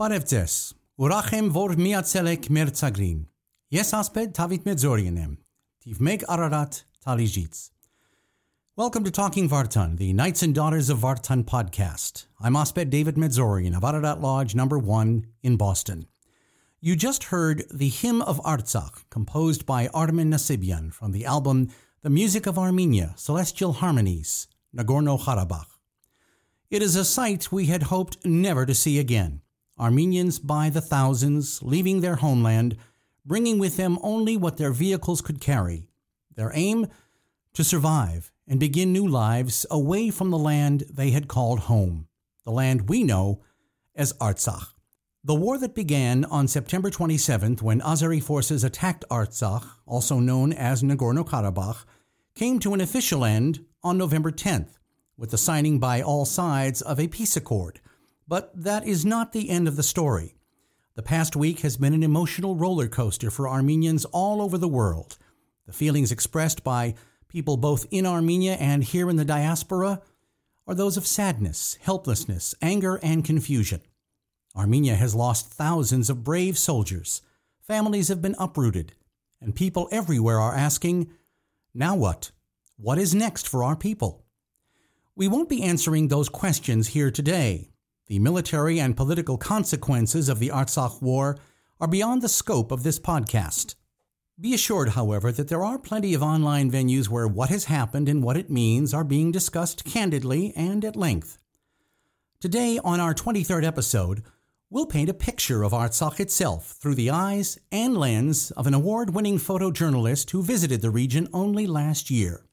Բարևձեզ։ 0.00 0.54
Ուրախ 1.00 1.28
եմ, 1.38 1.46
որ 1.54 1.72
միացել 1.80 2.26
եք 2.28 2.46
մեր 2.52 2.70
ցագրին։ 2.76 3.20
Ես 3.72 3.92
ասպետ 3.96 4.32
Դավիթ 4.36 4.66
Մեծորյանն 4.68 5.20
եմ։ 5.22 5.30
Թիվ 5.86 6.02
1 6.04 6.24
Ararat 6.34 6.80
Talijits. 7.00 7.70
Welcome 8.76 9.04
to 9.04 9.10
Talking 9.10 9.48
Vartan, 9.48 9.96
the 9.96 10.12
Knights 10.12 10.42
and 10.42 10.54
Daughters 10.54 10.90
of 10.90 10.98
Vartan 10.98 11.44
podcast. 11.44 12.26
I'm 12.38 12.56
Osped 12.60 12.90
David 12.90 13.16
Medzorian 13.16 13.74
of 13.74 13.84
Ararat 13.84 14.20
Lodge 14.20 14.54
number 14.54 14.78
1 14.78 15.28
in 15.42 15.56
Boston. 15.56 16.04
You 16.82 16.94
just 16.94 17.32
heard 17.32 17.64
the 17.72 17.88
Hymn 17.88 18.20
of 18.20 18.38
Artsakh, 18.42 19.08
composed 19.08 19.64
by 19.64 19.88
Armen 19.94 20.30
Nasibian 20.30 20.92
from 20.92 21.12
the 21.12 21.24
album 21.24 21.70
The 22.02 22.10
Music 22.10 22.46
of 22.46 22.58
Armenia, 22.58 23.14
Celestial 23.16 23.72
Harmonies, 23.72 24.46
Nagorno-Karabakh. 24.76 25.72
It 26.68 26.82
is 26.82 26.96
a 26.96 27.04
sight 27.06 27.50
we 27.50 27.64
had 27.64 27.84
hoped 27.84 28.26
never 28.26 28.66
to 28.66 28.74
see 28.74 28.98
again. 28.98 29.40
Armenians 29.79 30.39
by 30.39 30.69
the 30.69 30.81
thousands 30.81 31.61
leaving 31.61 32.01
their 32.01 32.15
homeland, 32.15 32.77
bringing 33.25 33.59
with 33.59 33.77
them 33.77 33.97
only 34.01 34.37
what 34.37 34.57
their 34.57 34.71
vehicles 34.71 35.21
could 35.21 35.41
carry. 35.41 35.87
Their 36.35 36.51
aim? 36.53 36.87
To 37.55 37.63
survive 37.63 38.31
and 38.47 38.59
begin 38.59 38.93
new 38.93 39.07
lives 39.07 39.65
away 39.69 40.09
from 40.09 40.29
the 40.29 40.37
land 40.37 40.83
they 40.89 41.11
had 41.11 41.27
called 41.27 41.61
home, 41.61 42.07
the 42.43 42.51
land 42.51 42.89
we 42.89 43.03
know 43.03 43.41
as 43.95 44.13
Artsakh. 44.13 44.73
The 45.23 45.35
war 45.35 45.57
that 45.59 45.75
began 45.75 46.25
on 46.25 46.47
September 46.47 46.89
27th 46.89 47.61
when 47.61 47.81
Azeri 47.81 48.23
forces 48.23 48.63
attacked 48.63 49.05
Artsakh, 49.11 49.65
also 49.85 50.19
known 50.19 50.51
as 50.51 50.81
Nagorno 50.81 51.23
Karabakh, 51.23 51.85
came 52.33 52.57
to 52.59 52.73
an 52.73 52.81
official 52.81 53.23
end 53.23 53.65
on 53.83 53.97
November 53.97 54.31
10th 54.31 54.79
with 55.17 55.29
the 55.29 55.37
signing 55.37 55.77
by 55.77 56.01
all 56.01 56.25
sides 56.25 56.81
of 56.81 56.99
a 56.99 57.07
peace 57.07 57.35
accord. 57.37 57.79
But 58.31 58.63
that 58.63 58.87
is 58.87 59.05
not 59.05 59.33
the 59.33 59.49
end 59.49 59.67
of 59.67 59.75
the 59.75 59.83
story. 59.83 60.35
The 60.95 61.03
past 61.03 61.35
week 61.35 61.59
has 61.59 61.75
been 61.75 61.93
an 61.93 62.01
emotional 62.01 62.55
roller 62.55 62.87
coaster 62.87 63.29
for 63.29 63.49
Armenians 63.49 64.05
all 64.05 64.41
over 64.41 64.57
the 64.57 64.69
world. 64.69 65.17
The 65.65 65.73
feelings 65.73 66.13
expressed 66.13 66.63
by 66.63 66.95
people 67.27 67.57
both 67.57 67.85
in 67.91 68.05
Armenia 68.05 68.53
and 68.53 68.85
here 68.85 69.09
in 69.09 69.17
the 69.17 69.25
diaspora 69.25 70.01
are 70.65 70.73
those 70.73 70.95
of 70.95 71.05
sadness, 71.05 71.77
helplessness, 71.81 72.55
anger, 72.61 73.01
and 73.03 73.25
confusion. 73.25 73.81
Armenia 74.55 74.95
has 74.95 75.13
lost 75.13 75.47
thousands 75.47 76.09
of 76.09 76.23
brave 76.23 76.57
soldiers. 76.57 77.21
Families 77.67 78.07
have 78.07 78.21
been 78.21 78.35
uprooted, 78.39 78.93
and 79.41 79.53
people 79.53 79.89
everywhere 79.91 80.39
are 80.39 80.55
asking, 80.55 81.11
now 81.73 81.97
what? 81.97 82.31
What 82.77 82.97
is 82.97 83.13
next 83.13 83.45
for 83.45 83.61
our 83.61 83.75
people? 83.75 84.23
We 85.17 85.27
won't 85.27 85.49
be 85.49 85.63
answering 85.63 86.07
those 86.07 86.29
questions 86.29 86.87
here 86.87 87.11
today. 87.11 87.70
The 88.11 88.19
military 88.19 88.77
and 88.77 88.97
political 88.97 89.37
consequences 89.37 90.27
of 90.27 90.39
the 90.39 90.49
Artsakh 90.49 91.01
War 91.01 91.37
are 91.79 91.87
beyond 91.87 92.21
the 92.21 92.27
scope 92.27 92.69
of 92.69 92.83
this 92.83 92.99
podcast. 92.99 93.75
Be 94.37 94.53
assured, 94.53 94.89
however, 94.89 95.31
that 95.31 95.47
there 95.47 95.63
are 95.63 95.79
plenty 95.79 96.13
of 96.13 96.21
online 96.21 96.69
venues 96.69 97.07
where 97.07 97.25
what 97.25 97.47
has 97.47 97.71
happened 97.71 98.09
and 98.09 98.21
what 98.21 98.35
it 98.35 98.49
means 98.49 98.93
are 98.93 99.05
being 99.05 99.31
discussed 99.31 99.85
candidly 99.85 100.51
and 100.57 100.83
at 100.83 100.97
length. 100.97 101.37
Today, 102.41 102.81
on 102.83 102.99
our 102.99 103.13
23rd 103.13 103.63
episode, 103.63 104.23
we'll 104.69 104.87
paint 104.87 105.09
a 105.09 105.13
picture 105.13 105.63
of 105.63 105.71
Artsakh 105.71 106.19
itself 106.19 106.75
through 106.81 106.95
the 106.95 107.11
eyes 107.11 107.59
and 107.71 107.95
lens 107.95 108.51
of 108.57 108.67
an 108.67 108.73
award 108.73 109.11
winning 109.15 109.37
photojournalist 109.37 110.31
who 110.31 110.43
visited 110.43 110.81
the 110.81 110.89
region 110.89 111.29
only 111.31 111.65
last 111.65 112.11
year. 112.11 112.43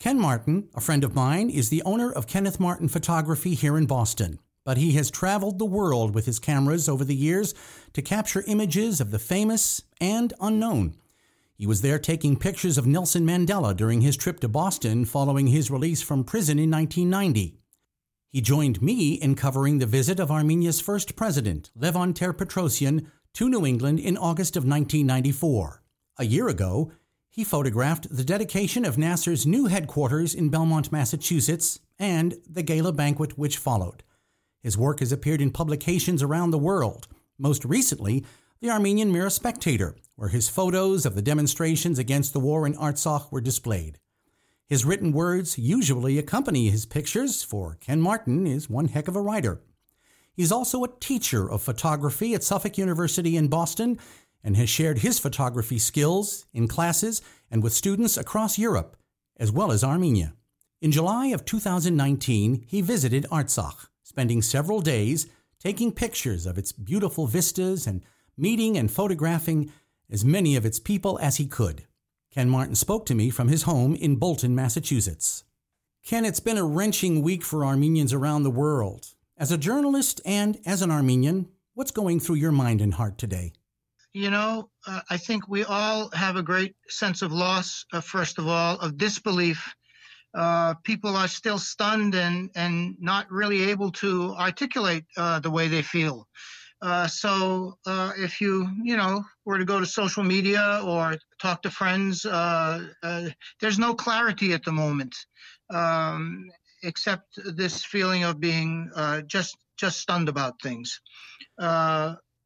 Ken 0.00 0.18
Martin, 0.18 0.68
a 0.74 0.80
friend 0.80 1.04
of 1.04 1.14
mine, 1.14 1.48
is 1.48 1.68
the 1.68 1.84
owner 1.84 2.10
of 2.10 2.26
Kenneth 2.26 2.58
Martin 2.58 2.88
Photography 2.88 3.54
here 3.54 3.78
in 3.78 3.86
Boston, 3.86 4.40
but 4.64 4.78
he 4.78 4.92
has 4.92 5.10
traveled 5.10 5.58
the 5.58 5.64
world 5.64 6.14
with 6.14 6.26
his 6.26 6.38
cameras 6.38 6.88
over 6.88 7.04
the 7.04 7.14
years 7.14 7.54
to 7.92 8.02
capture 8.02 8.44
images 8.46 9.00
of 9.00 9.10
the 9.10 9.18
famous 9.18 9.82
and 10.00 10.32
unknown. 10.40 10.94
He 11.56 11.66
was 11.66 11.82
there 11.82 11.98
taking 11.98 12.36
pictures 12.36 12.76
of 12.76 12.86
Nelson 12.86 13.24
Mandela 13.24 13.76
during 13.76 14.00
his 14.00 14.16
trip 14.16 14.40
to 14.40 14.48
Boston 14.48 15.04
following 15.04 15.46
his 15.46 15.70
release 15.70 16.02
from 16.02 16.24
prison 16.24 16.58
in 16.58 16.70
1990. 16.70 17.58
He 18.28 18.40
joined 18.40 18.82
me 18.82 19.14
in 19.14 19.36
covering 19.36 19.78
the 19.78 19.86
visit 19.86 20.18
of 20.18 20.32
Armenia's 20.32 20.80
first 20.80 21.14
president, 21.14 21.70
Levon 21.78 22.14
Ter-Petrosyan, 22.14 23.06
to 23.34 23.48
New 23.48 23.64
England 23.64 24.00
in 24.00 24.16
August 24.16 24.56
of 24.56 24.64
1994. 24.64 25.82
A 26.18 26.24
year 26.24 26.48
ago, 26.48 26.90
he 27.30 27.44
photographed 27.44 28.08
the 28.10 28.24
dedication 28.24 28.84
of 28.84 28.96
NAASR's 28.96 29.46
new 29.46 29.66
headquarters 29.66 30.34
in 30.34 30.48
Belmont, 30.48 30.90
Massachusetts, 30.90 31.78
and 31.98 32.34
the 32.48 32.62
gala 32.62 32.92
banquet 32.92 33.38
which 33.38 33.58
followed. 33.58 34.02
His 34.64 34.78
work 34.78 35.00
has 35.00 35.12
appeared 35.12 35.42
in 35.42 35.50
publications 35.50 36.22
around 36.22 36.50
the 36.50 36.58
world, 36.58 37.06
most 37.38 37.66
recently, 37.66 38.24
the 38.60 38.70
Armenian 38.70 39.12
Mirror 39.12 39.28
Spectator, 39.28 39.94
where 40.16 40.30
his 40.30 40.48
photos 40.48 41.04
of 41.04 41.14
the 41.14 41.20
demonstrations 41.20 41.98
against 41.98 42.32
the 42.32 42.40
war 42.40 42.66
in 42.66 42.74
Artsakh 42.74 43.30
were 43.30 43.42
displayed. 43.42 43.98
His 44.66 44.86
written 44.86 45.12
words 45.12 45.58
usually 45.58 46.16
accompany 46.16 46.70
his 46.70 46.86
pictures, 46.86 47.42
for 47.42 47.76
Ken 47.78 48.00
Martin 48.00 48.46
is 48.46 48.70
one 48.70 48.88
heck 48.88 49.06
of 49.06 49.16
a 49.16 49.20
writer. 49.20 49.60
He's 50.32 50.50
also 50.50 50.82
a 50.82 50.98
teacher 50.98 51.48
of 51.48 51.60
photography 51.60 52.32
at 52.32 52.42
Suffolk 52.42 52.78
University 52.78 53.36
in 53.36 53.48
Boston 53.48 53.98
and 54.42 54.56
has 54.56 54.70
shared 54.70 55.00
his 55.00 55.18
photography 55.18 55.78
skills 55.78 56.46
in 56.54 56.68
classes 56.68 57.20
and 57.50 57.62
with 57.62 57.74
students 57.74 58.16
across 58.16 58.58
Europe, 58.58 58.96
as 59.36 59.52
well 59.52 59.70
as 59.70 59.84
Armenia. 59.84 60.32
In 60.80 60.90
July 60.90 61.26
of 61.26 61.44
2019, 61.44 62.64
he 62.66 62.80
visited 62.80 63.26
Artsakh, 63.30 63.88
spending 64.04 64.40
several 64.40 64.80
days 64.80 65.26
taking 65.58 65.90
pictures 65.90 66.46
of 66.46 66.56
its 66.56 66.70
beautiful 66.70 67.26
vistas 67.26 67.88
and 67.88 68.02
meeting 68.36 68.78
and 68.78 68.92
photographing 68.92 69.72
as 70.08 70.24
many 70.24 70.54
of 70.54 70.64
its 70.64 70.78
people 70.78 71.18
as 71.20 71.38
he 71.38 71.46
could. 71.46 71.84
Ken 72.30 72.48
Martin 72.48 72.76
spoke 72.76 73.04
to 73.06 73.14
me 73.16 73.30
from 73.30 73.48
his 73.48 73.64
home 73.64 73.96
in 73.96 74.14
Bolton, 74.14 74.54
Massachusetts. 74.54 75.42
Ken, 76.04 76.24
it's 76.24 76.40
been 76.40 76.58
a 76.58 76.64
wrenching 76.64 77.22
week 77.22 77.42
for 77.42 77.64
Armenians 77.64 78.12
around 78.12 78.44
the 78.44 78.50
world. 78.50 79.08
As 79.36 79.50
a 79.50 79.58
journalist 79.58 80.20
and 80.24 80.60
as 80.64 80.82
an 80.82 80.92
Armenian, 80.92 81.48
what's 81.74 81.90
going 81.90 82.20
through 82.20 82.36
your 82.36 82.52
mind 82.52 82.80
and 82.80 82.94
heart 82.94 83.18
today? 83.18 83.54
you 84.14 84.30
know, 84.30 84.70
uh, 84.86 85.00
I 85.10 85.16
think 85.16 85.48
we 85.48 85.64
all 85.64 86.08
have 86.10 86.36
a 86.36 86.42
great 86.42 86.76
sense 86.88 87.20
of 87.20 87.32
loss, 87.32 87.84
uh, 87.92 88.00
first 88.00 88.38
of 88.38 88.46
all, 88.46 88.78
of 88.78 88.96
disbelief. 88.96 89.74
Uh, 90.34 90.74
people 90.82 91.16
are 91.16 91.28
still 91.28 91.58
stunned 91.58 92.14
and, 92.14 92.50
and 92.56 92.96
not 93.00 93.30
really 93.30 93.70
able 93.70 93.90
to 93.92 94.34
articulate 94.34 95.04
uh, 95.16 95.38
the 95.38 95.50
way 95.50 95.68
they 95.68 95.82
feel. 95.82 96.26
Uh, 96.82 97.06
so 97.06 97.78
uh, 97.86 98.12
if 98.16 98.40
you, 98.40 98.68
you 98.82 98.96
know, 98.96 99.24
were 99.44 99.58
to 99.58 99.64
go 99.64 99.80
to 99.80 99.86
social 99.86 100.22
media 100.22 100.80
or 100.84 101.16
talk 101.40 101.62
to 101.62 101.70
friends, 101.70 102.22
there's 102.22 103.78
no 103.78 103.94
clarity 103.94 104.52
at 104.52 104.64
the 104.64 104.72
moment, 104.72 105.14
um, 105.70 106.50
except 106.82 107.38
this 107.56 107.84
feeling 107.84 108.24
of 108.24 108.40
being 108.40 108.90
just 109.26 109.56
just 109.76 109.98
stunned 109.98 110.28
about 110.28 110.60
things. 110.62 111.00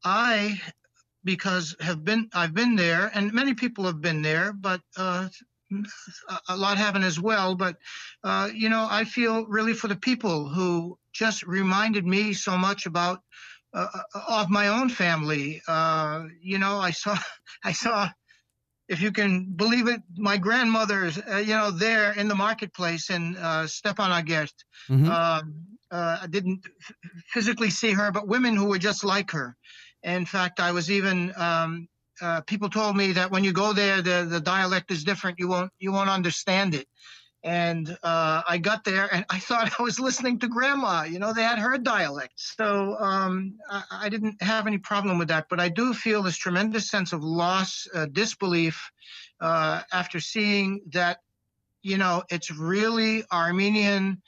I 0.05 0.61
because 1.25 1.75
have 1.81 2.05
been 2.05 2.29
I've 2.33 2.55
been 2.55 2.77
there, 2.77 3.11
and 3.15 3.33
many 3.33 3.55
people 3.55 3.85
have 3.85 4.01
been 4.01 4.23
there, 4.23 4.53
but 4.53 4.81
uh, 4.97 5.29
a 6.49 6.57
lot 6.57 6.79
haven't 6.79 7.05
as 7.05 7.21
well. 7.21 7.55
But 7.55 7.77
uh, 8.25 8.51
you 8.55 8.69
know, 8.69 8.87
I 8.91 9.05
feel 9.05 9.47
really 9.47 9.73
for 9.75 9.89
the 9.89 9.97
people 9.97 10.49
who 10.49 10.99
just 11.13 11.43
reminded 11.45 12.07
me 12.07 12.33
so 12.33 12.57
much 12.57 12.87
about 12.87 13.21
uh, 13.75 13.87
uh 14.15 14.21
of 14.29 14.51
my 14.51 14.69
own 14.69 14.89
family. 14.89 15.63
Uh, 15.69 16.25
you 16.41 16.59
know, 16.59 16.79
I 16.79 16.91
saw 16.91 17.19
I 17.65 17.73
saw. 17.73 18.09
If 18.89 19.03
you 19.03 19.13
can 19.13 19.53
believe 19.53 19.87
it, 19.87 20.01
my 20.17 20.39
grandmother's, 20.39 21.19
uh, 21.19 21.37
you 21.37 21.53
know, 21.53 21.71
there 21.71 22.13
in 22.15 22.27
the 22.27 22.35
marketplace 22.35 23.11
in 23.11 23.37
uh, 23.37 23.65
Stepanakert. 23.65 24.55
Mm-hmm. 24.89 25.11
Um, 25.11 25.55
I 25.91 26.27
didn't 26.31 26.67
physically 27.27 27.69
see 27.69 27.93
her, 27.93 28.11
but 28.11 28.29
women 28.29 28.57
who 28.57 28.65
were 28.65 28.79
just 28.79 29.05
like 29.05 29.31
her. 29.33 29.59
In 30.03 30.25
fact, 30.25 30.59
I 30.59 30.73
was 30.73 30.91
even 30.91 31.35
um, 31.37 31.89
uh, 32.21 32.41
people 32.43 32.69
told 32.69 32.97
me 32.97 33.13
that 33.13 33.31
when 33.31 33.45
you 33.45 33.53
go 33.53 33.73
there, 33.73 34.03
the 34.03 34.27
the 34.29 34.41
dialect 34.41 34.91
is 34.91 35.05
different. 35.05 35.39
You 35.39 35.49
won't 35.49 35.73
you 35.79 35.93
won't 35.93 36.11
understand 36.11 36.75
it. 36.75 36.89
And 37.45 37.97
uh, 38.03 38.43
I 38.49 38.59
got 38.59 38.83
there, 38.83 39.09
and 39.13 39.25
I 39.31 39.39
thought 39.39 39.73
I 39.79 39.83
was 39.83 40.01
listening 40.01 40.41
to 40.41 40.49
Grandma. 40.49 41.05
You 41.05 41.19
know, 41.19 41.33
they 41.33 41.43
had 41.43 41.59
her 41.59 41.79
dialect, 41.79 42.35
so 42.37 42.97
um, 42.99 43.55
I, 43.71 43.83
I, 43.93 44.09
didn't 44.09 44.43
have 44.43 44.67
any 44.67 44.79
problem 44.79 45.19
with 45.19 45.29
that. 45.29 45.47
But 45.49 45.61
I 45.61 45.69
do 45.69 45.95
feel 45.95 46.23
this 46.23 46.37
tremendous 46.37 46.91
sense 46.91 47.13
of 47.13 47.23
loss, 47.23 47.87
uh, 47.95 48.07
disbelief, 48.07 48.91
uh, 49.41 49.83
after 49.93 50.21
seeing 50.21 50.81
that. 50.93 51.19
You 51.83 51.97
know, 51.97 52.25
it's 52.29 52.51
really 52.51 53.25
Armenian. 53.31 54.21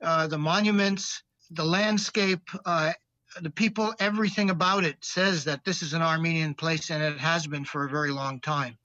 Uh, 0.00 0.26
the 0.26 0.38
monuments, 0.38 1.22
the 1.50 1.64
landscape, 1.64 2.48
uh, 2.64 2.92
the 3.40 3.50
people, 3.50 3.94
everything 3.98 4.50
about 4.50 4.84
it 4.84 4.96
says 5.00 5.44
that 5.44 5.64
this 5.64 5.82
is 5.82 5.92
an 5.92 6.02
Armenian 6.02 6.54
place, 6.54 6.90
and 6.90 7.02
it 7.02 7.18
has 7.18 7.46
been 7.46 7.64
for 7.64 7.84
a 7.84 7.88
very 7.88 8.10
long 8.10 8.40
time. 8.40 8.76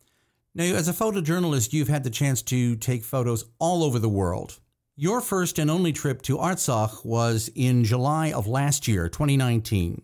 Now, 0.55 0.63
as 0.63 0.87
a 0.87 0.93
photojournalist, 0.93 1.73
you've 1.73 1.87
had 1.87 2.03
the 2.03 2.09
chance 2.09 2.41
to 2.43 2.75
take 2.77 3.03
photos 3.03 3.45
all 3.59 3.83
over 3.83 3.99
the 3.99 4.09
world. 4.09 4.59
Your 4.95 5.21
first 5.21 5.59
and 5.59 5.69
only 5.69 5.93
trip 5.93 6.23
to 6.23 6.37
Artsakh 6.37 7.05
was 7.05 7.51
in 7.53 7.83
July 7.83 8.31
of 8.31 8.47
last 8.47 8.87
year, 8.87 9.09
2019. 9.09 10.01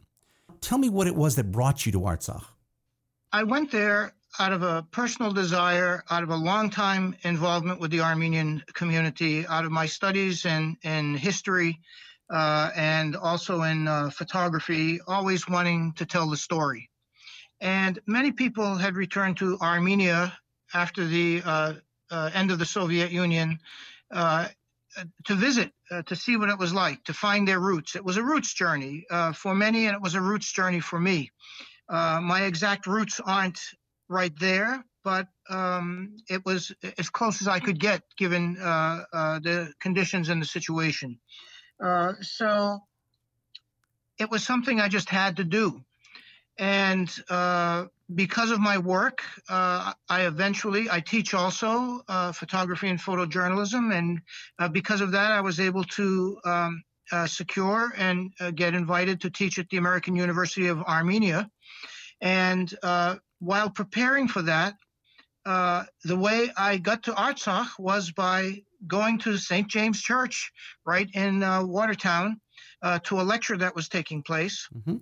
tell 0.62 0.78
me 0.78 0.90
what 0.90 1.08
it 1.08 1.16
was 1.16 1.36
that 1.36 1.52
brought 1.52 1.86
you 1.86 1.92
to 1.92 2.00
Artsakh. 2.02 2.46
I 3.32 3.44
went 3.44 3.72
there 3.72 4.14
out 4.40 4.54
of 4.54 4.62
a 4.62 4.86
personal 4.92 5.32
desire, 5.32 6.04
out 6.10 6.24
of 6.24 6.30
a 6.30 6.36
long 6.36 6.70
time 6.70 7.16
involvement 7.24 7.80
with 7.80 7.92
the 7.92 8.02
Armenian 8.02 8.64
community, 8.74 9.46
out 9.48 9.66
of 9.66 9.72
my 9.72 9.88
studies 9.88 10.46
in, 10.46 10.78
in 10.84 11.16
history 11.16 11.80
uh, 12.34 12.72
and 12.76 13.16
also 13.16 13.62
in 13.62 13.88
uh, 13.88 14.10
photography, 14.10 15.00
always 15.08 15.48
wanting 15.48 15.94
to 15.94 16.04
tell 16.04 16.28
the 16.28 16.36
story. 16.36 16.90
And 17.62 18.00
many 18.08 18.32
people 18.32 18.76
had 18.76 18.96
returned 18.96 19.38
to 19.38 19.60
Armenia 19.62 20.36
after 20.74 21.06
the 21.06 21.44
uh, 21.46 21.74
uh 22.10 22.32
end 22.34 22.50
of 22.50 22.58
the 22.58 22.66
Soviet 22.66 23.12
Union 23.12 23.60
uh, 24.12 24.48
to 25.26 25.36
visit, 25.36 25.72
uh, 25.92 26.02
to 26.04 26.16
see 26.16 26.36
what 26.36 26.50
it 26.50 26.58
was 26.58 26.74
like, 26.74 27.04
to 27.04 27.14
find 27.14 27.48
their 27.48 27.60
roots. 27.60 27.96
It 27.96 28.04
was 28.04 28.18
a 28.18 28.24
roots 28.24 28.54
journey 28.54 29.06
for 29.36 29.54
many, 29.54 29.86
and 29.86 29.96
it 29.96 30.02
was 30.02 30.16
a 30.16 30.22
roots 30.22 30.52
journey 30.52 30.80
for 30.80 31.00
me. 31.00 31.32
my 31.90 32.46
exact 32.46 32.88
roots 32.88 33.20
aren't 33.24 33.60
right 34.10 34.34
there, 34.40 34.84
but 35.04 35.28
um, 35.50 36.18
it 36.30 36.44
was 36.46 36.72
as 36.98 37.10
close 37.10 37.42
as 37.42 37.48
I 37.48 37.60
could 37.60 37.80
get 37.80 38.02
given 38.18 38.56
the 38.56 39.72
conditions 39.80 40.30
and 40.30 40.42
the 40.42 40.48
situation. 40.48 41.20
Uh, 41.82 42.14
so 42.22 42.80
it 44.20 44.30
was 44.30 44.44
something 44.44 44.80
I 44.80 44.88
just 44.88 45.10
had 45.10 45.38
to 45.38 45.44
do. 45.44 45.84
And 46.60 47.12
uh, 47.30 47.86
because 48.14 48.52
of 48.52 48.60
my 48.60 48.78
work, 48.78 49.24
uh, 49.50 49.94
I 50.08 50.26
eventually 50.28 50.90
I 50.90 51.00
teach 51.00 51.34
also 51.34 52.02
uh, 52.08 52.32
photography 52.32 52.90
and 52.90 53.00
photojournalism, 53.00 53.94
and 53.94 54.22
because 54.72 55.02
of 55.02 55.12
that, 55.12 55.32
I 55.32 55.42
was 55.42 55.60
able 55.60 55.84
to 55.84 56.40
um, 56.46 56.84
secure 57.26 57.92
and 57.98 58.32
get 58.56 58.76
invited 58.76 59.22
to 59.22 59.32
teach 59.32 59.58
at 59.58 59.68
the 59.70 59.78
American 59.78 60.16
University 60.16 60.68
of 60.68 60.84
Armenia. 60.84 61.50
And 62.22 62.72
while 63.40 63.70
preparing 63.70 64.28
for 64.28 64.44
that, 64.44 64.76
uh, 65.46 65.84
the 66.04 66.16
way 66.16 66.50
I 66.56 66.78
got 66.78 67.04
to 67.04 67.12
Artsakh 67.12 67.78
was 67.78 68.12
by 68.12 68.64
going 68.88 69.20
to 69.20 69.38
St. 69.38 69.68
James 69.68 70.02
Church 70.02 70.52
right 70.86 71.10
in 71.14 71.44
uh, 71.44 71.64
Watertown 71.64 72.40
uh, 72.82 73.00
to 73.04 73.22
a 73.22 73.24
lecture 73.24 73.58
that 73.58 73.76
was 73.76 73.90
taking 73.90 74.24
place. 74.24 74.68
Mm-hmm 74.76 74.98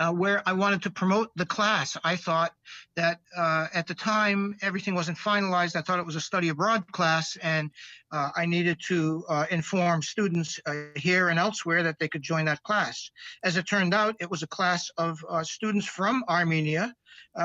uh, 0.00 0.12
where 0.12 0.42
I 0.46 0.52
wanted 0.52 0.82
to 0.82 0.90
promote 0.90 1.30
the 1.36 1.46
class. 1.46 1.96
I 2.04 2.16
thought 2.16 2.52
that 2.96 3.20
uh, 3.36 3.68
at 3.72 3.86
the 3.86 3.94
time 3.94 4.56
everything 4.62 4.94
wasn't 4.94 5.18
finalized. 5.18 5.76
I 5.76 5.82
thought 5.82 5.98
it 5.98 6.06
was 6.06 6.16
a 6.16 6.20
study 6.20 6.48
abroad 6.48 6.90
class, 6.92 7.36
and 7.42 7.70
uh, 8.10 8.30
I 8.34 8.46
needed 8.46 8.78
to 8.88 9.24
uh, 9.28 9.46
inform 9.50 10.02
students 10.02 10.58
uh, 10.66 10.74
here 10.96 11.28
and 11.28 11.38
elsewhere 11.38 11.82
that 11.82 11.98
they 11.98 12.08
could 12.08 12.22
join 12.22 12.44
that 12.46 12.62
class. 12.62 13.10
As 13.44 13.56
it 13.56 13.68
turned 13.68 13.94
out, 13.94 14.16
it 14.20 14.30
was 14.30 14.42
a 14.42 14.48
class 14.48 14.90
of 14.96 15.24
uh, 15.28 15.44
students 15.44 15.86
from 15.86 16.24
Armenia 16.28 16.94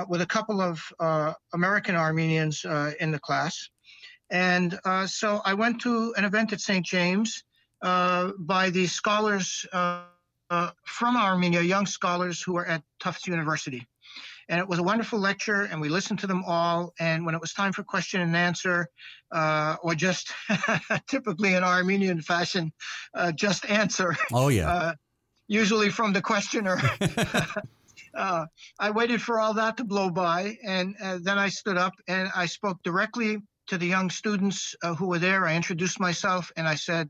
with 0.08 0.22
a 0.22 0.26
couple 0.26 0.62
of 0.62 0.84
American 1.54 1.96
Armenians 1.96 2.64
in 3.00 3.10
the 3.10 3.20
class. 3.20 3.70
And 4.32 4.80
so 5.08 5.42
I 5.44 5.54
went 5.54 5.82
to 5.82 6.14
an 6.18 6.24
event 6.24 6.54
at 6.54 6.62
St. 6.62 6.86
James 6.86 7.44
by 7.82 8.70
the 8.72 8.88
scholars 8.88 9.66
uh, 10.50 10.72
from 10.84 11.16
Armenia, 11.16 11.62
young 11.62 11.86
scholars 11.86 12.42
who 12.42 12.54
were 12.54 12.66
at 12.66 12.84
Tufts 13.00 13.28
University. 13.28 13.88
And 14.48 14.60
it 14.60 14.68
was 14.68 14.80
a 14.80 14.84
wonderful 14.84 15.20
lecture, 15.20 15.62
and 15.62 15.80
we 15.80 15.90
listened 15.90 16.20
to 16.20 16.28
them 16.28 16.44
all. 16.44 16.94
And 17.00 17.24
when 17.24 17.36
it 17.36 17.42
was 17.42 17.54
time 17.54 17.72
for 17.72 17.84
question 17.84 18.22
and 18.22 18.36
answer, 18.36 18.88
uh, 19.32 19.76
or 19.84 19.94
just 19.94 20.34
typically 21.08 21.54
in 21.54 21.64
Armenian 21.64 22.22
fashion, 22.22 22.74
uh, 23.14 23.32
just 23.32 23.70
answer. 23.70 24.16
Oh, 24.34 24.48
yeah. 24.48 24.72
Uh, 24.72 24.94
usually 25.48 25.90
from 25.90 26.14
the 26.14 26.22
questioner. 26.22 26.82
Uh, 28.12 28.48
I 28.80 28.90
waited 28.90 29.22
for 29.22 29.40
all 29.40 29.54
that 29.54 29.78
to 29.78 29.84
blow 29.84 30.10
by, 30.10 30.58
and 30.66 30.96
uh, 31.00 31.20
then 31.22 31.38
I 31.38 31.50
stood 31.50 31.78
up 31.78 31.94
and 32.08 32.28
I 32.36 32.48
spoke 32.48 32.82
directly 32.82 33.38
to 33.70 33.78
the 33.78 33.88
young 33.88 34.10
students 34.10 34.76
who 34.98 35.08
were 35.08 35.20
there. 35.20 35.46
I 35.46 35.56
introduced 35.56 36.00
myself 36.00 36.52
and 36.56 36.68
I 36.68 36.76
said, 36.76 37.10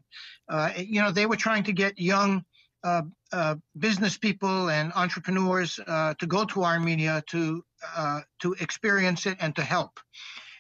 you 0.78 1.02
know, 1.02 1.12
they 1.12 1.26
were 1.26 1.36
trying 1.36 1.64
to 1.64 1.74
get 1.74 2.00
young 2.00 2.46
uh, 2.84 3.02
uh, 3.32 3.56
business 3.78 4.18
people 4.18 4.70
and 4.70 4.94
entrepreneurs 4.96 5.80
uh, 5.86 6.14
to 6.20 6.26
go 6.26 6.46
to 6.46 6.64
Armenia 6.64 7.24
to 7.28 7.64
uh, 7.96 8.22
to 8.42 8.54
experience 8.54 9.26
it 9.26 9.38
and 9.40 9.56
to 9.56 9.62
help, 9.62 10.00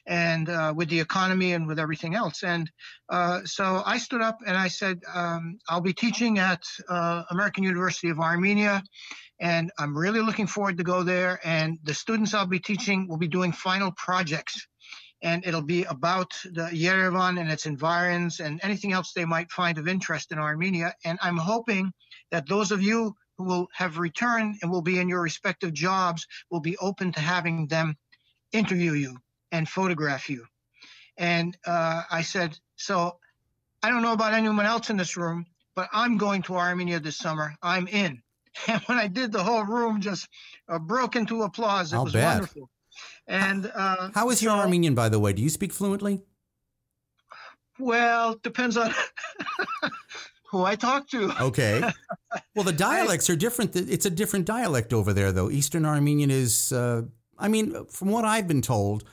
and 0.05 0.49
uh, 0.49 0.73
with 0.75 0.89
the 0.89 0.99
economy 0.99 1.53
and 1.53 1.67
with 1.67 1.79
everything 1.79 2.15
else. 2.15 2.43
And 2.43 2.69
uh, 3.09 3.41
so 3.45 3.81
I 3.85 3.97
stood 3.97 4.21
up 4.21 4.39
and 4.45 4.57
I 4.57 4.67
said, 4.67 5.01
um, 5.13 5.59
"I'll 5.69 5.81
be 5.81 5.93
teaching 5.93 6.39
at 6.39 6.63
American 6.89 7.63
University 7.63 8.09
of 8.09 8.19
Armenia." 8.19 8.83
And 9.41 9.71
I'm 9.79 9.97
really 9.97 10.19
looking 10.19 10.47
forward 10.47 10.79
to 10.79 10.83
go 10.83 11.01
there. 11.03 11.39
And 11.45 11.79
the 11.83 11.93
students 11.93 12.33
I'll 12.33 12.45
be 12.45 12.59
teaching 12.59 13.07
will 13.07 13.17
be 13.17 13.29
doing 13.29 13.53
final 13.53 13.93
projects 13.93 14.67
and 15.21 15.45
it'll 15.45 15.61
be 15.61 15.83
about 15.85 16.33
the 16.43 16.69
Yerevan 16.71 17.39
and 17.39 17.51
its 17.51 17.65
environs 17.65 18.39
and 18.39 18.59
anything 18.63 18.93
else 18.93 19.11
they 19.11 19.25
might 19.25 19.51
find 19.51 19.77
of 19.77 19.87
interest 19.87 20.31
in 20.31 20.39
Armenia. 20.39 20.93
And 21.03 21.19
I'm 21.21 21.37
hoping 21.37 21.91
that 22.31 22.47
those 22.47 22.71
of 22.71 22.81
you 22.81 23.15
who 23.37 23.43
will 23.43 23.67
have 23.73 23.97
returned 23.97 24.55
and 24.61 24.71
will 24.71 24.81
be 24.81 24.99
in 24.99 25.09
your 25.09 25.21
respective 25.21 25.73
jobs 25.73 26.25
will 26.49 26.61
be 26.61 26.77
open 26.77 27.11
to 27.13 27.19
having 27.19 27.67
them 27.67 27.97
interview 28.51 28.93
you 28.93 29.17
and 29.51 29.67
photograph 29.67 30.29
you. 30.29 30.45
And 31.17 31.57
uh, 31.65 32.03
I 32.09 32.21
said, 32.21 32.57
so 32.75 33.19
I 33.83 33.89
don't 33.89 34.01
know 34.01 34.13
about 34.13 34.33
anyone 34.33 34.65
else 34.65 34.89
in 34.89 34.97
this 34.97 35.17
room, 35.17 35.45
but 35.75 35.89
I'm 35.91 36.17
going 36.17 36.43
to 36.43 36.55
Armenia 36.55 36.99
this 36.99 37.17
summer. 37.17 37.55
I'm 37.61 37.87
in. 37.87 38.21
And 38.67 38.81
when 38.87 38.97
I 38.97 39.07
did, 39.07 39.31
the 39.31 39.43
whole 39.43 39.63
room 39.63 40.01
just 40.01 40.27
uh, 40.67 40.79
broke 40.79 41.15
into 41.15 41.43
applause. 41.43 41.93
It 41.93 41.97
I'll 41.97 42.03
was 42.03 42.13
bet. 42.13 42.25
wonderful. 42.25 42.69
And 43.27 43.71
uh, 43.75 44.09
how 44.13 44.29
is 44.29 44.41
your 44.41 44.53
so, 44.53 44.59
Armenian, 44.59 44.95
by 44.95 45.09
the 45.09 45.19
way? 45.19 45.33
Do 45.33 45.41
you 45.41 45.49
speak 45.49 45.71
fluently? 45.71 46.21
Well, 47.79 48.39
depends 48.43 48.75
on 48.75 48.93
who 50.51 50.63
I 50.63 50.75
talk 50.75 51.07
to. 51.09 51.31
Okay. 51.41 51.83
Well, 52.55 52.63
the 52.63 52.73
dialects 52.73 53.27
I, 53.27 53.33
are 53.33 53.35
different. 53.35 53.75
It's 53.75 54.05
a 54.05 54.09
different 54.09 54.45
dialect 54.45 54.93
over 54.93 55.13
there, 55.13 55.31
though. 55.31 55.49
Eastern 55.49 55.83
Armenian 55.83 56.29
is, 56.29 56.71
uh, 56.71 57.03
I 57.39 57.47
mean, 57.47 57.85
from 57.85 58.09
what 58.09 58.23
I've 58.23 58.47
been 58.47 58.61
told, 58.61 59.03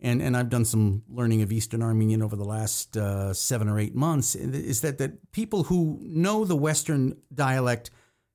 and, 0.00 0.22
and 0.22 0.34
I've 0.34 0.48
done 0.48 0.64
some 0.64 1.02
learning 1.08 1.42
of 1.42 1.52
Eastern 1.52 1.82
Armenian 1.82 2.22
over 2.22 2.36
the 2.36 2.44
last 2.44 2.96
uh, 2.96 3.34
seven 3.34 3.68
or 3.68 3.78
eight 3.78 3.94
months, 3.94 4.34
is 4.34 4.80
that, 4.80 4.96
that 4.96 5.32
people 5.32 5.64
who 5.64 5.98
know 6.00 6.46
the 6.46 6.56
Western 6.56 7.18
dialect 7.34 7.90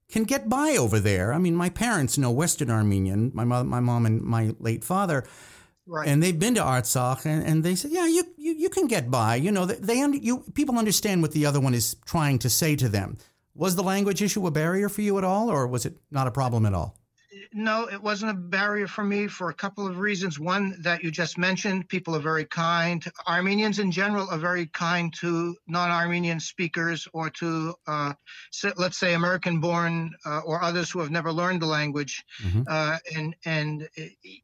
can 0.09 0.23
get 0.23 0.49
by 0.49 0.75
over 0.77 0.99
there. 0.99 1.33
I 1.33 1.37
mean, 1.37 1.55
my 1.55 1.69
parents 1.69 2.17
know 2.17 2.31
Western 2.31 2.69
Armenian, 2.69 3.31
my, 3.33 3.43
mom, 3.43 3.67
my 3.67 3.79
mom 3.79 4.05
and 4.05 4.21
my 4.21 4.55
late 4.59 4.83
father. 4.83 5.23
Right. 5.85 6.07
And 6.07 6.21
they've 6.21 6.37
been 6.37 6.55
to 6.55 6.61
Artsakh, 6.61 7.25
and, 7.25 7.43
and 7.43 7.63
they 7.63 7.73
said, 7.73 7.89
"Yeah, 7.89 8.05
you, 8.05 8.23
you, 8.37 8.53
you 8.53 8.69
can 8.69 8.85
get 8.85 9.09
by. 9.09 9.37
You 9.37 9.51
know, 9.51 9.65
they, 9.65 9.75
they 9.75 10.01
under, 10.01 10.17
you 10.17 10.43
people 10.53 10.77
understand 10.77 11.23
what 11.23 11.31
the 11.31 11.47
other 11.47 11.59
one 11.59 11.73
is 11.73 11.95
trying 12.05 12.37
to 12.39 12.49
say 12.49 12.75
to 12.75 12.87
them. 12.89 13.17
Was 13.55 13.75
the 13.75 13.81
language 13.81 14.21
issue 14.21 14.45
a 14.45 14.51
barrier 14.51 14.87
for 14.87 15.01
you 15.01 15.17
at 15.17 15.23
all, 15.23 15.49
or 15.49 15.65
was 15.65 15.87
it 15.87 15.95
not 16.11 16.27
a 16.27 16.31
problem 16.31 16.67
at 16.67 16.75
all? 16.75 16.98
No, 17.51 17.87
it 17.87 18.01
wasn't 18.01 18.31
a 18.31 18.35
barrier 18.35 18.87
for 18.87 19.03
me 19.03 19.27
for 19.27 19.49
a 19.49 19.53
couple 19.53 19.87
of 19.87 19.97
reasons. 19.97 20.39
One 20.39 20.75
that 20.81 21.03
you 21.03 21.09
just 21.09 21.37
mentioned, 21.37 21.89
people 21.89 22.15
are 22.15 22.19
very 22.19 22.45
kind. 22.45 23.03
Armenians 23.27 23.79
in 23.79 23.91
general 23.91 24.27
are 24.29 24.37
very 24.37 24.67
kind 24.67 25.11
to 25.15 25.55
non-Armenian 25.67 26.39
speakers 26.39 27.07
or 27.11 27.31
to, 27.31 27.73
uh, 27.87 28.13
let's 28.77 28.99
say, 28.99 29.13
American-born 29.13 30.11
uh, 30.25 30.41
or 30.45 30.61
others 30.61 30.91
who 30.91 30.99
have 30.99 31.09
never 31.09 31.31
learned 31.31 31.61
the 31.61 31.65
language. 31.65 32.23
Mm-hmm. 32.43 32.61
Uh, 32.67 32.97
and 33.15 33.35
and 33.45 33.89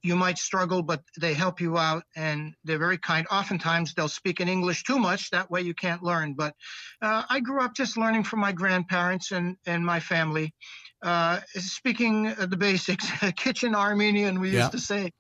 you 0.01 0.15
might 0.15 0.39
struggle, 0.39 0.81
but 0.81 1.03
they 1.19 1.33
help 1.33 1.62
you 1.62 1.77
out, 1.77 2.03
and 2.15 2.55
they're 2.63 2.79
very 2.79 2.97
kind. 2.97 3.27
Oftentimes, 3.29 3.93
they'll 3.93 4.07
speak 4.07 4.39
in 4.39 4.50
English 4.50 4.83
too 4.83 4.97
much. 4.97 5.29
That 5.29 5.51
way, 5.51 5.62
you 5.62 5.75
can't 5.75 6.01
learn. 6.01 6.33
But 6.33 6.55
uh, 7.01 7.24
I 7.29 7.39
grew 7.39 7.62
up 7.62 7.75
just 7.75 7.97
learning 7.97 8.24
from 8.24 8.39
my 8.39 8.51
grandparents 8.51 9.31
and 9.31 9.57
and 9.65 9.85
my 9.85 10.00
family. 10.00 10.53
Uh, 11.02 11.40
speaking 11.56 12.34
the 12.40 12.58
basics, 12.58 13.08
kitchen 13.36 13.75
Armenian, 13.75 14.40
we 14.40 14.52
yeah. 14.52 14.62
used 14.62 14.72
to 14.72 14.80
say. 14.80 15.12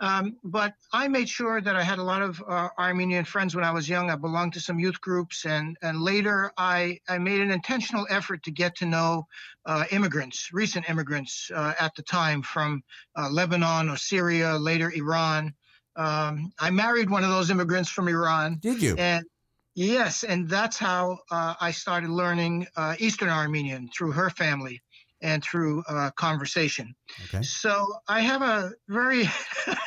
Um, 0.00 0.36
but 0.42 0.72
I 0.92 1.08
made 1.08 1.28
sure 1.28 1.60
that 1.60 1.76
I 1.76 1.82
had 1.82 1.98
a 1.98 2.02
lot 2.02 2.22
of 2.22 2.42
uh, 2.48 2.68
Armenian 2.78 3.26
friends 3.26 3.54
when 3.54 3.64
I 3.64 3.70
was 3.70 3.86
young. 3.86 4.10
I 4.10 4.16
belonged 4.16 4.54
to 4.54 4.60
some 4.60 4.78
youth 4.78 4.98
groups, 5.02 5.44
and, 5.44 5.76
and 5.82 6.00
later 6.00 6.50
I, 6.56 6.98
I 7.06 7.18
made 7.18 7.40
an 7.40 7.50
intentional 7.50 8.06
effort 8.08 8.42
to 8.44 8.50
get 8.50 8.74
to 8.76 8.86
know 8.86 9.26
uh, 9.66 9.84
immigrants, 9.90 10.48
recent 10.54 10.88
immigrants 10.88 11.50
uh, 11.54 11.74
at 11.78 11.94
the 11.96 12.02
time 12.02 12.40
from 12.40 12.82
uh, 13.14 13.28
Lebanon 13.30 13.90
or 13.90 13.98
Syria, 13.98 14.56
later 14.56 14.90
Iran. 14.94 15.52
Um, 15.96 16.50
I 16.58 16.70
married 16.70 17.10
one 17.10 17.22
of 17.22 17.30
those 17.30 17.50
immigrants 17.50 17.90
from 17.90 18.08
Iran. 18.08 18.56
Did 18.62 18.80
you? 18.80 18.94
And 18.96 19.26
yes, 19.74 20.24
and 20.24 20.48
that's 20.48 20.78
how 20.78 21.18
uh, 21.30 21.54
I 21.60 21.72
started 21.72 22.08
learning 22.08 22.66
uh, 22.74 22.96
Eastern 22.98 23.28
Armenian 23.28 23.90
through 23.94 24.12
her 24.12 24.30
family 24.30 24.80
and 25.22 25.42
through 25.42 25.82
uh, 25.88 26.10
conversation. 26.16 26.94
Okay. 27.24 27.42
So 27.42 27.86
I 28.08 28.20
have 28.20 28.42
a 28.42 28.72
very 28.88 29.28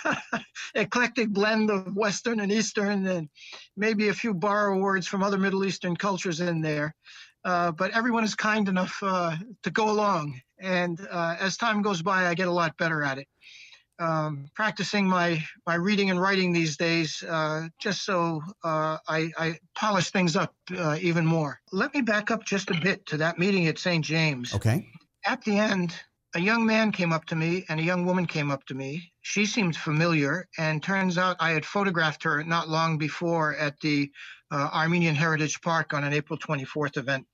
eclectic 0.75 1.29
blend 1.29 1.69
of 1.69 1.95
Western 1.95 2.39
and 2.39 2.51
Eastern, 2.51 3.07
and 3.07 3.29
maybe 3.75 4.09
a 4.09 4.13
few 4.13 4.33
borrow 4.33 4.77
words 4.77 5.07
from 5.07 5.23
other 5.23 5.37
Middle 5.37 5.65
Eastern 5.65 5.95
cultures 5.95 6.39
in 6.39 6.61
there. 6.61 6.95
Uh, 7.45 7.71
but 7.71 7.91
everyone 7.91 8.23
is 8.23 8.35
kind 8.35 8.69
enough 8.69 8.97
uh, 9.01 9.35
to 9.63 9.71
go 9.71 9.89
along, 9.89 10.39
and 10.61 11.05
uh, 11.11 11.35
as 11.39 11.57
time 11.57 11.81
goes 11.81 12.01
by, 12.01 12.27
I 12.27 12.35
get 12.35 12.47
a 12.47 12.51
lot 12.51 12.77
better 12.77 13.03
at 13.03 13.17
it. 13.17 13.27
Um, 13.99 14.45
practicing 14.55 15.07
my 15.07 15.43
my 15.67 15.75
reading 15.75 16.09
and 16.09 16.19
writing 16.19 16.51
these 16.51 16.77
days, 16.77 17.21
uh, 17.21 17.67
just 17.79 18.05
so 18.05 18.41
uh, 18.63 18.97
I, 19.07 19.29
I, 19.37 19.59
polish 19.75 20.09
things 20.09 20.35
up 20.35 20.55
uh, 20.75 20.97
even 20.99 21.25
more. 21.25 21.59
Let 21.71 21.93
me 21.93 22.01
back 22.01 22.31
up 22.31 22.43
just 22.43 22.71
a 22.71 22.79
bit 22.81 23.05
to 23.07 23.17
that 23.17 23.37
meeting 23.37 23.67
at 23.67 23.77
St. 23.77 24.03
James. 24.03 24.53
Okay. 24.55 24.87
At 25.25 25.41
the 25.43 25.57
end, 25.57 25.95
a 26.35 26.39
young 26.39 26.65
man 26.65 26.91
came 26.91 27.13
up 27.13 27.25
to 27.25 27.35
me 27.35 27.63
and 27.69 27.79
a 27.79 27.83
young 27.83 28.05
woman 28.05 28.25
came 28.25 28.51
up 28.51 28.65
to 28.65 28.73
me. 28.73 29.13
She 29.21 29.45
seemed 29.45 29.77
familiar, 29.77 30.49
and 30.57 30.83
turns 30.83 31.17
out 31.17 31.37
I 31.39 31.51
had 31.51 31.65
photographed 31.65 32.23
her 32.23 32.43
not 32.43 32.67
long 32.67 32.97
before 32.97 33.55
at 33.55 33.79
the 33.79 34.11
uh, 34.51 34.69
Armenian 34.73 35.15
Heritage 35.15 35.61
Park 35.61 35.93
on 35.93 36.03
an 36.03 36.11
April 36.11 36.37
24th 36.37 36.97
event, 36.97 37.25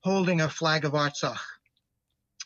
holding 0.00 0.42
a 0.42 0.50
flag 0.50 0.84
of 0.84 0.92
Artsakh. 0.92 1.40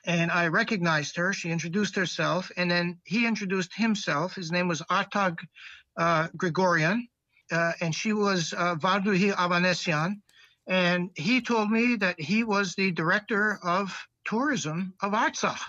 And 0.06 0.30
I 0.30 0.46
recognized 0.46 1.16
her. 1.16 1.32
She 1.32 1.50
introduced 1.50 1.96
herself, 1.96 2.52
and 2.56 2.70
then 2.70 3.00
he 3.04 3.26
introduced 3.26 3.74
himself. 3.74 4.36
His 4.36 4.52
name 4.52 4.68
was 4.68 4.80
Artag 4.82 5.38
uh, 5.96 6.28
Grigorian, 6.36 7.08
uh, 7.50 7.72
and 7.80 7.92
she 7.92 8.12
was 8.12 8.52
uh, 8.52 8.76
Varduhi. 8.76 9.34
And 10.66 11.10
he 11.16 11.40
told 11.40 11.70
me 11.70 11.96
that 11.96 12.20
he 12.20 12.44
was 12.44 12.74
the 12.74 12.92
director 12.92 13.58
of 13.62 14.06
tourism 14.24 14.94
of 15.00 15.12
Artsakh 15.12 15.60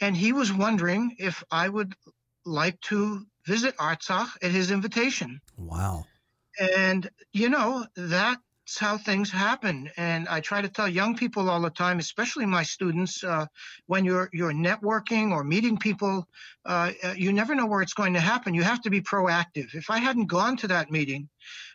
and 0.00 0.16
he 0.16 0.32
was 0.32 0.52
wondering 0.52 1.16
if 1.18 1.42
I 1.50 1.68
would 1.68 1.94
like 2.44 2.80
to 2.82 3.26
visit 3.46 3.76
Artsakh 3.76 4.30
at 4.42 4.50
his 4.50 4.70
invitation. 4.70 5.40
Wow. 5.56 6.04
And, 6.60 7.08
you 7.32 7.48
know, 7.48 7.86
that's 7.96 8.78
how 8.78 8.96
things 8.96 9.30
happen. 9.30 9.90
And 9.96 10.28
I 10.28 10.40
try 10.40 10.62
to 10.62 10.68
tell 10.68 10.88
young 10.88 11.16
people 11.16 11.50
all 11.50 11.60
the 11.60 11.70
time, 11.70 11.98
especially 11.98 12.46
my 12.46 12.62
students, 12.62 13.22
uh, 13.24 13.46
when 13.86 14.04
you're 14.04 14.30
you're 14.32 14.52
networking 14.52 15.32
or 15.32 15.44
meeting 15.44 15.78
people, 15.78 16.26
uh, 16.64 16.92
uh 17.02 17.14
you 17.16 17.32
never 17.32 17.54
know 17.54 17.66
where 17.66 17.82
it's 17.82 17.94
going 17.94 18.14
to 18.14 18.20
happen. 18.20 18.54
You 18.54 18.62
have 18.62 18.82
to 18.82 18.90
be 18.90 19.00
proactive. 19.00 19.74
If 19.74 19.90
I 19.90 19.98
hadn't 19.98 20.26
gone 20.26 20.56
to 20.58 20.68
that 20.68 20.90
meeting, 20.90 21.28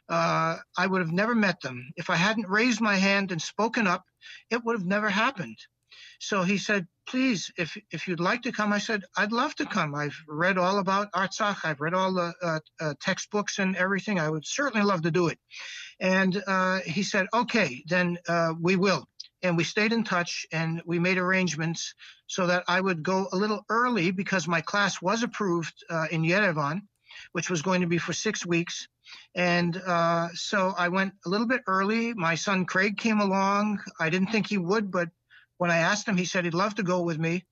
uh, 0.09 0.57
I 0.77 0.87
would 0.87 1.01
have 1.01 1.11
never 1.11 1.35
met 1.35 1.61
them. 1.61 1.91
If 1.95 2.09
I 2.09 2.15
hadn't 2.15 2.49
raised 2.49 2.81
my 2.81 2.95
hand 2.95 3.31
and 3.31 3.41
spoken 3.41 3.87
up, 3.87 4.03
it 4.49 4.63
would 4.63 4.77
have 4.77 4.85
never 4.85 5.09
happened. 5.09 5.57
So 6.19 6.43
he 6.43 6.57
said, 6.57 6.87
please, 7.07 7.51
if 7.57 7.77
if 7.91 8.07
you'd 8.07 8.19
like 8.19 8.41
to 8.43 8.51
come, 8.51 8.73
I 8.73 8.79
said, 8.79 9.03
I'd 9.15 9.31
love 9.31 9.55
to 9.55 9.65
come. 9.65 9.95
I've 9.95 10.17
read 10.27 10.57
all 10.57 10.79
about 10.79 11.11
Artsakh. 11.13 11.63
I've 11.63 11.79
read 11.79 11.93
all 11.93 12.13
the 12.13 12.33
uh, 12.41 12.59
uh, 12.79 12.93
textbooks 12.99 13.59
and 13.59 13.75
everything. 13.75 14.19
I 14.19 14.29
would 14.29 14.45
certainly 14.45 14.85
love 14.85 15.03
to 15.03 15.11
do 15.11 15.27
it. 15.29 15.39
And 15.99 16.41
uh, 16.45 16.79
he 16.79 17.03
said, 17.03 17.27
okay, 17.33 17.83
then 17.87 18.17
uh, 18.27 18.53
we 18.59 18.75
will. 18.75 19.07
And 19.41 19.55
we 19.55 19.63
stayed 19.63 19.93
in 19.93 20.03
touch 20.03 20.45
and 20.51 20.81
we 20.85 20.99
made 20.99 21.17
arrangements 21.17 21.95
so 22.27 22.47
that 22.47 22.65
I 22.67 22.79
would 22.81 23.03
go 23.03 23.27
a 23.31 23.37
little 23.37 23.63
early 23.69 24.11
because 24.11 24.47
my 24.47 24.61
class 24.61 25.01
was 25.01 25.23
approved 25.23 25.73
uh, 25.89 26.07
in 26.11 26.23
Yerevan, 26.23 26.81
which 27.31 27.49
was 27.49 27.61
going 27.61 27.81
to 27.81 27.87
be 27.87 27.97
for 27.97 28.13
six 28.13 28.45
weeks. 28.45 28.87
And 29.35 29.75
uh, 29.77 30.29
so 30.33 30.73
I 30.77 30.89
went 30.89 31.13
a 31.25 31.29
little 31.29 31.47
bit 31.47 31.61
early. 31.67 32.13
My 32.13 32.35
son 32.35 32.65
Craig 32.65 32.97
came 32.97 33.19
along. 33.19 33.79
I 33.99 34.09
didn't 34.09 34.31
think 34.31 34.47
he 34.47 34.57
would, 34.57 34.91
but 34.91 35.09
when 35.57 35.71
I 35.71 35.77
asked 35.77 36.07
him, 36.07 36.17
he 36.17 36.25
said 36.25 36.45
he'd 36.45 36.53
love 36.53 36.75
to 36.75 36.83
go 36.83 37.01
with 37.01 37.19
me. 37.19 37.45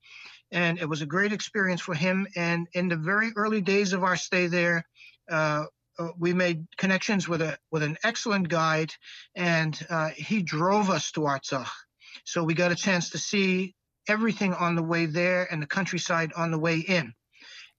And 0.50 0.78
it 0.78 0.88
was 0.88 1.02
a 1.02 1.06
great 1.06 1.32
experience 1.32 1.80
for 1.80 1.94
him. 1.94 2.26
And 2.34 2.66
in 2.72 2.88
the 2.88 2.96
very 2.96 3.32
early 3.36 3.60
days 3.60 3.92
of 3.92 4.02
our 4.02 4.16
stay 4.16 4.46
there, 4.46 4.84
uh, 5.30 5.66
uh, 5.98 6.08
we 6.16 6.32
made 6.32 6.66
connections 6.76 7.28
with 7.28 7.42
a 7.42 7.58
with 7.70 7.82
an 7.82 7.96
excellent 8.04 8.48
guide, 8.48 8.92
and 9.34 9.78
uh, 9.90 10.10
he 10.10 10.42
drove 10.42 10.90
us 10.90 11.10
to 11.12 11.20
Artsakh. 11.20 11.68
So 12.24 12.44
we 12.44 12.54
got 12.54 12.70
a 12.70 12.76
chance 12.76 13.10
to 13.10 13.18
see 13.18 13.74
everything 14.08 14.54
on 14.54 14.74
the 14.74 14.82
way 14.82 15.06
there 15.06 15.46
and 15.50 15.60
the 15.60 15.66
countryside 15.66 16.32
on 16.36 16.50
the 16.50 16.58
way 16.58 16.78
in. 16.78 17.14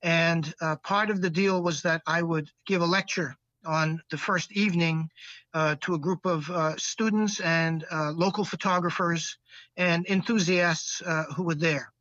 And 0.02 0.54
uh, 0.62 0.78
part 0.78 1.10
of 1.10 1.22
the 1.22 1.30
deal 1.30 1.62
was 1.62 1.82
that 1.82 2.02
I 2.08 2.22
would 2.22 2.50
give 2.66 2.82
a 2.82 2.86
lecture 2.86 3.36
on 3.66 4.02
the 4.10 4.18
first 4.18 4.52
evening 4.54 5.10
uh, 5.54 5.76
to 5.82 5.94
a 5.94 6.00
group 6.00 6.26
of 6.26 6.50
uh, 6.50 6.78
students 6.78 7.40
and 7.42 7.86
uh, 7.92 8.12
local 8.12 8.46
photographers 8.46 9.38
and 9.78 10.08
enthusiasts 10.08 11.02
uh, 11.02 11.24
who 11.36 11.44
were 11.44 11.56
there. 11.56 11.92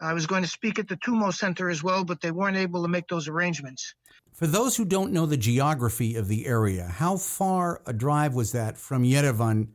I 0.00 0.12
was 0.12 0.26
going 0.26 0.42
to 0.42 0.48
speak 0.48 0.78
at 0.78 0.88
the 0.88 0.96
Tumo 0.96 1.32
Center 1.32 1.70
as 1.70 1.82
well, 1.82 2.04
but 2.04 2.20
they 2.20 2.30
weren't 2.30 2.56
able 2.56 2.82
to 2.82 2.88
make 2.88 3.08
those 3.08 3.28
arrangements. 3.28 3.94
For 4.34 4.46
those 4.46 4.76
who 4.76 4.84
don't 4.84 5.12
know 5.12 5.24
the 5.24 5.38
geography 5.38 6.16
of 6.16 6.28
the 6.28 6.46
area, 6.46 6.84
how 6.84 7.16
far 7.16 7.80
a 7.86 7.94
drive 7.94 8.34
was 8.34 8.52
that 8.52 8.76
from 8.76 9.02
Yerevan 9.02 9.68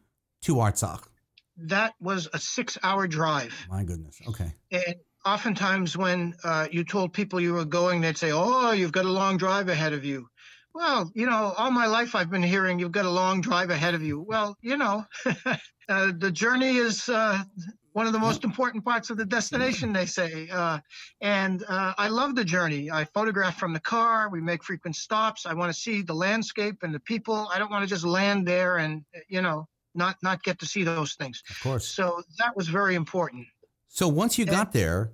to 0.43 0.55
Artsakh? 0.55 1.05
That 1.57 1.95
was 2.00 2.29
a 2.33 2.38
six 2.39 2.77
hour 2.83 3.07
drive. 3.07 3.53
My 3.69 3.83
goodness. 3.83 4.19
Okay. 4.27 4.53
And 4.71 4.95
oftentimes, 5.25 5.97
when 5.97 6.33
uh, 6.43 6.67
you 6.71 6.83
told 6.83 7.13
people 7.13 7.39
you 7.39 7.53
were 7.53 7.65
going, 7.65 8.01
they'd 8.01 8.17
say, 8.17 8.31
Oh, 8.31 8.71
you've 8.71 8.91
got 8.91 9.05
a 9.05 9.11
long 9.11 9.37
drive 9.37 9.69
ahead 9.69 9.93
of 9.93 10.03
you. 10.03 10.27
Well, 10.73 11.11
you 11.13 11.25
know, 11.25 11.53
all 11.57 11.71
my 11.71 11.85
life 11.85 12.15
I've 12.15 12.29
been 12.29 12.43
hearing 12.43 12.79
you've 12.79 12.93
got 12.93 13.05
a 13.05 13.09
long 13.09 13.41
drive 13.41 13.69
ahead 13.69 13.93
of 13.93 14.01
you. 14.01 14.21
Well, 14.21 14.57
you 14.61 14.77
know, 14.77 15.05
uh, 15.89 16.11
the 16.17 16.31
journey 16.31 16.77
is 16.77 17.09
uh, 17.09 17.43
one 17.91 18.07
of 18.07 18.13
the 18.13 18.19
most 18.19 18.45
important 18.45 18.85
parts 18.85 19.09
of 19.09 19.17
the 19.17 19.25
destination, 19.25 19.91
they 19.91 20.05
say. 20.05 20.47
Uh, 20.49 20.79
and 21.19 21.63
uh, 21.67 21.93
I 21.97 22.07
love 22.07 22.35
the 22.35 22.45
journey. 22.45 22.89
I 22.89 23.03
photograph 23.03 23.59
from 23.59 23.73
the 23.73 23.81
car. 23.81 24.29
We 24.29 24.39
make 24.39 24.63
frequent 24.63 24.95
stops. 24.95 25.45
I 25.45 25.53
want 25.53 25.73
to 25.73 25.79
see 25.79 26.01
the 26.01 26.13
landscape 26.15 26.77
and 26.83 26.95
the 26.95 27.01
people. 27.01 27.49
I 27.53 27.59
don't 27.59 27.69
want 27.69 27.83
to 27.83 27.89
just 27.89 28.05
land 28.05 28.47
there 28.47 28.77
and, 28.77 29.03
you 29.27 29.41
know, 29.41 29.67
not 29.93 30.15
not 30.23 30.41
get 30.43 30.59
to 30.59 30.65
see 30.65 30.83
those 30.83 31.15
things. 31.15 31.43
Of 31.49 31.59
course. 31.61 31.85
So 31.85 32.21
that 32.37 32.55
was 32.55 32.69
very 32.69 32.95
important. 32.95 33.45
So 33.93 34.07
once 34.07 34.38
you 34.38 34.45
got 34.45 34.71
there, 34.71 35.12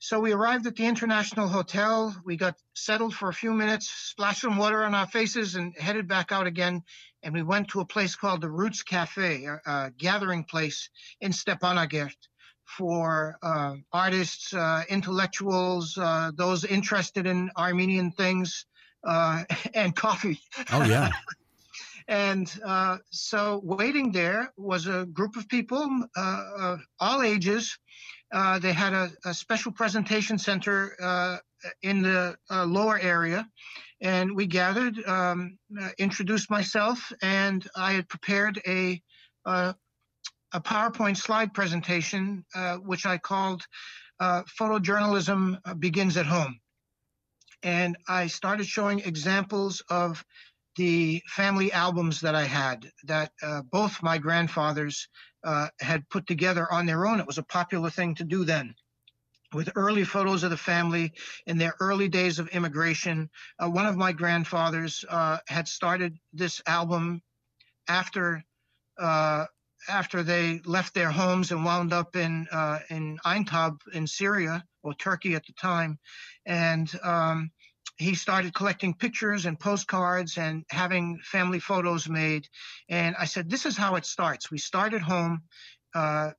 so 0.00 0.18
we 0.18 0.32
arrived 0.32 0.66
at 0.66 0.74
the 0.74 0.84
International 0.84 1.46
Hotel. 1.46 2.14
We 2.24 2.36
got 2.36 2.56
settled 2.74 3.14
for 3.14 3.28
a 3.28 3.32
few 3.32 3.52
minutes, 3.52 3.88
splashed 3.88 4.40
some 4.40 4.56
water 4.56 4.82
on 4.82 4.96
our 4.96 5.06
faces, 5.06 5.54
and 5.54 5.76
headed 5.76 6.08
back 6.08 6.32
out 6.32 6.48
again. 6.48 6.82
And 7.22 7.32
we 7.32 7.44
went 7.44 7.68
to 7.68 7.80
a 7.80 7.84
place 7.84 8.16
called 8.16 8.40
the 8.40 8.50
Roots 8.50 8.82
Cafe, 8.82 9.44
a, 9.44 9.60
a 9.64 9.92
gathering 9.96 10.42
place 10.42 10.90
in 11.20 11.30
Stepanakert 11.30 12.16
for 12.64 13.36
uh, 13.44 13.74
artists, 13.92 14.52
uh, 14.54 14.82
intellectuals, 14.88 15.96
uh, 15.96 16.32
those 16.34 16.64
interested 16.64 17.28
in 17.28 17.50
Armenian 17.56 18.10
things, 18.10 18.66
uh, 19.06 19.44
and 19.74 19.94
coffee. 19.94 20.40
Oh, 20.72 20.84
yeah. 20.84 21.10
and 22.10 22.52
uh, 22.64 22.98
so 23.10 23.60
waiting 23.62 24.10
there 24.10 24.52
was 24.56 24.88
a 24.88 25.06
group 25.06 25.36
of 25.36 25.48
people, 25.48 26.04
uh, 26.16 26.76
all 26.98 27.22
ages. 27.22 27.78
Uh, 28.32 28.58
they 28.58 28.72
had 28.72 28.92
a, 28.92 29.10
a, 29.24 29.32
special 29.32 29.70
presentation 29.70 30.36
center 30.36 30.96
uh, 31.00 31.36
in 31.82 32.02
the 32.02 32.36
uh, 32.50 32.64
lower 32.64 32.98
area, 32.98 33.48
and 34.00 34.34
we 34.34 34.46
gathered, 34.46 34.98
um, 35.06 35.56
uh, 35.80 35.88
introduced 35.98 36.50
myself, 36.50 37.12
and 37.22 37.68
I 37.76 37.92
had 37.92 38.08
prepared 38.08 38.60
a 38.66 39.00
uh, 39.46 39.72
a 40.52 40.60
PowerPoint 40.60 41.16
slide 41.16 41.54
presentation, 41.54 42.44
which 42.82 43.06
I 43.06 43.18
called 43.18 43.62
"Photojournalism 44.20 45.78
Begins 45.78 46.16
at 46.16 46.26
Home," 46.26 46.58
and 47.62 47.96
I 48.08 48.26
started 48.26 48.66
showing 48.66 48.98
examples 49.00 49.80
of 49.88 50.24
the 50.80 51.22
family 51.26 51.70
albums 51.72 52.22
that 52.22 52.34
I 52.34 52.44
had 52.44 52.90
that 53.04 53.32
both 53.70 54.02
my 54.02 54.16
grandfathers 54.16 55.08
uh, 55.44 55.68
had 55.78 56.08
put 56.08 56.26
together 56.26 56.66
on 56.72 56.86
their 56.86 57.06
own. 57.06 57.20
It 57.20 57.26
was 57.26 57.36
a 57.36 57.42
popular 57.42 57.90
thing 57.90 58.14
to 58.14 58.24
do 58.24 58.44
then. 58.44 58.74
With 59.52 59.70
early 59.74 60.04
photos 60.04 60.42
of 60.42 60.50
the 60.50 60.56
family 60.56 61.12
in 61.46 61.58
their 61.58 61.74
early 61.80 62.08
days 62.08 62.38
of 62.38 62.48
immigration. 62.48 63.28
Uh, 63.58 63.68
one 63.68 63.84
of 63.84 63.96
my 63.96 64.12
grandfathers 64.12 65.04
uh, 65.06 65.38
had 65.48 65.68
started 65.68 66.16
this 66.32 66.62
album 66.66 67.20
after 67.86 68.42
uh, 68.98 69.44
after 69.88 70.22
they 70.22 70.60
left 70.64 70.94
their 70.94 71.10
homes 71.10 71.50
and 71.50 71.64
wound 71.64 71.92
up 71.92 72.16
in 72.16 72.46
uh, 72.52 72.78
in 72.88 73.18
Aintab 73.26 73.80
in 73.92 74.06
Syria 74.06 74.64
or 74.82 74.94
Turkey 74.94 75.34
at 75.34 75.44
the 75.46 75.52
time, 75.54 75.98
and 76.46 76.88
um, 77.02 77.50
he 78.00 78.14
started 78.14 78.54
collecting 78.54 78.94
pictures 78.94 79.44
and 79.44 79.60
postcards 79.60 80.38
and 80.38 80.64
having 80.70 81.20
family 81.22 81.60
photos 81.60 82.08
made. 82.08 82.48
And 82.88 83.14
I 83.18 83.26
said, 83.26 83.50
This 83.50 83.66
is 83.66 83.76
how 83.76 83.96
it 83.96 84.06
starts. 84.06 84.50
We 84.50 84.56
started 84.56 85.02
home 85.02 85.42
uh, 85.94 86.30
a 86.30 86.34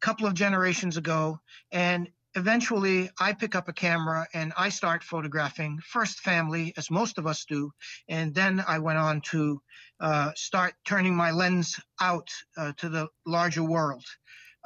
couple 0.00 0.26
of 0.26 0.34
generations 0.34 0.98
ago, 0.98 1.40
and 1.72 2.10
eventually 2.34 3.08
I 3.18 3.32
pick 3.32 3.54
up 3.54 3.66
a 3.66 3.72
camera 3.72 4.26
and 4.34 4.52
I 4.58 4.68
start 4.68 5.02
photographing 5.02 5.80
first 5.82 6.20
family, 6.20 6.74
as 6.76 6.90
most 6.90 7.16
of 7.16 7.26
us 7.26 7.46
do. 7.46 7.72
And 8.10 8.34
then 8.34 8.62
I 8.68 8.78
went 8.78 8.98
on 8.98 9.22
to 9.32 9.62
uh, 10.00 10.32
start 10.36 10.74
turning 10.86 11.16
my 11.16 11.30
lens 11.30 11.80
out 11.98 12.28
uh, 12.58 12.72
to 12.76 12.90
the 12.90 13.08
larger 13.24 13.62
world. 13.64 14.04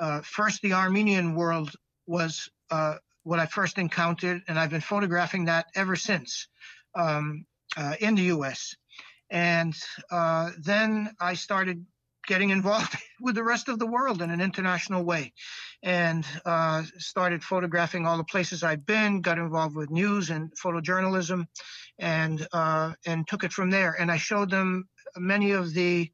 Uh, 0.00 0.20
first, 0.22 0.62
the 0.62 0.72
Armenian 0.72 1.36
world 1.36 1.70
was 2.08 2.50
uh, 2.72 2.96
what 3.22 3.38
I 3.38 3.46
first 3.46 3.78
encountered, 3.78 4.42
and 4.48 4.58
I've 4.58 4.70
been 4.70 4.80
photographing 4.80 5.46
that 5.46 5.66
ever 5.74 5.96
since 5.96 6.48
um, 6.94 7.44
uh, 7.76 7.94
in 8.00 8.14
the 8.14 8.22
U.S. 8.22 8.74
And 9.30 9.74
uh, 10.10 10.50
then 10.58 11.14
I 11.20 11.34
started 11.34 11.84
getting 12.26 12.50
involved 12.58 12.96
with 13.20 13.34
the 13.34 13.44
rest 13.44 13.68
of 13.68 13.78
the 13.78 13.86
world 13.86 14.22
in 14.22 14.30
an 14.30 14.40
international 14.40 15.04
way 15.04 15.32
and 15.82 16.26
uh, 16.44 16.82
started 16.98 17.42
photographing 17.42 18.06
all 18.06 18.16
the 18.16 18.24
places 18.24 18.62
I'd 18.62 18.84
been, 18.84 19.20
got 19.22 19.38
involved 19.38 19.74
with 19.74 19.90
news 19.90 20.30
and 20.30 20.52
photojournalism, 20.62 21.46
and 21.98 22.46
uh, 22.52 22.92
and 23.06 23.26
took 23.26 23.44
it 23.44 23.52
from 23.52 23.70
there. 23.70 23.96
And 23.98 24.10
I 24.10 24.16
showed 24.16 24.50
them 24.50 24.88
many 25.16 25.52
of 25.52 25.72
the 25.72 26.10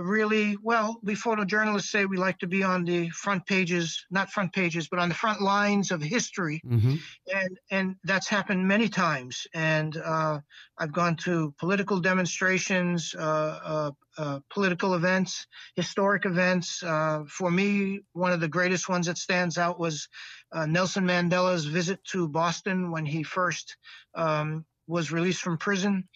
really 0.00 0.56
well 0.62 0.98
we 1.02 1.14
photojournalists 1.14 1.90
say 1.90 2.06
we 2.06 2.16
like 2.16 2.38
to 2.38 2.46
be 2.46 2.62
on 2.62 2.84
the 2.84 3.08
front 3.10 3.44
pages 3.46 4.04
not 4.10 4.30
front 4.30 4.52
pages 4.52 4.88
but 4.88 4.98
on 4.98 5.08
the 5.08 5.14
front 5.14 5.40
lines 5.40 5.90
of 5.90 6.00
history. 6.02 6.60
Mm-hmm. 6.66 6.94
and 7.32 7.58
and 7.70 7.96
that's 8.04 8.28
happened 8.28 8.66
many 8.66 8.88
times. 8.88 9.46
And 9.54 9.96
uh, 9.96 10.40
i've 10.78 10.92
gone 10.92 11.16
to 11.16 11.54
political 11.58 12.00
demonstrations 12.00 13.14
uh, 13.14 13.58
uh, 13.64 13.90
uh 14.18 14.40
political 14.50 14.94
events 14.94 15.46
historic 15.76 16.24
events. 16.24 16.82
Uh, 16.82 17.24
for 17.28 17.50
me 17.50 18.00
one 18.12 18.32
of 18.32 18.40
the 18.40 18.48
greatest 18.48 18.88
ones 18.88 19.06
that 19.06 19.18
stands 19.18 19.58
out 19.58 19.78
was 19.78 20.08
uh, 20.52 20.66
nelson 20.66 21.04
mandela's 21.04 21.66
visit 21.66 22.02
to 22.04 22.28
boston 22.28 22.90
when 22.90 23.04
he 23.04 23.22
first 23.22 23.76
um, 24.14 24.64
was 24.86 25.12
released 25.12 25.42
from 25.42 25.58
prison 25.58 26.08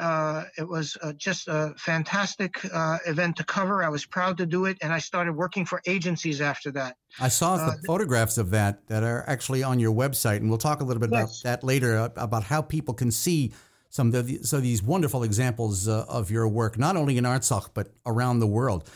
uh, 0.00 0.44
it 0.56 0.66
was 0.66 0.96
uh, 1.02 1.12
just 1.12 1.46
a 1.46 1.74
fantastic 1.76 2.64
uh, 2.72 2.98
event 3.06 3.36
to 3.36 3.44
cover. 3.44 3.84
I 3.84 3.88
was 3.88 4.06
proud 4.06 4.38
to 4.38 4.46
do 4.46 4.64
it, 4.64 4.78
and 4.80 4.92
I 4.92 4.98
started 4.98 5.34
working 5.34 5.66
for 5.66 5.82
agencies 5.86 6.40
after 6.40 6.70
that. 6.72 6.96
I 7.20 7.28
saw 7.28 7.56
the 7.56 7.62
uh, 7.64 7.76
photographs 7.86 8.38
of 8.38 8.50
that 8.50 8.86
that 8.88 9.02
are 9.02 9.24
actually 9.28 9.62
on 9.62 9.78
your 9.78 9.92
website, 9.92 10.38
and 10.38 10.48
we'll 10.48 10.58
talk 10.58 10.80
a 10.80 10.84
little 10.84 11.00
bit 11.00 11.10
yes. 11.12 11.42
about 11.42 11.50
that 11.50 11.64
later 11.64 11.98
uh, 11.98 12.08
about 12.16 12.44
how 12.44 12.62
people 12.62 12.94
can 12.94 13.10
see 13.10 13.52
some 13.90 14.14
of 14.14 14.26
the, 14.26 14.38
so 14.42 14.60
these 14.60 14.82
wonderful 14.82 15.22
examples 15.22 15.86
uh, 15.86 16.04
of 16.08 16.30
your 16.30 16.48
work, 16.48 16.78
not 16.78 16.96
only 16.96 17.18
in 17.18 17.24
Artsakh 17.24 17.70
but 17.74 17.88
around 18.06 18.38
the 18.40 18.46
world. 18.46 18.88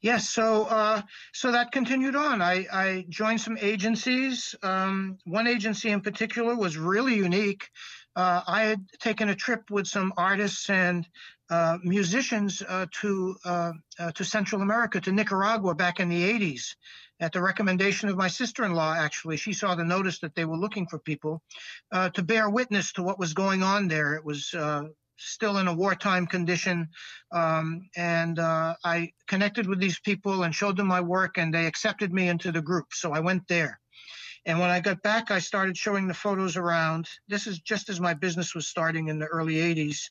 Yes, 0.00 0.28
so 0.28 1.02
so 1.32 1.52
that 1.52 1.72
continued 1.72 2.16
on. 2.16 2.42
I, 2.42 2.66
I 2.72 3.06
joined 3.08 3.40
some 3.40 3.56
agencies. 3.60 4.54
Um, 4.62 5.18
one 5.24 5.46
agency 5.46 5.90
in 5.90 6.00
particular 6.00 6.54
was 6.54 6.76
really 6.76 7.14
unique 7.14 7.70
uh, 8.16 8.42
I 8.46 8.62
had 8.62 8.84
taken 8.98 9.28
a 9.28 9.34
trip 9.34 9.70
with 9.70 9.86
some 9.86 10.12
artists 10.16 10.68
and 10.70 11.06
uh, 11.50 11.78
musicians 11.84 12.62
uh, 12.66 12.86
to 13.00 13.36
uh, 13.44 13.72
uh, 14.00 14.10
to 14.12 14.24
Central 14.24 14.62
America, 14.62 15.00
to 15.00 15.12
Nicaragua, 15.12 15.74
back 15.74 16.00
in 16.00 16.08
the 16.08 16.22
'80s, 16.32 16.74
at 17.20 17.32
the 17.32 17.42
recommendation 17.42 18.08
of 18.08 18.16
my 18.16 18.28
sister-in-law. 18.28 18.94
Actually, 18.94 19.36
she 19.36 19.52
saw 19.52 19.74
the 19.74 19.84
notice 19.84 20.18
that 20.20 20.34
they 20.34 20.44
were 20.44 20.56
looking 20.56 20.86
for 20.88 20.98
people 20.98 21.42
uh, 21.92 22.08
to 22.10 22.22
bear 22.22 22.50
witness 22.50 22.92
to 22.94 23.02
what 23.02 23.18
was 23.18 23.34
going 23.34 23.62
on 23.62 23.86
there. 23.86 24.14
It 24.14 24.24
was 24.24 24.54
still 25.18 25.58
in 25.58 25.68
a 25.68 25.74
wartime 25.74 26.26
condition. 26.26 26.88
Um, 27.32 27.88
and 27.96 28.38
uh, 28.38 28.74
I 28.84 29.12
connected 29.26 29.66
with 29.66 29.80
these 29.80 29.98
people 29.98 30.42
and 30.42 30.54
showed 30.54 30.76
them 30.76 30.86
my 30.86 31.00
work, 31.00 31.38
and 31.38 31.52
they 31.52 31.66
accepted 31.66 32.12
me 32.12 32.28
into 32.28 32.52
the 32.52 32.62
group. 32.62 32.86
So 32.92 33.12
I 33.12 33.20
went 33.20 33.48
there. 33.48 33.80
And 34.46 34.60
when 34.60 34.70
I 34.70 34.78
got 34.78 35.02
back, 35.02 35.32
I 35.32 35.40
started 35.40 35.76
showing 35.76 36.06
the 36.06 36.14
photos 36.14 36.56
around. 36.56 37.08
This 37.28 37.48
is 37.48 37.58
just 37.58 37.88
as 37.88 38.00
my 38.00 38.14
business 38.14 38.54
was 38.54 38.68
starting 38.68 39.08
in 39.08 39.18
the 39.18 39.26
early 39.26 39.56
80s. 39.56 40.08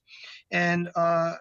And 0.52 0.90
uh, 0.94 1.36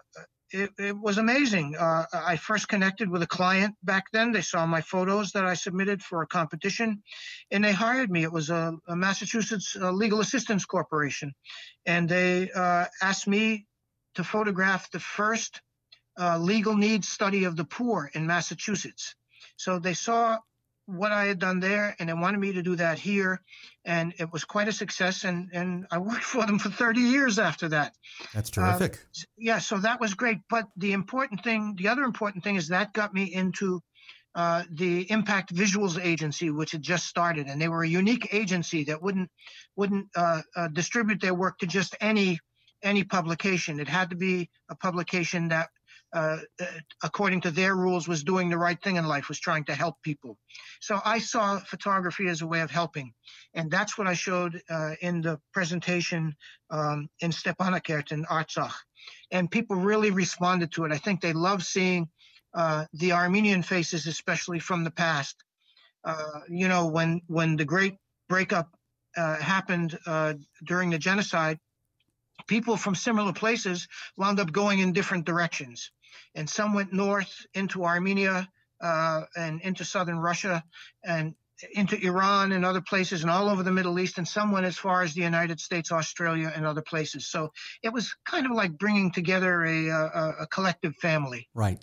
it, 0.51 0.69
it, 0.79 0.97
was 0.97 1.17
amazing. 1.17 1.75
Uh, 1.75 2.05
I 2.13 2.37
first 2.37 2.69
connected 2.69 3.09
with 3.09 3.21
a 3.21 3.27
client 3.27 3.75
back 3.83 4.05
then. 4.13 4.31
They 4.31 4.41
saw 4.41 4.65
my 4.65 4.79
photos 4.79 5.33
that 5.33 5.45
I 5.45 5.55
submitted 5.55 6.01
for 6.01 6.21
a 6.21 6.27
competition 6.27 7.03
and 7.51 7.63
they 7.63 7.73
hired 7.73 8.09
me. 8.09 8.23
It 8.23 8.31
was 8.31 8.49
a, 8.49 8.73
a 8.87 8.95
Massachusetts 8.95 9.75
uh, 9.79 9.91
Legal 9.91 10.21
Assistance 10.21 10.63
Corporation. 10.63 11.33
And 11.85 12.07
they 12.07 12.49
uh, 12.51 12.85
asked 13.01 13.27
me 13.27 13.65
to 14.15 14.23
photograph 14.23 14.89
the 14.91 15.01
first 15.01 15.61
uh, 16.17 16.37
legal 16.37 16.77
needs 16.77 17.09
study 17.09 17.43
of 17.43 17.57
the 17.57 17.65
poor 17.65 18.09
in 18.13 18.25
Massachusetts. 18.25 19.15
So 19.57 19.79
they 19.79 19.93
saw 19.93 20.37
what 20.85 21.11
I 21.11 21.25
had 21.25 21.39
done 21.39 21.59
there, 21.59 21.95
and 21.99 22.09
they 22.09 22.13
wanted 22.13 22.39
me 22.39 22.53
to 22.53 22.61
do 22.61 22.75
that 22.75 22.99
here, 22.99 23.41
and 23.85 24.13
it 24.19 24.31
was 24.31 24.43
quite 24.43 24.67
a 24.67 24.71
success. 24.71 25.23
And 25.23 25.49
and 25.53 25.85
I 25.91 25.97
worked 25.97 26.23
for 26.23 26.45
them 26.45 26.59
for 26.59 26.69
30 26.69 27.01
years 27.01 27.39
after 27.39 27.69
that. 27.69 27.93
That's 28.33 28.49
terrific. 28.49 28.93
Uh, 28.95 29.23
yeah, 29.37 29.59
so 29.59 29.77
that 29.79 29.99
was 29.99 30.13
great. 30.13 30.39
But 30.49 30.67
the 30.77 30.93
important 30.93 31.43
thing, 31.43 31.75
the 31.77 31.87
other 31.87 32.03
important 32.03 32.43
thing, 32.43 32.55
is 32.55 32.67
that 32.69 32.93
got 32.93 33.13
me 33.13 33.23
into 33.23 33.81
uh, 34.35 34.63
the 34.69 35.09
Impact 35.09 35.55
Visuals 35.55 36.03
Agency, 36.03 36.51
which 36.51 36.71
had 36.71 36.81
just 36.81 37.07
started, 37.07 37.47
and 37.47 37.61
they 37.61 37.69
were 37.69 37.83
a 37.83 37.87
unique 37.87 38.33
agency 38.33 38.83
that 38.85 39.01
wouldn't 39.01 39.29
wouldn't 39.75 40.07
uh, 40.15 40.41
uh 40.55 40.67
distribute 40.67 41.21
their 41.21 41.33
work 41.33 41.57
to 41.59 41.67
just 41.67 41.95
any 41.99 42.39
any 42.83 43.03
publication. 43.03 43.79
It 43.79 43.89
had 43.89 44.11
to 44.11 44.15
be 44.15 44.49
a 44.69 44.75
publication 44.75 45.47
that 45.49 45.69
uh, 46.15 46.37
uh, 46.61 46.65
according 47.03 47.41
to 47.41 47.51
their 47.51 47.75
rules, 47.75 48.07
was 48.07 48.23
doing 48.23 48.49
the 48.49 48.57
right 48.57 48.81
thing 48.81 48.95
in 48.95 49.05
life, 49.05 49.27
was 49.27 49.39
trying 49.39 49.65
to 49.65 49.75
help 49.75 50.01
people. 50.01 50.37
So 50.79 51.01
I 51.03 51.19
saw 51.19 51.59
photography 51.59 52.29
as 52.29 52.41
a 52.41 52.47
way 52.47 52.61
of 52.61 52.71
helping. 52.71 53.13
And 53.53 53.69
that's 53.69 53.97
what 53.97 54.07
I 54.07 54.13
showed 54.13 54.61
uh, 54.69 54.91
in 55.01 55.21
the 55.21 55.41
presentation 55.53 56.33
um, 56.69 57.09
in 57.19 57.31
Stepanakert 57.31 58.13
in 58.13 58.23
Artsakh. 58.25 58.73
And 59.29 59.51
people 59.51 59.75
really 59.75 60.11
responded 60.11 60.71
to 60.73 60.85
it. 60.85 60.93
I 60.93 60.97
think 60.97 61.19
they 61.19 61.33
love 61.33 61.65
seeing 61.65 62.07
uh, 62.53 62.85
the 62.93 63.11
Armenian 63.11 63.61
faces, 63.61 64.07
especially 64.07 64.59
from 64.59 64.85
the 64.85 64.91
past. 64.91 65.35
Uh, 66.05 66.39
you 66.47 66.69
know, 66.69 66.87
when, 66.87 67.23
when 67.27 67.57
the 67.57 67.65
great 67.65 67.97
breakup 68.29 68.69
happened 69.17 69.97
during 70.63 70.91
the 70.91 70.97
genocide, 70.97 71.59
people 72.47 72.77
from 72.77 72.95
similar 72.95 73.33
places 73.33 73.89
wound 74.15 74.39
up 74.39 74.51
going 74.53 74.79
in 74.79 74.93
different 74.93 75.25
directions 75.25 75.91
and 76.35 76.49
some 76.49 76.73
went 76.73 76.93
north 76.93 77.45
into 77.53 77.83
Armenia 77.83 78.47
uh, 78.81 79.21
and 79.35 79.61
into 79.61 79.85
southern 79.85 80.17
Russia 80.17 80.63
and 81.03 81.33
into 81.73 81.97
Iran 82.05 82.51
and 82.51 82.65
other 82.65 82.81
places 82.81 83.21
and 83.21 83.31
all 83.31 83.47
over 83.47 83.63
the 83.63 83.71
Middle 83.71 83.97
East, 83.97 84.17
and 84.17 84.27
some 84.27 84.51
went 84.51 84.65
as 84.65 84.77
far 84.77 85.03
as 85.03 85.13
the 85.13 85.21
United 85.21 85.61
States, 85.61 85.91
Australia, 85.91 86.51
and 86.53 86.65
other 86.65 86.81
places. 86.81 87.27
So 87.27 87.53
it 87.81 87.93
was 87.93 88.13
kind 88.25 88.45
of 88.45 88.51
like 88.51 88.77
bringing 88.77 89.11
together 89.11 89.63
a, 89.63 89.87
a, 89.87 90.35
a 90.41 90.47
collective 90.47 90.95
family. 90.97 91.47
Right. 91.53 91.81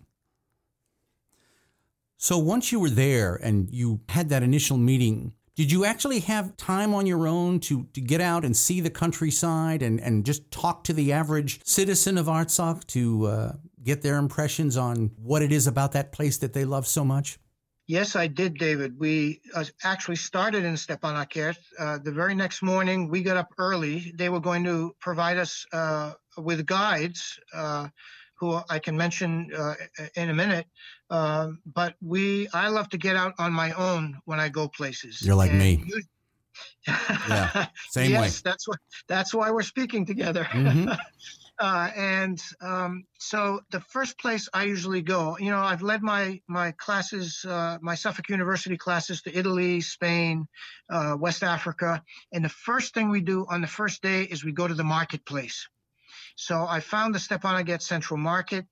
So 2.18 2.36
once 2.38 2.70
you 2.70 2.78
were 2.78 2.90
there 2.90 3.34
and 3.34 3.68
you 3.70 4.00
had 4.10 4.28
that 4.28 4.42
initial 4.42 4.76
meeting 4.76 5.32
did 5.54 5.70
you 5.70 5.84
actually 5.84 6.20
have 6.20 6.56
time 6.56 6.94
on 6.94 7.06
your 7.06 7.28
own 7.28 7.60
to, 7.60 7.86
to 7.92 8.00
get 8.00 8.22
out 8.22 8.44
and 8.44 8.56
see 8.56 8.80
the 8.80 8.88
countryside 8.88 9.82
and, 9.82 10.00
and 10.00 10.24
just 10.24 10.50
talk 10.50 10.82
to 10.84 10.94
the 10.94 11.12
average 11.12 11.60
citizen 11.64 12.16
of 12.16 12.26
Artsakh 12.26 12.86
to 12.88 13.26
uh, 13.26 13.52
get 13.84 14.02
their 14.02 14.16
impressions 14.16 14.76
on 14.76 15.10
what 15.16 15.42
it 15.42 15.52
is 15.52 15.66
about 15.66 15.92
that 15.92 16.12
place 16.12 16.38
that 16.38 16.52
they 16.52 16.64
love 16.64 16.86
so 16.86 17.04
much? 17.04 17.38
Yes, 17.88 18.14
I 18.14 18.28
did, 18.28 18.58
David. 18.58 18.98
We 18.98 19.40
uh, 19.54 19.64
actually 19.82 20.16
started 20.16 20.64
in 20.64 20.74
Stepanakert. 20.74 21.56
Uh, 21.78 21.98
the 21.98 22.12
very 22.12 22.34
next 22.34 22.62
morning, 22.62 23.08
we 23.08 23.22
got 23.22 23.36
up 23.36 23.48
early. 23.58 24.12
They 24.14 24.28
were 24.28 24.40
going 24.40 24.64
to 24.64 24.94
provide 25.00 25.36
us 25.36 25.66
uh, 25.72 26.12
with 26.38 26.64
guides 26.64 27.38
uh, 27.52 27.88
who 28.38 28.60
I 28.70 28.78
can 28.78 28.96
mention 28.96 29.50
uh, 29.56 29.74
in 30.16 30.30
a 30.30 30.34
minute. 30.34 30.66
Um, 31.10 31.60
but 31.66 31.94
we, 32.00 32.48
I 32.54 32.68
love 32.68 32.88
to 32.90 32.98
get 32.98 33.16
out 33.16 33.34
on 33.38 33.52
my 33.52 33.72
own 33.72 34.18
when 34.24 34.40
I 34.40 34.48
go 34.48 34.68
places. 34.68 35.20
You're 35.20 35.34
like 35.34 35.50
and 35.50 35.58
me. 35.58 35.84
You, 35.84 36.02
yeah, 36.88 37.66
same 37.90 38.10
yes, 38.10 38.20
way. 38.20 38.26
Yes, 38.26 38.40
that's 38.40 38.68
what. 38.68 38.78
That's 39.08 39.32
why 39.34 39.50
we're 39.50 39.62
speaking 39.62 40.04
together. 40.04 40.44
Mm-hmm. 40.44 40.92
uh, 41.62 41.88
and 41.94 42.42
um, 42.60 43.04
so 43.20 43.60
the 43.70 43.78
first 43.78 44.18
place 44.18 44.48
I 44.52 44.64
usually 44.64 45.00
go, 45.00 45.36
you 45.38 45.52
know, 45.52 45.60
I've 45.60 45.80
led 45.80 46.02
my 46.02 46.40
my 46.48 46.72
classes, 46.72 47.44
uh, 47.48 47.78
my 47.80 47.94
Suffolk 47.94 48.28
University 48.28 48.76
classes 48.76 49.22
to 49.22 49.38
Italy, 49.38 49.80
Spain, 49.80 50.48
uh, 50.90 51.16
West 51.16 51.44
Africa, 51.44 52.02
and 52.32 52.44
the 52.44 52.48
first 52.48 52.94
thing 52.94 53.10
we 53.10 53.20
do 53.20 53.46
on 53.48 53.60
the 53.60 53.68
first 53.68 54.02
day 54.02 54.24
is 54.24 54.44
we 54.44 54.50
go 54.50 54.66
to 54.66 54.74
the 54.74 54.82
marketplace. 54.82 55.68
So 56.34 56.66
I 56.68 56.80
found 56.80 57.14
the 57.14 57.20
Stepanakert 57.20 57.80
Central 57.80 58.18
Market. 58.18 58.66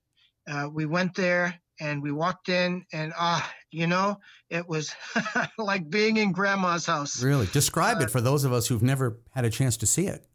Uh, 0.45 0.67
we 0.69 0.85
went 0.85 1.15
there 1.15 1.61
and 1.79 2.03
we 2.03 2.11
walked 2.11 2.49
in, 2.49 2.83
and 2.91 3.13
ah, 3.17 3.49
you 3.71 3.87
know, 3.87 4.19
it 4.49 4.67
was 4.67 4.93
like 5.57 5.89
being 5.89 6.17
in 6.17 6.33
grandma's 6.33 6.87
house. 6.87 7.23
Really? 7.23 7.47
Describe 7.53 7.99
uh, 7.99 8.01
it 8.01 8.11
for 8.11 8.19
those 8.19 8.43
of 8.43 8.51
us 8.51 8.67
who've 8.67 8.83
never 8.83 9.21
had 9.33 9.45
a 9.45 9.49
chance 9.49 9.77
to 9.77 9.85
see 9.85 10.07
it. 10.07 10.27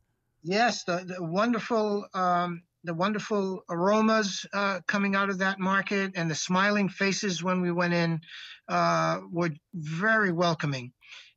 Yes, 0.47 0.85
the, 0.85 1.05
the 1.05 1.23
wonderful. 1.23 2.07
Um, 2.15 2.63
the 2.85 2.95
wonderful 2.95 3.65
aromas 3.69 4.47
uh, 4.53 4.79
coming 4.87 5.17
out 5.17 5.29
of 5.29 5.39
that 5.39 5.59
market 5.59 6.13
and 6.15 6.31
the 6.31 6.37
smiling 6.37 6.89
faces 6.89 7.43
when 7.43 7.61
we 7.61 7.73
went 7.73 7.93
in 7.93 8.21
uh, 8.69 9.19
were 9.29 9.51
very 9.75 10.31
welcoming. 10.31 10.93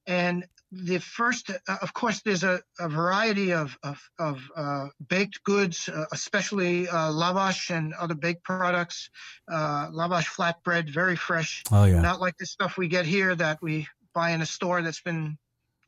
And 0.05 0.45
the 0.71 0.99
first, 0.99 1.49
uh, 1.49 1.77
of 1.81 1.91
course, 1.93 2.21
there's 2.21 2.43
a, 2.43 2.61
a 2.79 2.87
variety 2.87 3.51
of, 3.51 3.75
of, 3.81 3.99
of 4.19 4.43
uh, 4.55 4.87
baked 5.07 5.43
goods, 5.43 5.89
uh, 5.89 6.05
especially 6.11 6.87
uh, 6.87 7.09
lavash 7.09 7.75
and 7.75 7.95
other 7.95 8.13
baked 8.13 8.43
products. 8.43 9.09
Uh, 9.51 9.89
lavash 9.89 10.27
flatbread, 10.27 10.87
very 10.87 11.15
fresh. 11.15 11.63
Oh, 11.71 11.85
yeah. 11.85 11.99
Not 11.99 12.21
like 12.21 12.37
the 12.37 12.45
stuff 12.45 12.77
we 12.77 12.87
get 12.87 13.07
here 13.07 13.33
that 13.33 13.57
we 13.59 13.87
buy 14.13 14.31
in 14.31 14.41
a 14.41 14.45
store 14.45 14.83
that's 14.83 15.01
been 15.01 15.37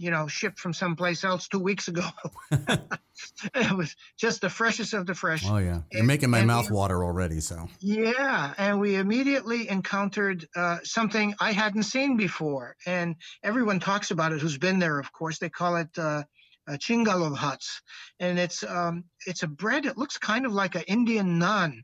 you 0.01 0.09
know, 0.09 0.27
shipped 0.27 0.57
from 0.57 0.73
someplace 0.73 1.23
else 1.23 1.47
two 1.47 1.59
weeks 1.59 1.87
ago. 1.87 2.07
it 2.51 3.71
was 3.71 3.95
just 4.17 4.41
the 4.41 4.49
freshest 4.49 4.95
of 4.95 5.05
the 5.05 5.13
fresh. 5.13 5.45
Oh 5.47 5.57
yeah, 5.57 5.81
you're 5.91 5.99
and, 5.99 6.07
making 6.07 6.31
my 6.31 6.43
mouth 6.43 6.71
we, 6.71 6.75
water 6.75 7.03
already. 7.03 7.39
So 7.39 7.69
yeah, 7.79 8.53
and 8.57 8.79
we 8.79 8.95
immediately 8.95 9.69
encountered 9.69 10.47
uh, 10.55 10.79
something 10.83 11.35
I 11.39 11.51
hadn't 11.51 11.83
seen 11.83 12.17
before, 12.17 12.75
and 12.87 13.15
everyone 13.43 13.79
talks 13.79 14.09
about 14.09 14.31
it. 14.33 14.41
Who's 14.41 14.57
been 14.57 14.79
there? 14.79 14.99
Of 14.99 15.13
course, 15.13 15.37
they 15.37 15.49
call 15.49 15.75
it. 15.77 15.89
Uh, 15.97 16.23
uh, 16.67 16.73
jingalov 16.73 17.35
hats, 17.35 17.81
and 18.19 18.37
it's 18.37 18.63
um, 18.63 19.03
it's 19.25 19.41
a 19.41 19.47
bread. 19.47 19.87
It 19.87 19.97
looks 19.97 20.19
kind 20.19 20.45
of 20.45 20.53
like 20.53 20.75
an 20.75 20.83
Indian 20.87 21.39
naan, 21.39 21.81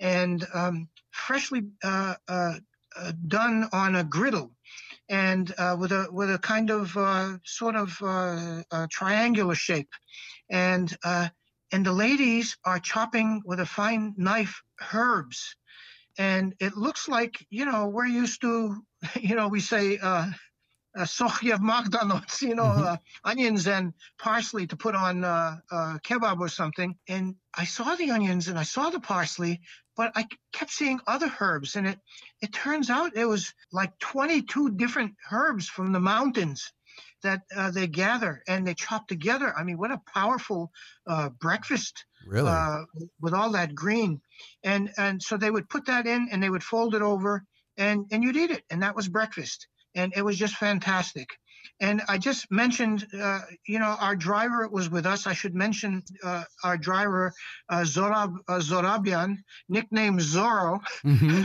and 0.00 0.44
um, 0.52 0.88
freshly 1.12 1.62
uh, 1.84 2.16
uh, 2.26 2.54
uh, 2.98 3.12
done 3.28 3.68
on 3.72 3.94
a 3.94 4.02
griddle 4.02 4.50
and 5.08 5.52
uh, 5.58 5.76
with 5.78 5.92
a 5.92 6.08
with 6.10 6.30
a 6.30 6.38
kind 6.38 6.70
of 6.70 6.96
uh, 6.96 7.38
sort 7.44 7.76
of 7.76 7.96
uh, 8.02 8.62
triangular 8.90 9.54
shape, 9.54 9.90
and 10.50 10.96
uh, 11.04 11.28
and 11.72 11.84
the 11.84 11.92
ladies 11.92 12.56
are 12.64 12.78
chopping 12.78 13.42
with 13.44 13.60
a 13.60 13.66
fine 13.66 14.14
knife 14.16 14.62
herbs, 14.92 15.56
and 16.18 16.54
it 16.60 16.76
looks 16.76 17.08
like 17.08 17.46
you 17.50 17.64
know 17.64 17.88
we're 17.88 18.06
used 18.06 18.40
to 18.40 18.76
you 19.20 19.34
know 19.34 19.48
we 19.48 19.60
say. 19.60 19.98
Uh, 19.98 20.30
uh, 20.96 21.04
you 22.40 22.54
know, 22.54 22.62
mm-hmm. 22.62 22.82
uh, 22.84 22.96
onions 23.22 23.66
and 23.66 23.92
parsley 24.18 24.66
to 24.66 24.76
put 24.76 24.94
on 24.94 25.24
uh, 25.24 25.56
uh, 25.70 25.98
kebab 26.02 26.40
or 26.40 26.48
something. 26.48 26.96
And 27.06 27.34
I 27.54 27.66
saw 27.66 27.94
the 27.96 28.10
onions 28.10 28.48
and 28.48 28.58
I 28.58 28.62
saw 28.62 28.88
the 28.88 29.00
parsley, 29.00 29.60
but 29.96 30.12
I 30.14 30.26
kept 30.52 30.70
seeing 30.70 31.00
other 31.06 31.32
herbs, 31.40 31.76
and 31.76 31.86
it 31.86 31.98
it 32.40 32.52
turns 32.52 32.90
out 32.90 33.16
it 33.16 33.24
was 33.24 33.54
like 33.72 33.98
22 33.98 34.72
different 34.72 35.14
herbs 35.32 35.68
from 35.68 35.92
the 35.92 36.00
mountains 36.00 36.72
that 37.22 37.42
uh, 37.54 37.70
they 37.70 37.86
gather 37.86 38.42
and 38.46 38.66
they 38.66 38.74
chop 38.74 39.08
together. 39.08 39.52
I 39.56 39.64
mean, 39.64 39.78
what 39.78 39.90
a 39.90 40.02
powerful 40.14 40.70
uh, 41.06 41.30
breakfast! 41.30 42.04
Really, 42.26 42.50
uh, 42.50 42.84
with 43.20 43.34
all 43.34 43.50
that 43.52 43.74
green, 43.74 44.20
and 44.62 44.90
and 44.96 45.22
so 45.22 45.36
they 45.36 45.50
would 45.50 45.68
put 45.68 45.86
that 45.86 46.06
in 46.06 46.28
and 46.30 46.42
they 46.42 46.50
would 46.50 46.64
fold 46.64 46.94
it 46.94 47.02
over, 47.02 47.44
and 47.76 48.06
and 48.10 48.22
you'd 48.22 48.36
eat 48.36 48.50
it, 48.50 48.64
and 48.70 48.82
that 48.82 48.96
was 48.96 49.08
breakfast, 49.08 49.66
and 49.94 50.12
it 50.14 50.22
was 50.22 50.36
just 50.36 50.56
fantastic. 50.56 51.30
And 51.80 52.02
I 52.08 52.16
just 52.16 52.50
mentioned, 52.50 53.06
uh, 53.18 53.40
you 53.66 53.78
know, 53.78 53.96
our 54.00 54.16
driver 54.16 54.66
was 54.68 54.88
with 54.88 55.04
us. 55.04 55.26
I 55.26 55.34
should 55.34 55.54
mention 55.54 56.02
uh, 56.22 56.44
our 56.64 56.78
driver, 56.78 57.34
uh, 57.68 57.80
Zorab, 57.80 58.36
uh, 58.48 58.60
Zorabian, 58.60 59.38
nicknamed 59.68 60.20
Zorro, 60.20 60.80
mm-hmm. 61.04 61.44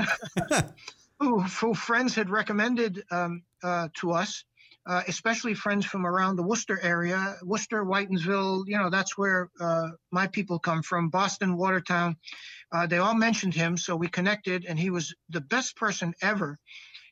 who, 1.19 1.41
who, 1.41 1.73
friends 1.73 2.15
had 2.15 2.29
recommended 2.29 3.03
um, 3.11 3.43
uh, 3.61 3.89
to 3.95 4.11
us. 4.11 4.45
Uh, 4.83 5.03
especially 5.07 5.53
friends 5.53 5.85
from 5.85 6.07
around 6.07 6.37
the 6.37 6.41
Worcester 6.41 6.79
area, 6.81 7.37
Worcester, 7.43 7.85
Whitinsville, 7.85 8.63
you 8.65 8.79
know, 8.79 8.89
that's 8.89 9.15
where 9.15 9.51
uh, 9.59 9.89
my 10.09 10.25
people 10.25 10.57
come 10.57 10.81
from, 10.81 11.09
Boston, 11.09 11.55
Watertown. 11.55 12.17
Uh, 12.71 12.87
they 12.87 12.97
all 12.97 13.13
mentioned 13.13 13.53
him, 13.53 13.77
so 13.77 13.95
we 13.95 14.07
connected, 14.07 14.65
and 14.65 14.79
he 14.79 14.89
was 14.89 15.13
the 15.29 15.39
best 15.39 15.75
person 15.75 16.15
ever 16.19 16.57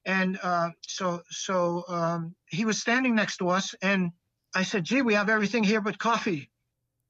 and 0.05 0.39
uh, 0.41 0.69
so 0.81 1.21
so 1.29 1.83
um, 1.87 2.35
he 2.47 2.65
was 2.65 2.79
standing 2.79 3.15
next 3.15 3.37
to 3.37 3.49
us, 3.49 3.75
and 3.81 4.11
I 4.55 4.63
said, 4.63 4.83
"Gee, 4.83 5.01
we 5.01 5.13
have 5.13 5.29
everything 5.29 5.63
here 5.63 5.81
but 5.81 5.97
coffee." 5.97 6.49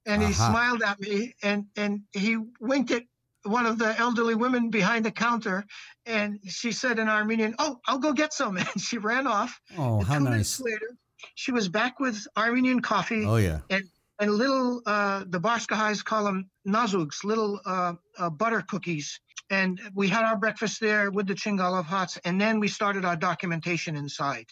And 0.05 0.21
he 0.21 0.29
uh-huh. 0.29 0.49
smiled 0.49 0.83
at 0.83 0.99
me, 0.99 1.35
and 1.43 1.65
and 1.75 2.01
he 2.11 2.37
winked 2.59 2.91
at 2.91 3.03
one 3.43 3.65
of 3.65 3.77
the 3.77 3.97
elderly 3.97 4.35
women 4.35 4.69
behind 4.69 5.05
the 5.05 5.11
counter, 5.11 5.65
and 6.05 6.39
she 6.47 6.71
said 6.71 6.99
in 6.99 7.07
Armenian, 7.07 7.55
"Oh, 7.59 7.79
I'll 7.87 7.99
go 7.99 8.13
get 8.13 8.33
some." 8.33 8.57
And 8.57 8.81
she 8.81 8.97
ran 8.97 9.27
off. 9.27 9.59
Oh, 9.77 10.01
how 10.01 10.19
nice! 10.19 10.59
Later, 10.59 10.97
she 11.35 11.51
was 11.51 11.69
back 11.69 11.99
with 11.99 12.25
Armenian 12.37 12.81
coffee. 12.81 13.25
Oh 13.25 13.37
yeah. 13.37 13.59
And 13.69 13.83
and 14.19 14.31
little 14.31 14.81
uh, 14.85 15.23
the 15.27 15.39
Bashkahais 15.39 16.03
call 16.03 16.25
them 16.25 16.49
nazugs, 16.67 17.23
little 17.23 17.59
uh, 17.65 17.93
uh, 18.17 18.29
butter 18.29 18.61
cookies 18.61 19.19
and 19.49 19.81
we 19.95 20.07
had 20.07 20.23
our 20.23 20.37
breakfast 20.37 20.79
there 20.79 21.09
with 21.09 21.27
the 21.27 21.33
jingalov 21.33 21.85
hats, 21.85 22.19
and 22.23 22.39
then 22.39 22.59
we 22.59 22.67
started 22.67 23.03
our 23.03 23.15
documentation 23.15 23.95
inside. 23.95 24.45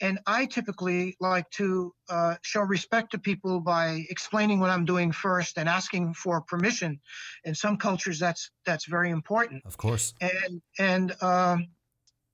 And 0.00 0.18
I 0.26 0.46
typically 0.46 1.16
like 1.20 1.48
to 1.50 1.94
uh, 2.08 2.34
show 2.42 2.62
respect 2.62 3.12
to 3.12 3.18
people 3.18 3.60
by 3.60 4.04
explaining 4.08 4.58
what 4.58 4.70
I'm 4.70 4.84
doing 4.84 5.12
first 5.12 5.58
and 5.58 5.68
asking 5.68 6.14
for 6.14 6.40
permission. 6.40 7.00
In 7.44 7.54
some 7.54 7.76
cultures, 7.76 8.18
that's 8.18 8.50
that's 8.66 8.86
very 8.86 9.10
important. 9.10 9.62
Of 9.64 9.76
course. 9.76 10.12
And 10.20 10.62
and 10.78 11.22
um, 11.22 11.68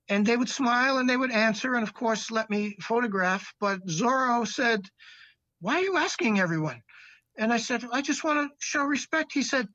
and 0.08 0.24
they 0.24 0.36
would 0.36 0.48
smile 0.48 0.96
and 0.96 1.08
they 1.10 1.16
would 1.16 1.32
answer, 1.32 1.74
and 1.74 1.82
of 1.82 1.92
course 1.92 2.30
let 2.30 2.48
me 2.48 2.76
photograph. 2.80 3.52
But 3.60 3.86
Zorro 3.86 4.46
said, 4.46 4.80
"Why 5.60 5.76
are 5.76 5.82
you 5.82 5.96
asking 5.96 6.38
everyone?" 6.38 6.82
And 7.36 7.52
I 7.52 7.58
said, 7.58 7.84
"I 7.92 8.02
just 8.02 8.24
want 8.24 8.50
to 8.50 8.56
show 8.58 8.84
respect." 8.84 9.32
He 9.32 9.42
said 9.42 9.68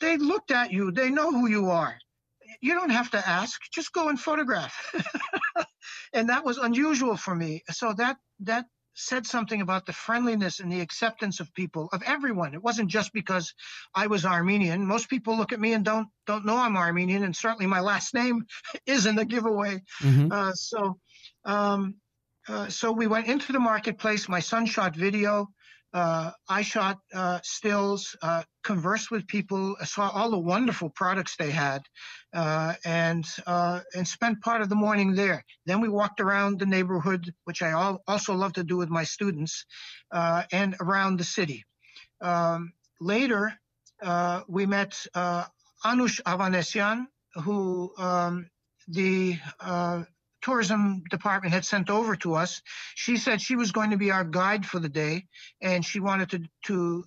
they 0.00 0.16
looked 0.16 0.50
at 0.50 0.72
you. 0.72 0.92
They 0.92 1.10
know 1.10 1.30
who 1.30 1.48
you 1.48 1.70
are. 1.70 1.98
You 2.60 2.74
don't 2.74 2.90
have 2.90 3.10
to 3.10 3.28
ask. 3.28 3.60
Just 3.72 3.92
go 3.92 4.08
and 4.08 4.20
photograph. 4.20 4.74
and 6.12 6.28
that 6.28 6.44
was 6.44 6.58
unusual 6.58 7.16
for 7.16 7.34
me. 7.34 7.62
So 7.70 7.92
that 7.94 8.16
that 8.40 8.66
said 8.98 9.24
something 9.24 9.60
about 9.60 9.86
the 9.86 9.92
friendliness 9.92 10.58
and 10.58 10.72
the 10.72 10.80
acceptance 10.80 11.38
of 11.38 11.54
people, 11.54 11.88
of 11.92 12.02
everyone. 12.02 12.52
It 12.52 12.62
wasn't 12.62 12.90
just 12.90 13.12
because 13.12 13.54
I 13.94 14.08
was 14.08 14.24
Armenian. 14.24 14.84
Most 14.84 15.08
people 15.08 15.36
look 15.36 15.52
at 15.52 15.60
me 15.60 15.72
and 15.72 15.84
don't 15.84 16.08
don't 16.26 16.44
know 16.44 16.56
I'm 16.56 16.76
Armenian, 16.76 17.22
and 17.22 17.34
certainly 17.34 17.66
my 17.66 17.80
last 17.80 18.12
name 18.12 18.44
isn't 18.86 19.18
a 19.18 19.24
giveaway. 19.24 19.82
Mm-hmm. 20.02 20.32
Uh, 20.32 20.52
so, 20.52 20.98
um, 21.44 21.94
uh, 22.48 22.68
so 22.68 22.92
we 22.92 23.06
went 23.06 23.26
into 23.26 23.52
the 23.52 23.60
marketplace. 23.60 24.28
My 24.28 24.40
son 24.40 24.66
shot 24.66 24.96
video. 24.96 25.48
Uh, 25.92 26.30
I 26.48 26.62
shot 26.62 26.98
uh, 27.14 27.38
stills, 27.42 28.14
uh, 28.20 28.42
conversed 28.62 29.10
with 29.10 29.26
people, 29.26 29.74
saw 29.84 30.10
all 30.10 30.30
the 30.30 30.38
wonderful 30.38 30.90
products 30.90 31.36
they 31.36 31.50
had, 31.50 31.80
uh, 32.34 32.74
and 32.84 33.24
and 33.46 34.06
spent 34.06 34.42
part 34.42 34.60
of 34.60 34.68
the 34.68 34.74
morning 34.74 35.14
there. 35.14 35.42
Then 35.64 35.80
we 35.80 35.88
walked 35.88 36.20
around 36.20 36.58
the 36.58 36.66
neighborhood, 36.66 37.32
which 37.44 37.62
I 37.62 37.70
al- 37.70 38.02
also 38.06 38.34
love 38.34 38.52
to 38.54 38.64
do 38.64 38.76
with 38.76 38.90
my 38.90 39.04
students, 39.04 39.64
and 40.12 40.76
around 40.78 41.18
the 41.18 41.24
city. 41.24 41.64
Um, 42.20 42.72
later, 43.00 43.54
we 44.46 44.66
met 44.66 45.06
Anush 45.16 46.20
Avanesian, 46.26 47.06
who 47.34 47.94
um, 47.96 48.50
the 48.88 49.38
tourism 50.42 51.02
department 51.10 51.54
had 51.54 51.64
sent 51.64 51.90
over 51.90 52.16
to 52.16 52.34
us. 52.34 52.62
She 52.94 53.16
said 53.16 53.40
she 53.40 53.56
was 53.56 53.72
going 53.72 53.90
to 53.90 53.96
be 53.96 54.10
our 54.10 54.24
guide 54.24 54.66
for 54.66 54.78
the 54.78 54.88
day, 54.88 55.26
and 55.60 55.84
she 55.84 56.00
wanted 56.00 56.30
to 56.30 56.42
to 56.66 57.04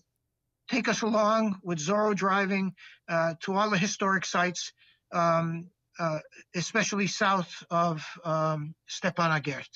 take 0.69 0.87
us 0.87 1.01
along 1.01 1.59
with 1.63 1.79
Zorro 1.79 2.15
driving 2.15 2.73
uh, 3.09 3.33
to 3.41 3.53
all 3.53 3.69
the 3.69 3.77
historic 3.77 4.25
sites, 4.25 4.71
um, 5.11 5.69
uh, 5.99 6.19
especially 6.55 7.07
south 7.07 7.63
of 7.69 8.05
um, 8.23 8.73
Stepanakert. 8.89 9.67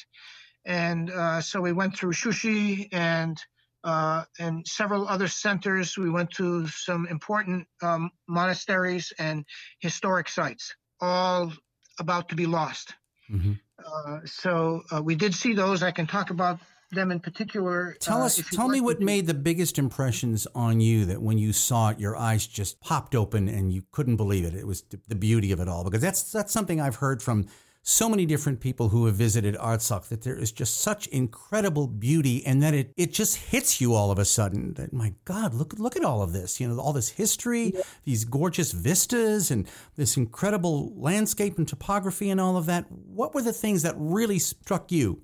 And 0.65 1.11
uh, 1.11 1.41
so 1.41 1.61
we 1.61 1.73
went 1.73 1.97
through 1.97 2.13
Shushi 2.13 2.89
and 2.91 3.37
uh, 3.83 4.23
and 4.39 4.65
several 4.67 5.07
other 5.07 5.27
centers. 5.27 5.95
We 5.95 6.09
went 6.09 6.31
to 6.31 6.65
some 6.67 7.05
important 7.07 7.67
um, 7.83 8.09
monasteries 8.27 9.13
and 9.19 9.45
historic 9.79 10.27
sites, 10.27 10.73
all 10.99 11.53
about 11.99 12.29
to 12.29 12.35
be 12.35 12.47
lost. 12.47 12.95
Mm-hmm. 13.31 13.53
Uh, 13.85 14.19
so 14.25 14.83
uh, 14.91 15.01
we 15.01 15.15
did 15.15 15.33
see 15.33 15.53
those. 15.53 15.83
I 15.83 15.91
can 15.91 16.07
talk 16.07 16.29
about 16.29 16.59
them 16.91 17.11
in 17.11 17.19
particular. 17.19 17.95
Tell 17.99 18.21
uh, 18.21 18.25
us, 18.25 18.41
tell 18.51 18.67
me 18.67 18.81
what 18.81 18.99
made 18.99 19.27
the 19.27 19.33
biggest 19.33 19.77
impressions 19.77 20.47
on 20.55 20.79
you. 20.79 21.05
That 21.05 21.21
when 21.21 21.37
you 21.37 21.53
saw 21.53 21.89
it, 21.89 21.99
your 21.99 22.15
eyes 22.15 22.47
just 22.47 22.79
popped 22.81 23.15
open 23.15 23.47
and 23.47 23.71
you 23.71 23.83
couldn't 23.91 24.17
believe 24.17 24.45
it. 24.45 24.53
It 24.53 24.67
was 24.67 24.83
the 25.07 25.15
beauty 25.15 25.51
of 25.51 25.59
it 25.59 25.67
all. 25.67 25.83
Because 25.83 26.01
that's 26.01 26.31
that's 26.31 26.53
something 26.53 26.79
I've 26.79 26.97
heard 26.97 27.21
from 27.21 27.47
so 27.87 28.09
many 28.09 28.25
different 28.25 28.59
people 28.59 28.89
who 28.89 29.05
have 29.05 29.13
visited 29.13 29.55
Artsakh 29.57 30.07
that 30.07 30.23
there 30.23 30.35
is 30.35 30.51
just 30.51 30.77
such 30.77 31.05
incredible 31.07 31.85
beauty 31.85 32.43
and 32.43 32.61
that 32.63 32.73
it, 32.73 32.91
it 32.97 33.13
just 33.13 33.37
hits 33.37 33.79
you 33.79 33.93
all 33.93 34.09
of 34.09 34.17
a 34.17 34.25
sudden 34.25 34.73
that 34.73 34.91
my 34.91 35.13
God, 35.23 35.53
look 35.53 35.77
look 35.77 35.95
at 35.95 36.03
all 36.03 36.23
of 36.23 36.33
this. 36.33 36.59
You 36.59 36.67
know, 36.67 36.79
all 36.79 36.93
this 36.93 37.09
history, 37.09 37.73
yeah. 37.75 37.81
these 38.03 38.25
gorgeous 38.25 38.71
vistas 38.71 39.51
and 39.51 39.67
this 39.97 40.17
incredible 40.17 40.93
landscape 40.97 41.59
and 41.59 41.67
topography 41.67 42.31
and 42.31 42.41
all 42.41 42.57
of 42.57 42.65
that. 42.65 42.85
What 42.89 43.35
were 43.35 43.43
the 43.43 43.53
things 43.53 43.83
that 43.83 43.93
really 43.99 44.39
struck 44.39 44.91
you? 44.91 45.21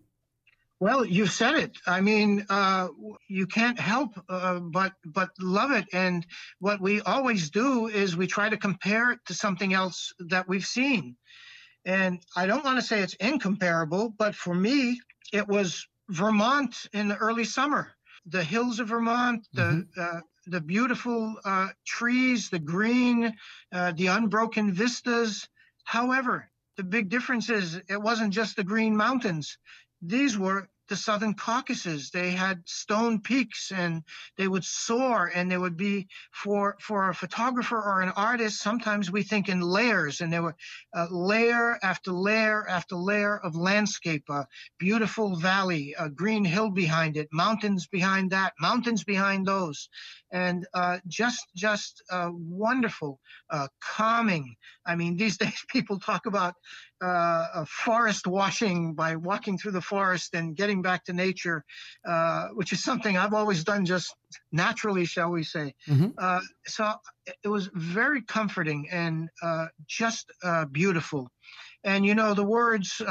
Well, 0.80 1.04
you 1.04 1.26
said 1.26 1.56
it. 1.56 1.78
I 1.88 2.00
mean, 2.00 2.46
uh, 2.48 2.90
you 3.28 3.48
can't 3.48 3.80
help 3.80 4.12
uh, 4.30 4.60
but 4.60 4.94
but 5.04 5.32
love 5.40 5.72
it. 5.72 5.86
And 5.94 6.28
what 6.60 6.80
we 6.80 7.02
always 7.02 7.50
do 7.50 7.88
is 7.88 8.16
we 8.16 8.28
try 8.28 8.50
to 8.50 8.58
compare 8.58 9.12
it 9.12 9.20
to 9.26 9.34
something 9.34 9.74
else 9.74 10.14
that 10.30 10.48
we've 10.48 10.66
seen. 10.66 11.16
And 11.86 12.20
I 12.36 12.46
don't 12.46 12.64
want 12.64 12.80
to 12.80 12.86
say 12.86 13.02
it's 13.02 13.16
incomparable, 13.16 14.14
but 14.18 14.36
for 14.36 14.54
me, 14.54 15.00
it 15.34 15.48
was 15.48 15.88
Vermont 16.10 16.76
in 16.94 17.08
the 17.08 17.18
early 17.18 17.44
summer. 17.44 17.94
The 18.26 18.44
hills 18.44 18.80
of 18.80 18.90
Vermont, 18.90 19.48
the 19.54 19.62
mm-hmm. 19.62 20.02
uh, 20.18 20.22
the 20.48 20.62
beautiful 20.62 21.36
uh, 21.46 21.70
trees, 21.86 22.50
the 22.50 22.60
green, 22.60 23.36
uh, 23.72 23.92
the 23.94 24.08
unbroken 24.08 24.74
vistas. 24.74 25.48
However, 25.84 26.50
the 26.78 26.84
big 26.84 27.10
difference 27.10 27.50
is 27.50 27.80
it 27.90 28.02
wasn't 28.02 28.34
just 28.34 28.56
the 28.56 28.64
green 28.64 28.96
mountains. 28.96 29.58
These 30.02 30.38
were 30.38 30.68
the 30.92 30.98
Southern 30.98 31.34
Caucasus. 31.34 32.10
They 32.10 32.32
had 32.32 32.68
stone 32.68 33.22
peaks 33.22 33.72
and 33.72 34.04
they 34.38 34.50
would 34.50 34.66
soar 34.66 35.32
and 35.34 35.50
they 35.50 35.58
would 35.58 35.78
be 35.78 36.10
for 36.34 36.76
for 36.82 37.10
a 37.10 37.16
photographer 37.16 37.78
or 37.78 38.02
an 38.02 38.10
artist. 38.10 38.60
Sometimes 38.60 39.10
we 39.10 39.24
think 39.24 39.48
in 39.48 39.62
layers 39.62 40.20
and 40.20 40.34
there 40.34 40.44
were 40.44 40.58
uh, 40.94 41.08
layer 41.10 41.80
after 41.82 42.12
layer 42.12 42.68
after 42.68 42.98
layer 42.98 43.38
of 43.38 43.56
landscape, 43.56 44.26
a 44.30 44.46
beautiful 44.80 45.38
valley, 45.38 45.96
a 45.98 46.10
green 46.10 46.44
hill 46.44 46.70
behind 46.70 47.16
it, 47.16 47.30
mountains 47.32 47.88
behind 47.88 48.32
that, 48.32 48.52
mountains 48.60 49.06
behind 49.06 49.48
those 49.48 49.88
and 50.32 50.66
uh, 50.74 50.98
just 51.08 51.46
just 51.56 52.04
uh, 52.12 52.30
wonderful, 52.34 53.20
uh, 53.50 53.68
calming. 53.82 54.56
I 54.86 54.96
mean, 54.96 55.16
these 55.16 55.38
days 55.44 55.64
people 55.70 56.00
talk 56.00 56.26
about 56.26 56.56
uh, 57.02 57.66
forest 57.66 58.28
washing 58.28 58.94
by 58.94 59.16
walking 59.16 59.58
through 59.58 59.72
the 59.72 59.82
forest 59.82 60.34
and 60.34 60.56
getting 60.56 60.82
back 60.82 61.04
to 61.06 61.14
nature, 61.14 61.64
uh, 62.08 62.50
which 62.50 62.72
is 62.74 62.84
something 62.84 63.18
I've 63.18 63.34
always 63.34 63.64
done 63.64 63.86
just 63.86 64.16
naturally, 64.52 65.06
shall 65.06 65.32
we 65.32 65.44
say. 65.44 65.74
Mm-hmm. 65.88 66.10
Uh, 66.18 66.42
so 66.66 66.94
it 67.44 67.48
was 67.48 67.70
very 67.74 68.22
comforting 68.22 68.88
and 68.92 69.30
just 69.88 70.32
beautiful. 70.72 71.30
And 71.84 72.06
you 72.06 72.14
know, 72.14 72.34
the 72.34 72.44
words 72.44 73.02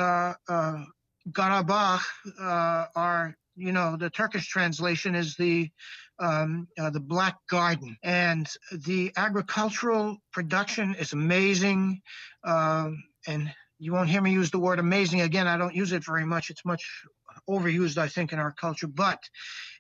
Karabakh 1.32 2.02
are 2.40 3.36
you 3.56 3.72
know 3.72 3.96
the 3.96 4.10
Turkish 4.10 4.48
translation 4.48 5.14
is 5.14 5.36
the 5.36 5.70
um, 6.20 6.68
uh, 6.78 6.90
the 6.90 7.00
Black 7.00 7.36
Garden, 7.48 7.96
and 8.02 8.48
the 8.72 9.10
agricultural 9.16 10.18
production 10.32 10.94
is 10.94 11.12
amazing. 11.12 12.02
Um, 12.44 13.02
and 13.26 13.52
you 13.80 13.92
won't 13.92 14.08
hear 14.08 14.20
me 14.20 14.32
use 14.32 14.50
the 14.50 14.58
word 14.58 14.78
amazing 14.78 15.22
again. 15.22 15.48
I 15.48 15.56
don't 15.56 15.74
use 15.74 15.92
it 15.92 16.04
very 16.04 16.24
much. 16.24 16.50
It's 16.50 16.64
much 16.64 17.04
overused, 17.48 17.98
I 17.98 18.08
think, 18.08 18.32
in 18.32 18.38
our 18.38 18.52
culture. 18.52 18.86
But 18.86 19.22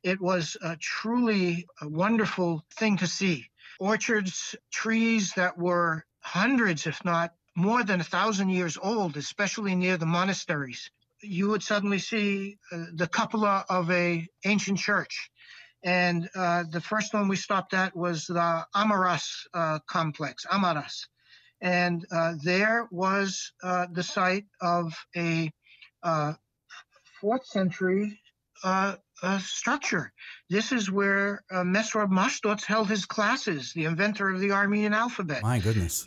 it 0.02 0.20
was 0.20 0.56
a 0.62 0.76
truly 0.76 1.66
a 1.80 1.88
wonderful 1.88 2.64
thing 2.76 2.96
to 2.98 3.06
see. 3.06 3.50
Orchards, 3.78 4.56
trees 4.72 5.34
that 5.34 5.58
were 5.58 6.04
hundreds, 6.20 6.86
if 6.86 7.04
not 7.04 7.32
more 7.54 7.84
than 7.84 8.00
a 8.00 8.04
thousand 8.04 8.48
years 8.48 8.78
old, 8.80 9.16
especially 9.16 9.74
near 9.74 9.96
the 9.96 10.06
monasteries. 10.06 10.90
You 11.22 11.48
would 11.50 11.62
suddenly 11.62 11.98
see 11.98 12.58
uh, 12.72 12.86
the 12.94 13.06
cupola 13.06 13.64
of 13.68 13.90
a 13.90 14.26
ancient 14.44 14.78
church 14.78 15.30
and 15.82 16.28
uh, 16.34 16.64
the 16.70 16.80
first 16.80 17.14
one 17.14 17.28
we 17.28 17.36
stopped 17.36 17.72
at 17.72 17.96
was 17.96 18.26
the 18.26 18.66
Amaras 18.74 19.46
uh, 19.54 19.78
complex, 19.86 20.44
Amaras. 20.46 21.06
And 21.60 22.06
uh, 22.10 22.34
there 22.42 22.88
was 22.90 23.52
uh, 23.62 23.86
the 23.92 24.02
site 24.02 24.46
of 24.60 24.94
a 25.16 25.50
uh, 26.02 26.34
fourth 27.20 27.46
century 27.46 28.18
uh, 28.64 28.96
structure. 29.38 30.12
This 30.48 30.72
is 30.72 30.90
where 30.90 31.42
uh, 31.50 31.62
Mesrop 31.62 32.10
Mashtots 32.10 32.64
held 32.64 32.88
his 32.88 33.04
classes, 33.04 33.72
the 33.74 33.84
inventor 33.84 34.30
of 34.30 34.40
the 34.40 34.52
Armenian 34.52 34.94
alphabet. 34.94 35.42
My 35.42 35.58
goodness. 35.58 36.06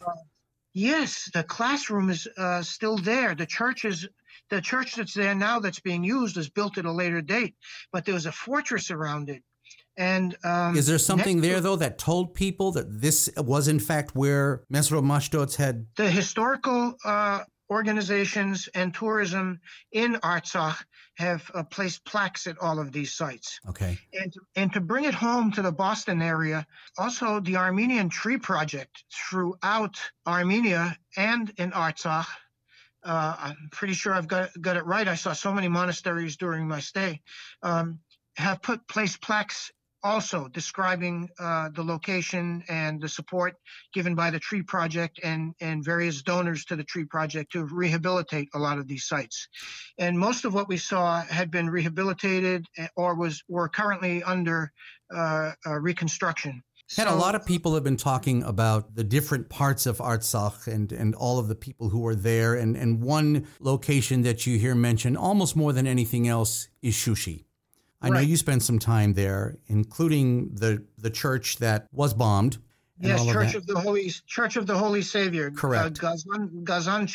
yes, 0.73 1.29
the 1.33 1.43
classroom 1.43 2.09
is 2.09 2.27
still 2.61 2.97
there. 2.97 3.35
The 3.35 3.45
church 3.45 3.85
is 3.85 4.07
the 4.49 4.61
church 4.61 4.95
that's 4.95 5.13
there 5.13 5.35
now 5.35 5.59
that's 5.59 5.79
being 5.79 6.03
used 6.03 6.37
is 6.37 6.49
built 6.49 6.77
at 6.77 6.85
a 6.85 6.91
later 6.91 7.21
date, 7.21 7.55
but 7.91 8.05
there 8.05 8.13
was 8.13 8.25
a 8.25 8.31
fortress 8.31 8.91
around 8.91 9.29
it. 9.29 9.43
And 9.97 10.35
um, 10.43 10.75
is 10.75 10.87
there 10.87 10.97
something 10.97 11.41
there 11.41 11.61
though 11.61 11.75
that 11.75 11.97
told 11.97 12.33
people 12.33 12.71
that 12.71 13.01
this 13.01 13.29
was 13.37 13.67
in 13.67 13.79
fact 13.79 14.15
where 14.15 14.63
Mesrop 14.71 15.03
Mashtots 15.03 15.55
had 15.55 15.85
the 15.97 16.09
historical 16.09 16.95
uh, 17.05 17.43
organizations 17.69 18.67
and 18.73 18.93
tourism 18.93 19.59
in 19.91 20.15
Artsakh 20.15 20.83
have 21.15 21.49
uh, 21.53 21.63
placed 21.63 22.03
plaques 22.05 22.47
at 22.47 22.57
all 22.59 22.79
of 22.79 22.91
these 22.91 23.13
sites. 23.13 23.59
Okay. 23.69 23.97
And 24.13 24.33
and 24.55 24.73
to 24.73 24.81
bring 24.81 25.05
it 25.05 25.13
home 25.13 25.51
to 25.51 25.61
the 25.61 25.71
Boston 25.71 26.21
area, 26.21 26.65
also 26.97 27.39
the 27.39 27.57
Armenian 27.57 28.09
Tree 28.09 28.37
Project 28.37 29.03
throughout 29.11 29.99
Armenia 30.25 30.97
and 31.17 31.51
in 31.57 31.71
Artsakh. 31.71 32.27
Uh, 33.03 33.35
I'm 33.37 33.69
pretty 33.71 33.93
sure 33.93 34.13
I've 34.13 34.27
got 34.27 34.49
got 34.59 34.77
it 34.77 34.85
right. 34.85 35.07
I 35.07 35.15
saw 35.15 35.33
so 35.33 35.53
many 35.53 35.67
monasteries 35.67 36.37
during 36.37 36.67
my 36.67 36.79
stay. 36.79 37.21
Um, 37.61 37.99
have 38.37 38.61
put 38.61 38.87
placed 38.87 39.21
plaques 39.21 39.71
also 40.03 40.47
describing 40.49 41.29
uh, 41.39 41.69
the 41.73 41.83
location 41.83 42.63
and 42.67 43.01
the 43.01 43.07
support 43.07 43.55
given 43.93 44.15
by 44.15 44.29
the 44.29 44.39
Tree 44.39 44.61
Project 44.61 45.19
and, 45.23 45.53
and 45.61 45.83
various 45.83 46.21
donors 46.21 46.65
to 46.65 46.75
the 46.75 46.83
Tree 46.83 47.05
Project 47.05 47.51
to 47.53 47.65
rehabilitate 47.65 48.49
a 48.53 48.59
lot 48.59 48.77
of 48.77 48.87
these 48.87 49.05
sites. 49.05 49.47
And 49.97 50.19
most 50.19 50.45
of 50.45 50.53
what 50.53 50.67
we 50.67 50.77
saw 50.77 51.21
had 51.21 51.51
been 51.51 51.69
rehabilitated 51.69 52.65
eh, 52.77 52.87
or 52.95 53.15
was 53.15 53.43
were 53.47 53.69
currently 53.69 54.23
under 54.23 54.71
uh, 55.13 55.51
uh, 55.65 55.79
reconstruction. 55.79 56.63
And 56.97 57.09
a 57.09 57.15
lot 57.15 57.33
of 57.33 57.45
people 57.45 57.73
have 57.73 57.83
been 57.83 57.97
talking 57.97 58.43
about 58.43 58.95
the 58.95 59.03
different 59.03 59.49
parts 59.49 59.85
of 59.85 59.97
Artsakh 59.97 60.67
and, 60.67 60.91
and 60.91 61.15
all 61.15 61.39
of 61.39 61.47
the 61.47 61.55
people 61.55 61.89
who 61.89 62.05
are 62.05 62.13
there. 62.13 62.55
And, 62.55 62.75
and 62.75 63.01
one 63.01 63.47
location 63.59 64.21
that 64.23 64.45
you 64.45 64.59
hear 64.59 64.75
mentioned 64.75 65.17
almost 65.17 65.55
more 65.55 65.73
than 65.73 65.87
anything 65.87 66.27
else 66.27 66.67
is 66.81 66.93
Shushi. 66.93 67.45
I 68.03 68.09
right. 68.09 68.15
know 68.15 68.19
you 68.19 68.35
spent 68.35 68.61
some 68.63 68.79
time 68.79 69.13
there, 69.13 69.57
including 69.67 70.53
the 70.55 70.83
the 70.97 71.09
church 71.09 71.57
that 71.57 71.87
was 71.91 72.13
bombed. 72.13 72.57
Yes, 72.99 73.25
Church 73.25 73.55
of, 73.55 73.63
of, 73.63 73.67
the 73.67 73.79
Holy 73.79 74.11
Church 74.27 74.55
of 74.55 74.67
the 74.67 74.77
Holy 74.77 75.01
Savior. 75.01 75.47
Uh, 75.47 75.59
Correct. 75.59 76.03
Uh, 76.03 76.15
Gazan, 76.63 76.63
Gazan. 76.63 77.07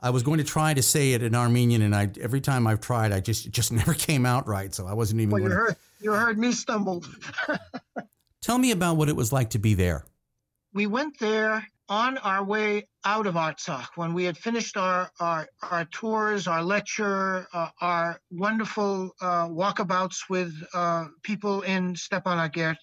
I 0.00 0.10
was 0.10 0.22
going 0.22 0.38
to 0.38 0.44
try 0.44 0.72
to 0.72 0.82
say 0.82 1.12
it 1.12 1.22
in 1.22 1.34
Armenian, 1.34 1.82
and 1.82 1.94
I 1.94 2.10
every 2.20 2.40
time 2.40 2.66
I've 2.66 2.80
tried, 2.80 3.12
I 3.12 3.20
just 3.20 3.46
it 3.46 3.52
just 3.52 3.72
never 3.80 3.92
came 3.92 4.24
out 4.24 4.46
right. 4.46 4.74
So 4.74 4.86
I 4.86 4.94
wasn't 4.94 5.20
even. 5.20 5.32
Well, 5.32 5.42
you 5.42 5.50
heard 5.50 5.76
you 6.00 6.12
heard 6.12 6.38
me 6.38 6.52
stumble. 6.52 7.04
Tell 8.40 8.56
me 8.56 8.70
about 8.70 8.96
what 8.96 9.08
it 9.08 9.16
was 9.16 9.32
like 9.32 9.50
to 9.50 9.58
be 9.58 9.74
there. 9.74 10.04
We 10.72 10.86
went 10.86 11.18
there 11.18 11.66
on 11.88 12.18
our 12.18 12.42
way 12.42 12.86
out 13.04 13.26
of 13.26 13.34
Artsakh, 13.34 13.88
when 13.96 14.12
we 14.12 14.24
had 14.24 14.36
finished 14.36 14.76
our, 14.76 15.10
our, 15.20 15.48
our 15.62 15.84
tours, 15.86 16.46
our 16.46 16.62
lecture, 16.62 17.46
uh, 17.52 17.68
our 17.80 18.20
wonderful 18.30 19.14
uh, 19.20 19.48
walkabouts 19.48 20.28
with 20.28 20.54
uh, 20.74 21.06
people 21.22 21.62
in 21.62 21.94
Stepanakert, 21.94 22.76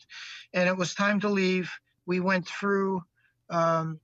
and 0.53 0.67
it 0.67 0.75
was 0.75 0.95
time 0.95 1.19
to 1.19 1.29
leave, 1.29 1.69
we 2.05 2.19
went 2.19 2.47
through 2.47 3.03
um, 3.49 3.99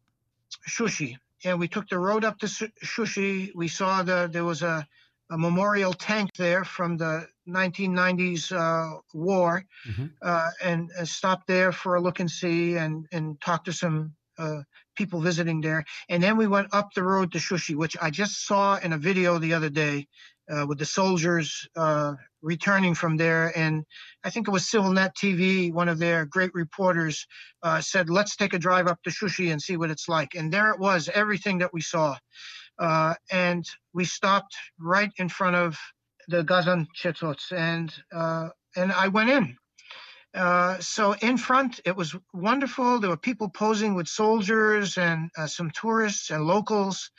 Shushi. 0.67 1.17
And 1.45 1.59
we 1.59 1.67
took 1.67 1.89
the 1.89 1.99
road 1.99 2.23
up 2.23 2.39
to 2.39 2.45
Shushi. 2.45 3.51
We 3.55 3.67
saw 3.67 4.03
the 4.03 4.29
there 4.31 4.45
was 4.45 4.61
a, 4.61 4.87
a 5.29 5.37
memorial 5.37 5.93
tank 5.93 6.29
there 6.37 6.63
from 6.63 6.95
the 6.95 7.27
1990s 7.47 8.51
uh, 8.51 8.99
war, 9.13 9.65
mm-hmm. 9.85 10.05
uh, 10.21 10.49
and, 10.63 10.89
and, 10.97 11.07
stopped 11.07 11.47
there 11.47 11.73
for 11.73 11.95
a 11.95 12.01
look 12.01 12.21
and 12.21 12.31
see, 12.31 12.77
and 12.77 13.07
and 13.11 13.41
talked 13.41 13.65
to 13.65 13.73
some 13.73 14.13
uh, 14.37 14.61
people 14.95 15.21
visiting 15.21 15.61
there. 15.61 15.83
And 16.09 16.21
then 16.21 16.37
we 16.37 16.47
went 16.47 16.73
up 16.73 16.93
the 16.93 17.03
road 17.03 17.31
to 17.31 17.37
Shushi, 17.37 17.75
which 17.75 17.97
I 18.01 18.09
just 18.09 18.45
saw 18.45 18.77
in 18.77 18.93
a 18.93 18.97
video 18.97 19.37
the 19.37 19.53
other 19.53 19.69
day 19.69 20.07
uh, 20.49 20.65
with 20.67 20.77
the 20.77 20.85
soldiers 20.85 21.67
uh, 21.75 22.13
returning 22.41 22.93
from 22.93 23.17
there. 23.17 23.57
And 23.57 23.85
I 24.23 24.29
think 24.29 24.47
it 24.47 24.51
was 24.51 24.63
CivilNet 24.63 25.15
TV, 25.15 25.71
one 25.71 25.89
of 25.89 25.99
their 25.99 26.25
great 26.25 26.53
reporters, 26.53 27.25
uh, 27.61 27.81
said, 27.81 28.09
let's 28.09 28.35
take 28.35 28.53
a 28.53 28.59
drive 28.59 28.87
up 28.87 29.01
to 29.03 29.09
Shushi 29.09 29.51
and 29.51 29.61
see 29.61 29.77
what 29.77 29.91
it's 29.91 30.09
like. 30.09 30.35
And 30.35 30.51
there 30.51 30.71
it 30.71 30.79
was, 30.79 31.09
everything 31.13 31.59
that 31.59 31.73
we 31.73 31.81
saw. 31.81 32.17
Uh, 32.79 33.13
and 33.31 33.65
we 33.93 34.03
stopped 34.03 34.55
right 34.79 35.11
in 35.17 35.29
front 35.29 35.55
of 35.55 35.77
the 36.27 36.43
Ghazanchetsots 36.43 37.51
and 37.51 37.93
uh, 38.13 38.49
and 38.75 38.91
I 38.91 39.09
went 39.09 39.29
in 39.29 39.57
uh, 40.33 40.79
so 40.79 41.13
in 41.13 41.37
front, 41.37 41.79
it 41.85 41.95
was 41.95 42.15
wonderful. 42.33 42.99
There 42.99 43.09
were 43.09 43.17
people 43.17 43.49
posing 43.49 43.93
with 43.93 44.07
soldiers 44.07 44.97
and 44.97 45.29
uh, 45.37 45.47
some 45.47 45.69
tourists 45.71 46.31
and 46.31 46.45
locals. 46.45 47.11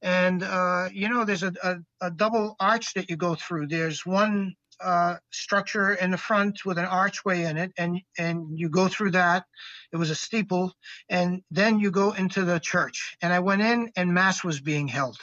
And, 0.00 0.42
uh, 0.42 0.88
you 0.92 1.08
know, 1.08 1.24
there's 1.24 1.42
a, 1.42 1.52
a, 1.62 1.76
a, 2.00 2.10
double 2.10 2.56
arch 2.58 2.94
that 2.94 3.08
you 3.08 3.16
go 3.16 3.34
through. 3.34 3.68
There's 3.68 4.04
one 4.04 4.54
uh, 4.80 5.16
structure 5.30 5.92
in 5.92 6.10
the 6.10 6.16
front 6.16 6.64
with 6.64 6.78
an 6.78 6.86
archway 6.86 7.44
in 7.44 7.56
it, 7.56 7.72
and, 7.76 8.00
and 8.18 8.58
you 8.58 8.68
go 8.68 8.88
through 8.88 9.12
that. 9.12 9.44
It 9.92 9.98
was 9.98 10.10
a 10.10 10.16
steeple. 10.16 10.72
And 11.08 11.42
then 11.50 11.78
you 11.78 11.90
go 11.90 12.12
into 12.12 12.44
the 12.44 12.58
church. 12.58 13.16
And 13.22 13.32
I 13.32 13.40
went 13.40 13.62
in, 13.62 13.92
and 13.94 14.12
Mass 14.12 14.42
was 14.42 14.60
being 14.60 14.88
held. 14.88 15.18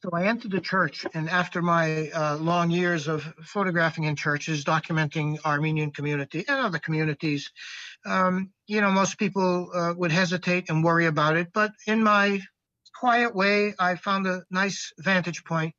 So 0.00 0.10
I 0.12 0.26
entered 0.26 0.52
the 0.52 0.60
church, 0.60 1.04
and 1.12 1.28
after 1.28 1.60
my 1.60 2.08
uh, 2.10 2.36
long 2.36 2.70
years 2.70 3.08
of 3.08 3.22
photographing 3.42 4.04
in 4.04 4.14
churches, 4.14 4.64
documenting 4.64 5.38
Armenian 5.44 5.90
community 5.90 6.44
and 6.46 6.60
other 6.60 6.78
communities, 6.78 7.50
um, 8.06 8.52
you 8.68 8.80
know, 8.80 8.92
most 8.92 9.18
people 9.18 9.70
uh, 9.74 9.94
would 9.96 10.12
hesitate 10.12 10.70
and 10.70 10.84
worry 10.84 11.06
about 11.06 11.36
it. 11.36 11.48
But 11.52 11.72
in 11.88 12.00
my 12.00 12.40
quiet 12.94 13.34
way, 13.34 13.74
I 13.76 13.96
found 13.96 14.28
a 14.28 14.42
nice 14.52 14.92
vantage 14.98 15.42
point, 15.44 15.74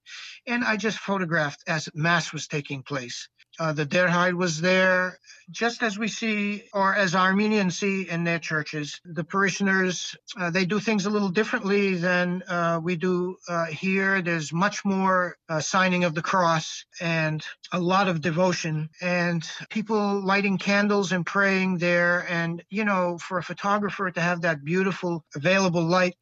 and 0.46 0.66
I 0.66 0.76
just 0.76 1.00
photographed 1.00 1.64
as 1.66 1.88
mass 1.94 2.34
was 2.34 2.48
taking 2.48 2.84
place. 2.84 3.30
Uh, 3.60 3.74
the 3.74 3.86
Der 3.86 4.08
Hayr 4.08 4.36
was 4.36 4.62
there, 4.62 5.20
just 5.52 5.84
as 5.84 6.00
we 6.00 6.08
see, 6.08 6.64
or 6.74 6.96
as 6.96 7.14
Armenians 7.14 7.78
see 7.78 8.10
in 8.10 8.24
their 8.24 8.40
churches. 8.40 9.02
The 9.04 9.26
parishioners, 9.26 10.16
uh, 10.40 10.50
they 10.50 10.66
do 10.66 10.80
things 10.80 11.06
a 11.06 11.10
little 11.10 11.28
differently 11.28 11.96
than 11.96 12.42
uh, 12.48 12.80
we 12.82 12.96
do 12.96 13.36
uh, 13.50 13.66
here. 13.66 14.22
There's 14.22 14.54
much 14.54 14.86
more 14.86 15.36
uh, 15.50 15.60
signing 15.60 16.06
of 16.06 16.16
the 16.16 16.22
cross 16.22 16.86
and 17.02 17.46
a 17.74 17.80
lot 17.80 18.08
of 18.08 18.22
devotion, 18.22 18.90
and 19.02 19.46
people 19.70 20.22
lighting 20.22 20.58
candles 20.58 21.12
and 21.12 21.26
praying 21.26 21.80
there. 21.80 22.26
And, 22.30 22.64
you 22.70 22.86
know, 22.86 23.18
for 23.18 23.40
a 23.40 23.44
photographer 23.44 24.10
to 24.10 24.22
have 24.22 24.42
that 24.42 24.64
beautiful 24.64 25.26
available 25.36 25.84
light 25.84 26.16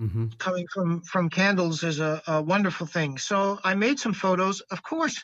Mm-hmm. 0.00 0.28
coming 0.38 0.66
from 0.72 1.02
from 1.02 1.28
candles 1.28 1.82
is 1.82 2.00
a, 2.00 2.22
a, 2.26 2.40
wonderful 2.40 2.86
thing. 2.86 3.18
So 3.18 3.58
I 3.62 3.74
made 3.74 3.98
some 3.98 4.14
photos. 4.14 4.62
Of 4.62 4.82
course, 4.82 5.22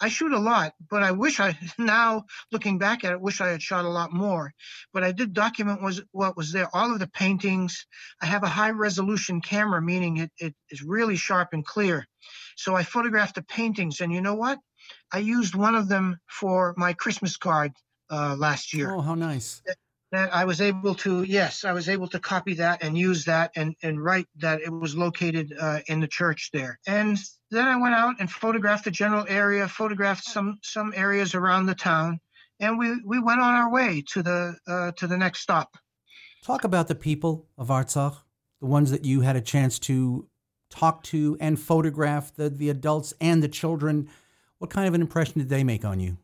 I 0.00 0.08
shoot 0.08 0.32
a 0.32 0.38
lot, 0.38 0.74
but 0.90 1.02
I 1.02 1.12
wish 1.12 1.40
I 1.40 1.56
now 1.78 2.24
looking 2.52 2.78
back 2.78 3.04
at 3.04 3.12
it, 3.12 3.20
wish 3.20 3.40
I 3.40 3.48
had 3.48 3.62
shot 3.62 3.84
a 3.84 3.88
lot 3.88 4.12
more. 4.12 4.52
But 4.92 5.04
I 5.04 5.12
did 5.12 5.32
document 5.32 5.82
was 5.82 6.02
what 6.12 6.36
was 6.36 6.52
there. 6.52 6.68
All 6.74 6.92
of 6.92 6.98
the 6.98 7.08
paintings. 7.08 7.86
I 8.20 8.26
have 8.26 8.42
a 8.42 8.48
high 8.48 8.70
resolution 8.70 9.40
camera, 9.40 9.80
meaning 9.80 10.18
it, 10.18 10.32
it 10.38 10.54
is 10.70 10.82
really 10.82 11.16
sharp 11.16 11.50
and 11.52 11.64
clear. 11.64 12.06
So 12.56 12.74
I 12.74 12.82
photographed 12.82 13.34
the 13.34 13.42
paintings, 13.42 14.00
and 14.00 14.12
you 14.12 14.20
know 14.20 14.34
what? 14.34 14.58
I 15.12 15.18
used 15.18 15.54
one 15.54 15.74
of 15.74 15.88
them 15.88 16.18
for 16.28 16.74
my 16.76 16.92
Christmas 16.92 17.36
card 17.36 17.72
uh, 18.10 18.36
last 18.38 18.74
year. 18.74 18.92
Oh, 18.92 19.00
how 19.00 19.14
nice! 19.14 19.62
That 20.14 20.34
I 20.34 20.44
was 20.44 20.60
able 20.60 20.94
to, 20.96 21.22
yes, 21.22 21.64
I 21.64 21.72
was 21.72 21.88
able 21.88 22.08
to 22.08 22.20
copy 22.20 22.54
that 22.54 22.82
and 22.82 22.96
use 22.96 23.24
that 23.24 23.52
and, 23.56 23.74
and 23.82 24.02
write 24.02 24.26
that 24.36 24.60
it 24.60 24.70
was 24.70 24.96
located 24.96 25.54
uh, 25.58 25.80
in 25.86 26.00
the 26.00 26.08
church 26.08 26.50
there. 26.52 26.78
And 26.86 27.18
then 27.50 27.66
I 27.66 27.76
went 27.76 27.94
out 27.94 28.16
and 28.20 28.30
photographed 28.30 28.84
the 28.84 28.90
general 28.90 29.24
area, 29.28 29.68
photographed 29.68 30.24
some 30.24 30.58
some 30.62 30.92
areas 30.96 31.34
around 31.34 31.66
the 31.66 31.74
town, 31.74 32.20
and 32.60 32.78
we, 32.78 33.00
we 33.04 33.18
went 33.18 33.40
on 33.40 33.54
our 33.54 33.70
way 33.70 34.02
to 34.12 34.22
the 34.22 34.56
uh, 34.66 34.92
to 34.92 35.06
the 35.06 35.16
next 35.16 35.40
stop. 35.40 35.76
Talk 36.44 36.64
about 36.64 36.88
the 36.88 36.94
people 36.94 37.46
of 37.56 37.68
Artsakh, 37.68 38.16
the 38.60 38.66
ones 38.66 38.90
that 38.90 39.04
you 39.04 39.20
had 39.22 39.36
a 39.36 39.40
chance 39.40 39.78
to 39.80 40.28
talk 40.70 41.02
to 41.04 41.36
and 41.40 41.58
photograph, 41.58 42.34
the, 42.34 42.50
the 42.50 42.68
adults 42.68 43.14
and 43.20 43.42
the 43.42 43.48
children. 43.48 44.08
What 44.58 44.70
kind 44.70 44.88
of 44.88 44.94
an 44.94 45.00
impression 45.00 45.38
did 45.38 45.48
they 45.48 45.64
make 45.64 45.84
on 45.84 46.00
you? 46.00 46.18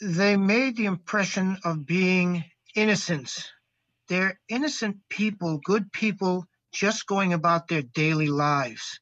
They 0.00 0.36
made 0.36 0.76
the 0.76 0.84
impression 0.86 1.58
of 1.64 1.86
being 1.86 2.44
innocence. 2.76 3.50
They're 4.08 4.38
innocent 4.48 4.98
people, 5.08 5.58
good 5.64 5.90
people, 5.92 6.46
just 6.72 7.06
going 7.06 7.32
about 7.32 7.66
their 7.66 7.82
daily 7.82 8.28
lives. 8.28 9.00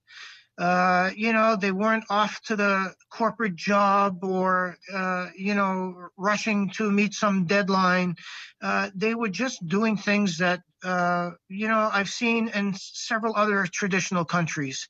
Uh, 0.56 1.10
you 1.16 1.32
know, 1.32 1.56
they 1.56 1.72
weren't 1.72 2.04
off 2.08 2.40
to 2.42 2.54
the 2.54 2.94
corporate 3.10 3.56
job 3.56 4.22
or, 4.22 4.76
uh, 4.92 5.26
you 5.37 5.54
know, 5.54 6.08
rushing 6.16 6.70
to 6.70 6.90
meet 6.90 7.12
some 7.12 7.44
deadline. 7.46 8.14
Uh, 8.62 8.88
they 8.94 9.16
were 9.16 9.28
just 9.28 9.66
doing 9.66 9.96
things 9.96 10.38
that, 10.38 10.60
uh, 10.84 11.30
you 11.48 11.66
know, 11.66 11.90
I've 11.92 12.08
seen 12.08 12.48
in 12.48 12.74
several 12.74 13.34
other 13.37 13.66
traditional 13.66 14.24
countries. 14.24 14.88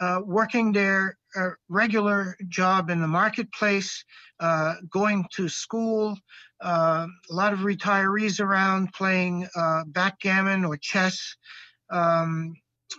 Uh, 0.00 0.20
working 0.24 0.72
their 0.72 1.16
uh, 1.36 1.50
regular 1.68 2.36
job 2.48 2.90
in 2.90 3.00
the 3.00 3.08
marketplace, 3.08 4.04
going 4.90 5.24
to 5.32 5.48
school, 5.48 6.16
uh, 6.64 7.06
a 7.30 7.34
lot 7.34 7.52
of 7.52 7.60
retirees 7.60 8.40
around 8.40 8.92
playing 8.92 9.46
uh, 9.54 9.84
backgammon 9.86 10.64
or 10.64 10.76
chess. 10.76 11.36
Um, 11.90 12.54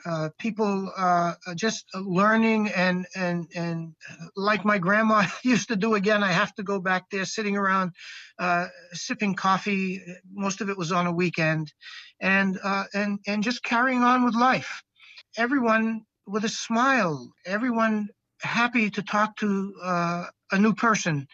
uh, 0.05 0.29
people 0.38 0.91
uh, 0.95 1.34
just 1.55 1.86
learning 1.95 2.67
and 2.69 3.08
and 3.15 3.47
and 3.55 3.95
like 4.36 4.65
my 4.65 4.77
grandma 4.77 5.25
used 5.43 5.69
to 5.69 5.75
do 5.75 5.95
again. 5.95 6.23
I 6.23 6.31
have 6.31 6.53
to 6.55 6.63
go 6.63 6.79
back 6.79 7.10
there, 7.10 7.25
sitting 7.25 7.58
around, 7.58 7.91
uh, 8.38 8.67
sipping 8.93 9.36
coffee. 9.36 10.01
Most 10.31 10.62
of 10.62 10.69
it 10.69 10.77
was 10.77 10.91
on 10.91 11.08
a 11.08 11.12
weekend, 11.12 11.73
and 12.19 12.60
uh, 12.63 12.84
and 12.93 13.19
and 13.25 13.41
just 13.43 13.63
carrying 13.63 14.03
on 14.03 14.25
with 14.25 14.36
life. 14.36 14.84
Everyone 15.38 16.01
with 16.28 16.46
a 16.46 16.50
smile. 16.50 17.32
Everyone 17.46 18.10
happy 18.42 18.90
to 18.92 19.02
talk 19.02 19.38
to 19.38 19.74
a 20.52 20.60
new 20.60 20.74
person. 20.74 21.28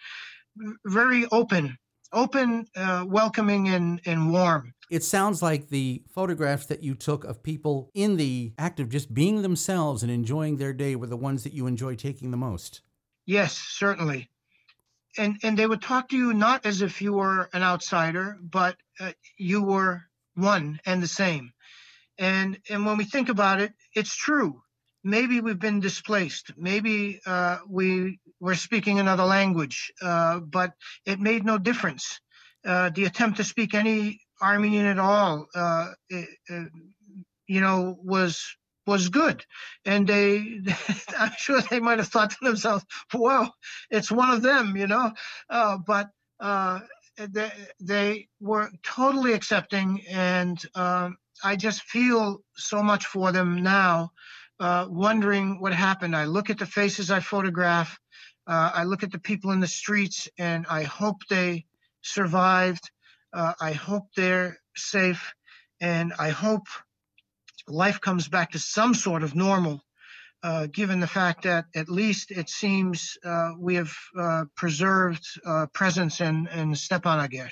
Very 0.86 1.26
open 1.32 1.78
open, 2.14 2.68
uh, 2.76 3.06
welcoming, 3.08 3.70
and, 3.70 4.02
and 4.06 4.32
warm. 4.32 4.74
It 4.90 5.04
sounds 5.04 5.42
like 5.42 5.70
the 5.70 6.04
photographs 6.10 6.66
that 6.68 6.84
you 6.84 6.96
took 6.96 7.24
of 7.24 7.44
people 7.44 7.90
in 7.94 8.18
the 8.18 8.54
act 8.58 8.80
of 8.80 8.90
just 8.90 9.14
being 9.14 9.42
themselves 9.42 10.04
and 10.04 10.12
enjoying 10.12 10.58
their 10.58 10.74
day 10.74 10.96
were 10.96 11.08
the 11.08 11.18
ones 11.18 11.44
that 11.44 11.54
you 11.54 11.68
enjoy 11.68 11.96
taking 11.96 12.32
the 12.32 12.38
most. 12.38 12.82
Yes, 13.26 13.54
certainly. 13.54 14.30
And 15.18 15.38
and 15.44 15.58
they 15.58 15.68
would 15.68 15.82
talk 15.82 16.10
to 16.10 16.18
you 16.18 16.34
not 16.34 16.66
as 16.66 16.82
if 16.82 17.02
you 17.02 17.14
were 17.14 17.50
an 17.54 17.64
outsider, 17.64 18.38
but 18.42 18.78
uh, 19.00 19.12
you 19.38 19.62
were 19.62 20.04
one 20.36 20.80
and 20.86 21.04
the 21.04 21.08
same. 21.08 21.52
And 22.18 22.58
and 22.70 22.86
when 22.86 22.98
we 22.98 23.04
think 23.04 23.30
about 23.30 23.60
it, 23.60 23.74
it's 23.94 24.16
true 24.16 24.62
maybe 25.04 25.42
we've 25.42 25.60
been 25.60 25.80
displaced. 25.80 26.52
Maybe 26.58 27.20
uh, 27.26 27.60
we 27.68 28.20
were 28.40 28.56
speaking 28.56 29.00
another 29.00 29.24
language, 29.24 29.92
uh, 30.02 30.40
but 30.40 30.74
it 31.06 31.20
made 31.20 31.46
no 31.46 31.58
difference. 31.58 32.20
Uh, 32.66 32.90
the 32.94 33.06
attempt 33.06 33.38
to 33.38 33.44
speak 33.44 33.74
any 33.74 34.22
Armenian 34.42 34.86
at 34.86 35.00
all, 35.00 35.48
uh, 35.56 35.92
it, 36.10 36.30
uh, 36.50 36.66
you 37.48 37.62
know, 37.62 37.98
was 38.04 38.44
was 38.88 39.10
good, 39.10 39.46
and 39.86 40.08
they, 40.08 40.60
I'm 41.20 41.34
sure 41.38 41.62
they 41.62 41.80
might 41.80 42.00
have 42.00 42.08
thought 42.08 42.32
to 42.32 42.38
themselves, 42.42 42.84
"Well, 43.14 43.54
it's 43.90 44.12
one 44.12 44.32
of 44.32 44.42
them," 44.42 44.76
you 44.78 44.88
know, 44.88 45.12
uh, 45.50 45.78
but. 45.86 46.10
They, 47.18 47.52
they 47.80 48.30
were 48.40 48.72
totally 48.84 49.34
accepting, 49.34 50.02
and 50.10 50.60
um, 50.74 51.18
I 51.44 51.56
just 51.56 51.84
feel 51.84 52.42
so 52.56 52.82
much 52.82 53.06
for 53.06 53.32
them 53.32 53.62
now 53.62 54.12
uh, 54.62 54.86
wondering 54.90 55.60
what 55.60 55.74
happened. 55.74 56.16
I 56.16 56.26
look 56.26 56.52
at 56.52 56.60
the 56.60 56.68
faces 56.68 57.10
I 57.10 57.20
photograph. 57.20 58.00
Uh, 58.46 58.72
I 58.74 58.84
look 58.84 59.02
at 59.02 59.12
the 59.12 59.20
people 59.20 59.52
in 59.52 59.60
the 59.60 59.68
streets, 59.68 60.30
and 60.38 60.66
I 60.70 60.84
hope 60.84 61.18
they 61.30 61.66
survived. 62.04 62.90
Uh, 63.34 63.54
I 63.60 63.72
hope 63.72 64.04
they're 64.16 64.58
safe, 64.76 65.34
and 65.80 66.14
I 66.20 66.30
hope 66.30 66.68
life 67.68 68.00
comes 68.02 68.28
back 68.28 68.52
to 68.52 68.60
some 68.60 68.94
sort 68.94 69.24
of 69.24 69.36
normal. 69.36 69.84
Uh, 70.44 70.68
given 70.68 71.00
the 71.00 71.08
fact 71.08 71.44
that 71.44 71.66
at 71.76 71.88
least 71.88 72.32
it 72.32 72.50
seems 72.50 73.18
uh, 73.24 73.52
we 73.60 73.76
have 73.76 73.94
preserved 74.56 75.26
presence 75.74 76.20
in, 76.20 76.48
in 76.48 76.72
Stepanakert. 76.74 77.52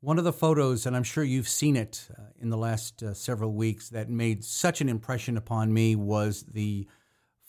One 0.00 0.16
of 0.16 0.24
the 0.24 0.32
photos, 0.32 0.86
and 0.86 0.94
I'm 0.94 1.02
sure 1.02 1.24
you've 1.24 1.48
seen 1.48 1.74
it 1.74 2.08
uh, 2.16 2.22
in 2.40 2.50
the 2.50 2.56
last 2.56 3.02
uh, 3.02 3.14
several 3.14 3.52
weeks, 3.52 3.88
that 3.88 4.08
made 4.08 4.44
such 4.44 4.80
an 4.80 4.88
impression 4.88 5.36
upon 5.36 5.72
me 5.72 5.96
was 5.96 6.44
the 6.44 6.86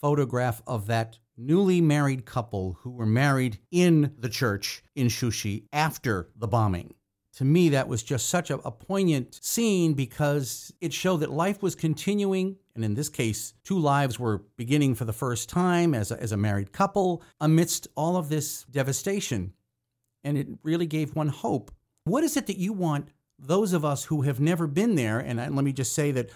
photograph 0.00 0.60
of 0.66 0.88
that 0.88 1.20
newly 1.36 1.80
married 1.80 2.26
couple 2.26 2.76
who 2.80 2.90
were 2.90 3.06
married 3.06 3.60
in 3.70 4.16
the 4.18 4.28
church 4.28 4.82
in 4.96 5.06
Shushi 5.06 5.66
after 5.72 6.28
the 6.34 6.48
bombing. 6.48 6.94
To 7.34 7.44
me, 7.44 7.68
that 7.68 7.86
was 7.86 8.02
just 8.02 8.28
such 8.28 8.50
a, 8.50 8.58
a, 8.58 8.72
poignant 8.72 9.38
scene 9.40 9.94
because 9.94 10.72
it 10.80 10.92
showed 10.92 11.18
that 11.18 11.30
life 11.30 11.62
was 11.62 11.76
continuing. 11.76 12.56
And 12.74 12.84
in 12.84 12.94
this 12.94 13.08
case, 13.08 13.54
two 13.62 13.78
lives 13.78 14.18
were 14.18 14.42
beginning 14.56 14.96
for 14.96 15.04
the 15.04 15.12
first 15.12 15.48
time 15.48 15.94
as 15.94 16.10
a, 16.10 16.20
as 16.20 16.32
a 16.32 16.36
married 16.36 16.72
couple 16.72 17.22
amidst 17.40 17.86
all 17.94 18.16
of 18.16 18.28
this 18.28 18.64
devastation. 18.64 19.52
And 20.24 20.36
it 20.36 20.48
really 20.64 20.86
gave 20.86 21.14
one 21.14 21.28
hope 21.28 21.70
what 22.04 22.24
is 22.24 22.36
it 22.36 22.46
that 22.46 22.58
you 22.58 22.72
want 22.72 23.08
those 23.38 23.72
of 23.72 23.84
us 23.84 24.04
who 24.04 24.22
have 24.22 24.40
never 24.40 24.66
been 24.66 24.94
there? 24.94 25.18
And 25.18 25.38
let 25.38 25.64
me 25.64 25.72
just 25.72 25.94
say 25.94 26.10
that 26.12 26.30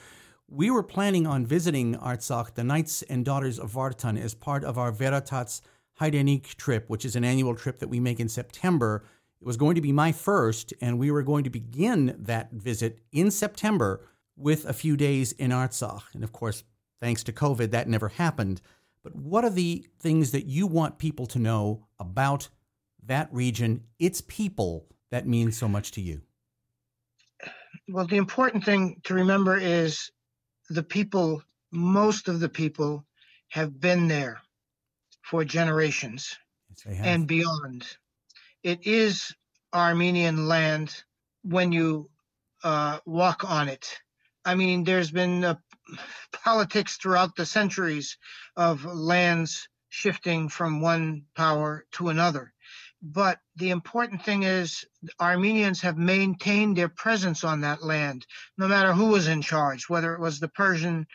we 0.49 0.71
were 0.71 0.83
planning 0.83 1.27
on 1.27 1.47
visiting 1.47 1.95
Artsakh, 1.97 2.55
the 2.55 2.65
Knights 2.65 3.03
and 3.03 3.25
Daughters 3.25 3.59
of 3.59 3.73
Vartan, 3.73 4.21
as 4.21 4.35
part 4.35 4.63
of 4.65 4.79
our 4.79 4.93
Veritas 4.93 5.63
Hayrenik 6.01 6.55
trip, 6.57 6.89
which 6.89 7.05
is 7.05 7.17
an 7.17 7.25
annual 7.25 7.55
trip 7.55 7.79
that 7.79 7.89
we 7.89 8.01
make 8.01 8.21
in 8.21 8.29
September. 8.29 9.05
It 9.41 9.47
was 9.47 9.57
going 9.57 9.75
to 9.75 9.81
be 9.81 9.93
my 9.93 10.13
first, 10.13 10.75
and 10.81 10.99
we 10.99 11.11
were 11.11 11.23
going 11.23 11.45
to 11.45 11.51
begin 11.51 12.17
that 12.19 12.53
visit 12.53 13.01
in 13.13 13.31
September 13.31 14.07
with 14.37 14.65
a 14.65 14.73
few 14.73 14.97
days 14.97 15.33
in 15.33 15.51
Artsakh. 15.51 16.03
And 16.15 16.25
of 16.25 16.33
course, 16.33 16.65
thanks 17.01 17.23
to 17.25 17.33
COVID, 17.33 17.71
that 17.71 17.89
never 17.89 18.09
happened. 18.09 18.61
But 19.03 19.15
what 19.15 19.45
are 19.45 19.51
the 19.51 19.87
things 19.99 20.31
that 20.33 20.47
you 20.47 20.67
want 20.67 20.99
people 20.99 21.27
to 21.27 21.39
know 21.39 21.87
about 21.99 22.49
that 23.05 23.29
region, 23.33 23.85
its 23.99 24.21
people, 24.23 24.87
that 25.15 25.29
means 25.29 25.57
so 25.57 25.69
much 25.69 25.93
to 25.93 26.01
you? 26.01 26.21
Well, 27.89 28.05
the 28.05 28.17
important 28.17 28.65
thing 28.65 29.01
to 29.05 29.15
remember 29.15 29.57
is 29.57 30.11
the 30.71 30.83
people, 30.83 31.41
most 31.71 32.27
of 32.27 32.41
the 32.41 32.49
people 32.49 33.07
have 33.51 33.79
been 33.79 34.09
there 34.09 34.41
for 35.23 35.45
generations 35.45 36.37
yes, 36.85 36.99
and 37.01 37.29
beyond. 37.29 37.87
It 38.65 38.89
is 38.89 39.33
Armenian 39.73 40.49
land 40.49 41.05
when 41.43 41.71
you 41.71 42.11
uh, 42.65 42.99
walk 43.07 43.49
on 43.49 43.69
it. 43.69 43.97
I 44.45 44.57
mean, 44.57 44.83
there's 44.83 45.13
been 45.13 45.45
uh, 45.45 45.55
politics 46.33 46.97
throughout 46.97 47.37
the 47.37 47.47
centuries 47.47 48.19
of 48.57 48.85
lands 48.85 49.69
shifting 49.91 50.49
from 50.49 50.81
one 50.81 51.27
power 51.37 51.87
to 51.93 52.09
another 52.09 52.54
but 53.05 53.39
the 53.57 53.69
important 53.69 54.25
thing 54.25 54.45
is 54.45 54.83
Armenians 55.21 55.83
have 55.83 55.99
maintained 55.99 56.77
their 56.77 56.89
presence 56.89 57.45
on 57.45 57.61
that 57.61 57.83
land, 57.83 58.27
no 58.57 58.67
matter 58.67 58.95
who 58.95 59.09
was 59.09 59.29
in 59.29 59.43
charge, 59.43 59.91
whether 59.91 60.15
it 60.15 60.21
was 60.21 60.41
the 60.41 60.49
Persian 60.49 61.07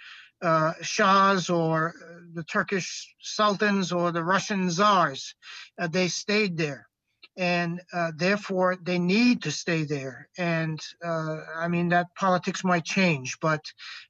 uh, 0.42 0.74
Shahs 0.82 1.50
or 1.50 1.96
the 2.34 2.44
Turkish 2.44 3.14
sultans 3.22 3.92
or 3.92 4.12
the 4.12 4.24
Russian 4.24 4.70
czars. 4.70 5.34
Uh, 5.80 5.88
they 5.88 6.08
stayed 6.08 6.58
there. 6.58 6.88
And 7.36 7.82
uh, 7.94 8.12
therefore, 8.16 8.78
they 8.82 9.00
need 9.00 9.44
to 9.44 9.52
stay 9.52 9.84
there. 9.84 10.28
And 10.38 10.80
uh, 11.04 11.38
I 11.58 11.70
mean, 11.70 11.90
that 11.90 12.08
politics 12.16 12.64
might 12.64 12.84
change, 12.84 13.38
but 13.42 13.62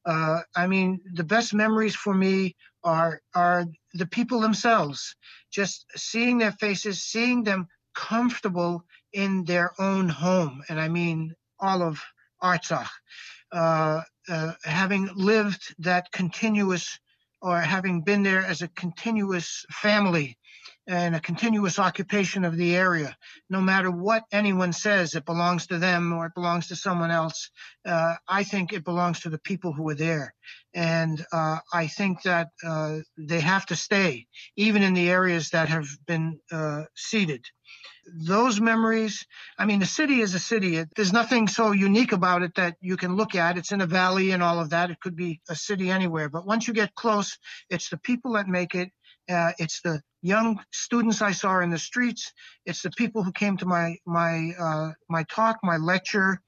uh, 0.05 0.39
I 0.55 0.67
mean, 0.67 0.99
the 1.13 1.23
best 1.23 1.53
memories 1.53 1.95
for 1.95 2.13
me 2.13 2.55
are 2.83 3.21
are 3.35 3.65
the 3.93 4.05
people 4.05 4.39
themselves. 4.39 5.15
Just 5.51 5.85
seeing 5.95 6.37
their 6.37 6.51
faces, 6.51 7.03
seeing 7.03 7.43
them 7.43 7.67
comfortable 7.95 8.85
in 9.13 9.43
their 9.45 9.71
own 9.79 10.07
home, 10.07 10.63
and 10.69 10.79
I 10.79 10.87
mean 10.87 11.33
all 11.59 11.81
of 11.81 12.01
Artsakh. 12.41 12.89
Uh, 13.51 14.01
uh, 14.29 14.53
having 14.63 15.09
lived 15.15 15.73
that 15.79 16.11
continuous 16.11 16.99
or 17.41 17.59
having 17.59 18.01
been 18.01 18.21
there 18.21 18.45
as 18.45 18.61
a 18.61 18.67
continuous 18.69 19.65
family 19.71 20.37
and 20.89 21.15
a 21.15 21.19
continuous 21.19 21.77
occupation 21.77 22.43
of 22.43 22.57
the 22.57 22.75
area, 22.75 23.15
no 23.47 23.61
matter 23.61 23.91
what 23.91 24.23
anyone 24.31 24.73
says, 24.73 25.13
it 25.13 25.23
belongs 25.23 25.67
to 25.67 25.77
them 25.77 26.11
or 26.11 26.25
it 26.25 26.33
belongs 26.33 26.67
to 26.69 26.75
someone 26.75 27.11
else. 27.11 27.51
Uh, 27.85 28.15
I 28.27 28.43
think 28.43 28.73
it 28.73 28.83
belongs 28.83 29.19
to 29.19 29.29
the 29.29 29.37
people 29.37 29.71
who 29.71 29.87
are 29.89 29.95
there. 29.95 30.33
And 30.73 31.23
uh, 31.31 31.59
I 31.71 31.85
think 31.85 32.23
that 32.23 32.49
uh, 32.65 32.97
they 33.19 33.39
have 33.39 33.67
to 33.67 33.75
stay, 33.75 34.25
even 34.57 34.81
in 34.81 34.95
the 34.95 35.11
areas 35.11 35.51
that 35.51 35.69
have 35.69 35.87
been 36.07 36.39
uh, 36.51 36.85
ceded 36.95 37.45
those 38.25 38.59
memories 38.59 39.25
i 39.59 39.65
mean 39.65 39.79
the 39.79 39.85
city 39.85 40.21
is 40.21 40.33
a 40.33 40.39
city. 40.39 40.77
It, 40.77 40.89
there's 40.95 41.13
nothing 41.13 41.47
so 41.47 41.71
unique 41.71 42.11
about 42.11 42.41
it 42.41 42.55
that 42.55 42.75
you 42.81 42.97
can 42.97 43.15
look 43.15 43.35
at. 43.35 43.57
It's 43.57 43.71
in 43.71 43.81
a 43.81 43.85
valley 43.85 44.31
and 44.31 44.41
all 44.41 44.59
of 44.59 44.71
that. 44.71 44.89
It 44.89 44.99
could 44.99 45.15
be 45.15 45.41
a 45.49 45.55
city 45.55 45.91
anywhere. 45.91 46.29
But 46.29 46.45
once 46.45 46.67
you 46.67 46.73
get 46.73 46.95
close 46.95 47.37
it's 47.69 47.89
the 47.89 47.97
people 47.97 48.33
that 48.33 48.47
make 48.47 48.73
it 48.73 48.89
uh, 49.29 49.51
it's 49.57 49.81
the 49.81 50.01
young 50.21 50.59
students 50.71 51.21
i 51.21 51.31
saw 51.31 51.59
in 51.59 51.69
the 51.69 51.79
streets 51.79 52.33
it's 52.65 52.81
the 52.81 52.91
people 52.91 53.23
who 53.23 53.31
came 53.31 53.55
to 53.57 53.65
my 53.65 53.95
my 54.05 54.51
uh, 54.59 54.91
my 55.09 55.23
talk 55.23 55.57
my 55.63 55.77
lecture 55.77 56.41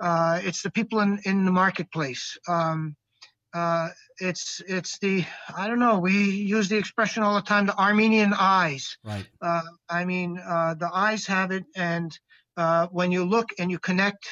uh, 0.00 0.40
it's 0.42 0.62
the 0.62 0.70
people 0.70 1.00
in 1.00 1.18
in 1.24 1.44
the 1.44 1.52
marketplace 1.52 2.38
um, 2.48 2.96
uh, 3.52 3.88
it's 4.18 4.62
it's 4.66 4.98
the 4.98 5.24
I 5.56 5.66
don't 5.66 5.80
know. 5.80 5.98
We 5.98 6.12
use 6.12 6.68
the 6.68 6.76
expression 6.76 7.22
all 7.22 7.34
the 7.34 7.42
time, 7.42 7.66
the 7.66 7.76
Armenian 7.76 8.32
eyes. 8.32 8.96
Right. 9.04 9.26
Uh, 9.42 9.62
I 9.88 10.04
mean, 10.04 10.38
uh, 10.38 10.74
the 10.74 10.90
eyes 10.92 11.26
have 11.26 11.50
it, 11.50 11.64
and 11.74 12.16
uh, 12.56 12.86
when 12.92 13.10
you 13.10 13.24
look 13.24 13.50
and 13.58 13.70
you 13.70 13.78
connect, 13.78 14.28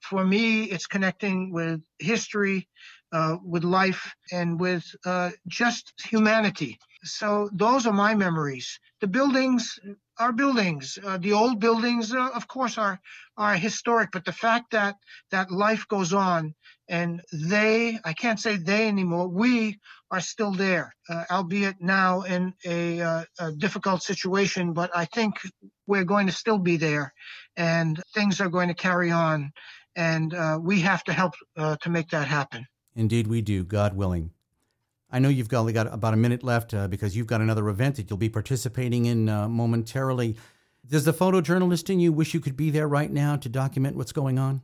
for 0.00 0.24
me, 0.24 0.64
it's 0.64 0.86
connecting 0.86 1.52
with 1.52 1.82
history, 1.98 2.68
uh, 3.12 3.36
with 3.44 3.64
life, 3.64 4.14
and 4.32 4.58
with 4.58 4.84
uh, 5.04 5.30
just 5.48 5.92
humanity. 6.02 6.78
So 7.04 7.50
those 7.52 7.86
are 7.86 7.92
my 7.92 8.14
memories. 8.14 8.80
The 9.00 9.06
buildings 9.06 9.78
are 10.18 10.32
buildings. 10.32 10.98
the 11.18 11.32
old 11.32 11.60
buildings, 11.60 12.12
of 12.12 12.48
course, 12.48 12.78
are 12.78 13.00
are 13.36 13.56
historic, 13.56 14.10
but 14.12 14.24
the 14.24 14.32
fact 14.32 14.70
that 14.72 14.96
that 15.30 15.50
life 15.50 15.86
goes 15.88 16.12
on 16.12 16.54
and 16.88 17.22
they 17.32 17.98
i 18.04 18.12
can't 18.12 18.40
say 18.40 18.56
they 18.56 18.88
anymore 18.88 19.28
we 19.28 19.78
are 20.10 20.20
still 20.20 20.52
there 20.52 20.94
uh, 21.08 21.24
albeit 21.30 21.76
now 21.80 22.22
in 22.22 22.52
a, 22.66 23.00
uh, 23.00 23.24
a, 23.38 23.52
difficult 23.52 24.02
situation 24.02 24.72
but 24.72 24.90
i 24.94 25.04
think 25.06 25.34
we're 25.86 26.04
going 26.04 26.26
to 26.26 26.32
still 26.32 26.58
be 26.58 26.76
there 26.76 27.12
and 27.56 28.02
things 28.14 28.40
are 28.40 28.50
going 28.50 28.68
to 28.68 28.74
carry 28.74 29.10
on 29.10 29.50
and 29.96 30.34
uh, 30.34 30.58
we 30.60 30.80
have 30.80 31.02
to 31.04 31.12
help 31.12 31.34
uh, 31.56 31.76
to 31.80 31.88
make 31.88 32.10
that 32.10 32.28
happen 32.28 32.66
indeed 32.94 33.26
we 33.26 33.40
do 33.40 33.64
god 33.64 33.94
willing 33.94 34.30
I 35.14 35.20
know 35.20 35.28
you've 35.28 35.54
only 35.54 35.72
got 35.72 35.94
about 35.94 36.12
a 36.12 36.16
minute 36.16 36.42
left 36.42 36.74
uh, 36.74 36.88
because 36.88 37.16
you've 37.16 37.28
got 37.28 37.40
another 37.40 37.68
event 37.68 37.94
that 37.96 38.10
you'll 38.10 38.16
be 38.16 38.28
participating 38.28 39.06
in 39.06 39.28
uh, 39.28 39.48
momentarily. 39.48 40.36
Does 40.84 41.04
the 41.04 41.12
photojournalist 41.12 41.88
in 41.88 42.00
you 42.00 42.12
wish 42.12 42.34
you 42.34 42.40
could 42.40 42.56
be 42.56 42.70
there 42.70 42.88
right 42.88 43.12
now 43.12 43.36
to 43.36 43.48
document 43.48 43.96
what's 43.96 44.10
going 44.10 44.40
on? 44.40 44.62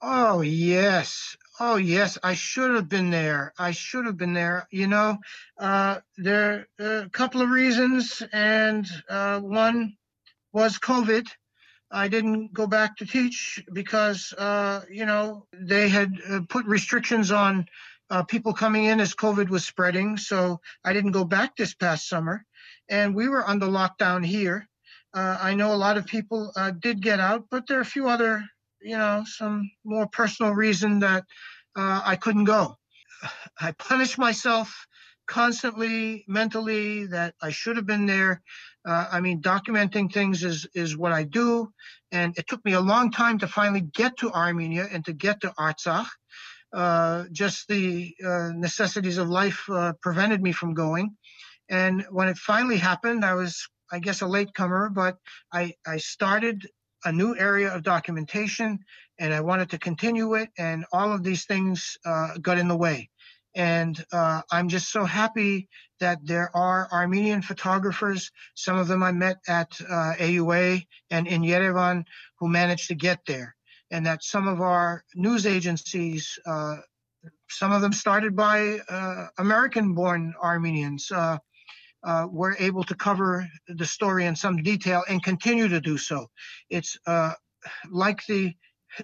Oh, 0.00 0.42
yes. 0.42 1.36
Oh, 1.58 1.74
yes. 1.74 2.18
I 2.22 2.34
should 2.34 2.76
have 2.76 2.88
been 2.88 3.10
there. 3.10 3.52
I 3.58 3.72
should 3.72 4.06
have 4.06 4.16
been 4.16 4.32
there. 4.32 4.68
You 4.70 4.86
know, 4.86 5.18
uh, 5.58 5.98
there 6.18 6.68
are 6.78 6.98
a 6.98 7.10
couple 7.10 7.42
of 7.42 7.50
reasons, 7.50 8.22
and 8.32 8.88
uh, 9.08 9.40
one 9.40 9.96
was 10.52 10.78
COVID. 10.78 11.26
I 11.90 12.06
didn't 12.06 12.52
go 12.52 12.68
back 12.68 12.98
to 12.98 13.06
teach 13.06 13.60
because, 13.72 14.32
uh, 14.38 14.82
you 14.88 15.04
know, 15.04 15.46
they 15.52 15.88
had 15.88 16.12
uh, 16.30 16.40
put 16.48 16.64
restrictions 16.64 17.32
on 17.32 17.66
uh, 18.10 18.22
people 18.22 18.52
coming 18.52 18.84
in 18.84 19.00
as 19.00 19.14
COVID 19.14 19.48
was 19.48 19.64
spreading. 19.64 20.16
So 20.16 20.60
I 20.84 20.92
didn't 20.92 21.12
go 21.12 21.24
back 21.24 21.56
this 21.56 21.74
past 21.74 22.08
summer. 22.08 22.44
And 22.88 23.14
we 23.14 23.28
were 23.28 23.48
under 23.48 23.66
lockdown 23.66 24.24
here. 24.24 24.68
Uh, 25.14 25.38
I 25.40 25.54
know 25.54 25.72
a 25.72 25.76
lot 25.76 25.96
of 25.96 26.06
people 26.06 26.52
did 26.80 27.00
get 27.00 27.20
out, 27.20 27.46
but 27.50 27.66
there 27.66 27.78
are 27.78 27.82
a 27.82 27.86
few 27.86 28.08
other 28.08 28.44
you 28.84 28.98
know, 28.98 29.24
some 29.26 29.70
more 29.84 30.06
personal 30.06 30.52
reason 30.52 31.00
that 31.00 31.24
uh, 31.74 32.02
I 32.04 32.16
couldn't 32.16 32.44
go. 32.44 32.76
I 33.60 33.72
punished 33.72 34.18
myself 34.18 34.86
constantly 35.26 36.24
mentally 36.28 37.06
that 37.06 37.34
I 37.42 37.50
should 37.50 37.76
have 37.76 37.86
been 37.86 38.06
there. 38.06 38.42
Uh, 38.86 39.08
I 39.10 39.20
mean, 39.20 39.40
documenting 39.40 40.12
things 40.12 40.44
is 40.44 40.66
is 40.74 40.94
what 40.94 41.12
I 41.12 41.24
do, 41.24 41.72
and 42.12 42.36
it 42.36 42.46
took 42.46 42.62
me 42.66 42.74
a 42.74 42.80
long 42.80 43.10
time 43.10 43.38
to 43.38 43.48
finally 43.48 43.80
get 43.80 44.18
to 44.18 44.30
Armenia 44.30 44.86
and 44.92 45.02
to 45.06 45.14
get 45.14 45.40
to 45.40 45.54
Artsakh. 45.58 46.08
Uh, 46.74 47.24
just 47.32 47.68
the 47.68 48.14
uh, 48.26 48.50
necessities 48.54 49.18
of 49.18 49.28
life 49.28 49.62
uh, 49.70 49.92
prevented 50.02 50.42
me 50.42 50.52
from 50.52 50.74
going, 50.74 51.16
and 51.68 52.04
when 52.10 52.28
it 52.28 52.36
finally 52.36 52.78
happened, 52.78 53.24
I 53.24 53.34
was, 53.34 53.68
I 53.92 54.00
guess, 54.00 54.22
a 54.22 54.26
latecomer, 54.26 54.90
but 54.90 55.16
I 55.52 55.74
I 55.86 55.98
started 55.98 56.66
a 57.04 57.12
new 57.12 57.36
area 57.36 57.72
of 57.72 57.82
documentation 57.82 58.78
and 59.18 59.32
I 59.32 59.40
wanted 59.40 59.70
to 59.70 59.78
continue 59.78 60.34
it. 60.34 60.50
And 60.58 60.84
all 60.92 61.12
of 61.12 61.22
these 61.22 61.44
things 61.44 61.96
uh, 62.04 62.38
got 62.40 62.58
in 62.58 62.68
the 62.68 62.76
way. 62.76 63.10
And 63.54 64.02
uh, 64.12 64.42
I'm 64.50 64.68
just 64.68 64.90
so 64.90 65.04
happy 65.04 65.68
that 66.00 66.18
there 66.24 66.50
are 66.56 66.88
Armenian 66.90 67.40
photographers, 67.40 68.32
some 68.54 68.76
of 68.76 68.88
them 68.88 69.02
I 69.02 69.12
met 69.12 69.36
at 69.46 69.70
uh, 69.80 70.14
AUA 70.18 70.86
and 71.10 71.28
in 71.28 71.42
Yerevan, 71.42 72.04
who 72.40 72.48
managed 72.48 72.88
to 72.88 72.96
get 72.96 73.20
there. 73.26 73.54
And 73.94 74.06
that 74.06 74.24
some 74.24 74.48
of 74.48 74.60
our 74.60 75.04
news 75.14 75.46
agencies, 75.46 76.36
uh, 76.44 76.78
some 77.48 77.70
of 77.70 77.80
them 77.80 77.92
started 77.92 78.34
by 78.34 78.80
uh, 78.88 79.28
American 79.38 79.94
born 79.94 80.34
Armenians, 80.42 81.12
uh, 81.12 81.38
uh, 82.02 82.26
were 82.28 82.56
able 82.58 82.82
to 82.82 82.96
cover 82.96 83.46
the 83.68 83.86
story 83.86 84.26
in 84.26 84.34
some 84.34 84.64
detail 84.64 85.04
and 85.08 85.22
continue 85.22 85.68
to 85.68 85.80
do 85.80 85.96
so. 85.96 86.26
It's 86.68 86.98
uh, 87.06 87.34
like 87.88 88.26
the 88.26 88.54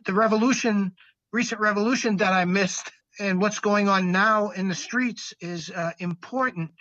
the 0.07 0.13
revolution, 0.13 0.93
recent 1.33 1.61
revolution 1.61 2.17
that 2.17 2.33
I 2.33 2.45
missed, 2.45 2.91
and 3.21 3.41
what's 3.41 3.61
going 3.61 3.89
on 3.89 4.11
now 4.11 4.51
in 4.51 4.67
the 4.67 4.75
streets 4.75 5.33
is 5.41 5.71
uh, 5.71 5.93
important 6.01 6.73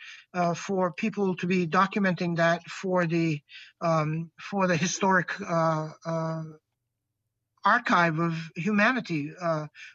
for 0.56 0.94
people 0.94 1.36
to 1.36 1.46
be 1.46 1.68
documenting 1.68 2.38
that 2.38 2.64
for 2.64 3.06
the 3.06 3.40
um, 3.82 4.32
for 4.50 4.66
the 4.66 4.78
historic 4.78 5.30
archive 7.66 8.20
of 8.20 8.34
humanity. 8.56 9.32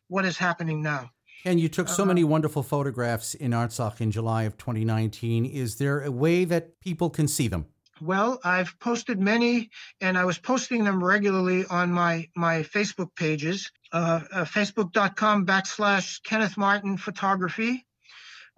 what 0.09 0.25
is 0.25 0.37
happening 0.37 0.83
now? 0.83 1.11
And 1.45 1.61
you 1.61 1.69
took 1.69 1.89
so 1.89 2.05
uh, 2.05 2.07
many 2.07 2.25
wonderful 2.25 2.63
photographs 2.63 3.35
in 3.35 3.51
Artsakh 3.51 4.01
in 4.01 4.11
July 4.11 4.45
of 4.45 4.57
2019. 4.57 5.45
Is 5.45 5.77
there 5.77 6.03
a 6.03 6.11
way 6.11 6.45
that 6.47 6.81
people 6.81 7.11
can 7.11 7.29
see 7.29 7.49
them? 7.49 7.67
Well, 8.01 8.41
I've 8.43 8.79
posted 8.81 9.21
many, 9.21 9.71
and 10.01 10.19
I 10.19 10.25
was 10.25 10.39
posting 10.39 10.85
them 10.85 11.03
regularly 11.05 11.65
on 11.67 11.93
my 11.93 12.29
my 12.35 12.63
Facebook 12.63 13.15
pages, 13.15 13.71
uh, 13.93 14.21
uh, 14.33 14.45
Facebook.com 14.45 15.47
backslash 15.47 16.23
Kenneth 16.25 16.57
Martin 16.57 16.97
Photography, 16.97 17.87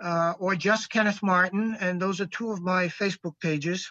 uh, 0.02 0.34
or 0.38 0.56
just 0.56 0.88
Kenneth 0.88 1.22
Martin, 1.22 1.76
and 1.78 2.00
those 2.00 2.20
are 2.20 2.26
two 2.26 2.50
of 2.50 2.62
my 2.62 2.86
Facebook 2.86 3.38
pages. 3.40 3.90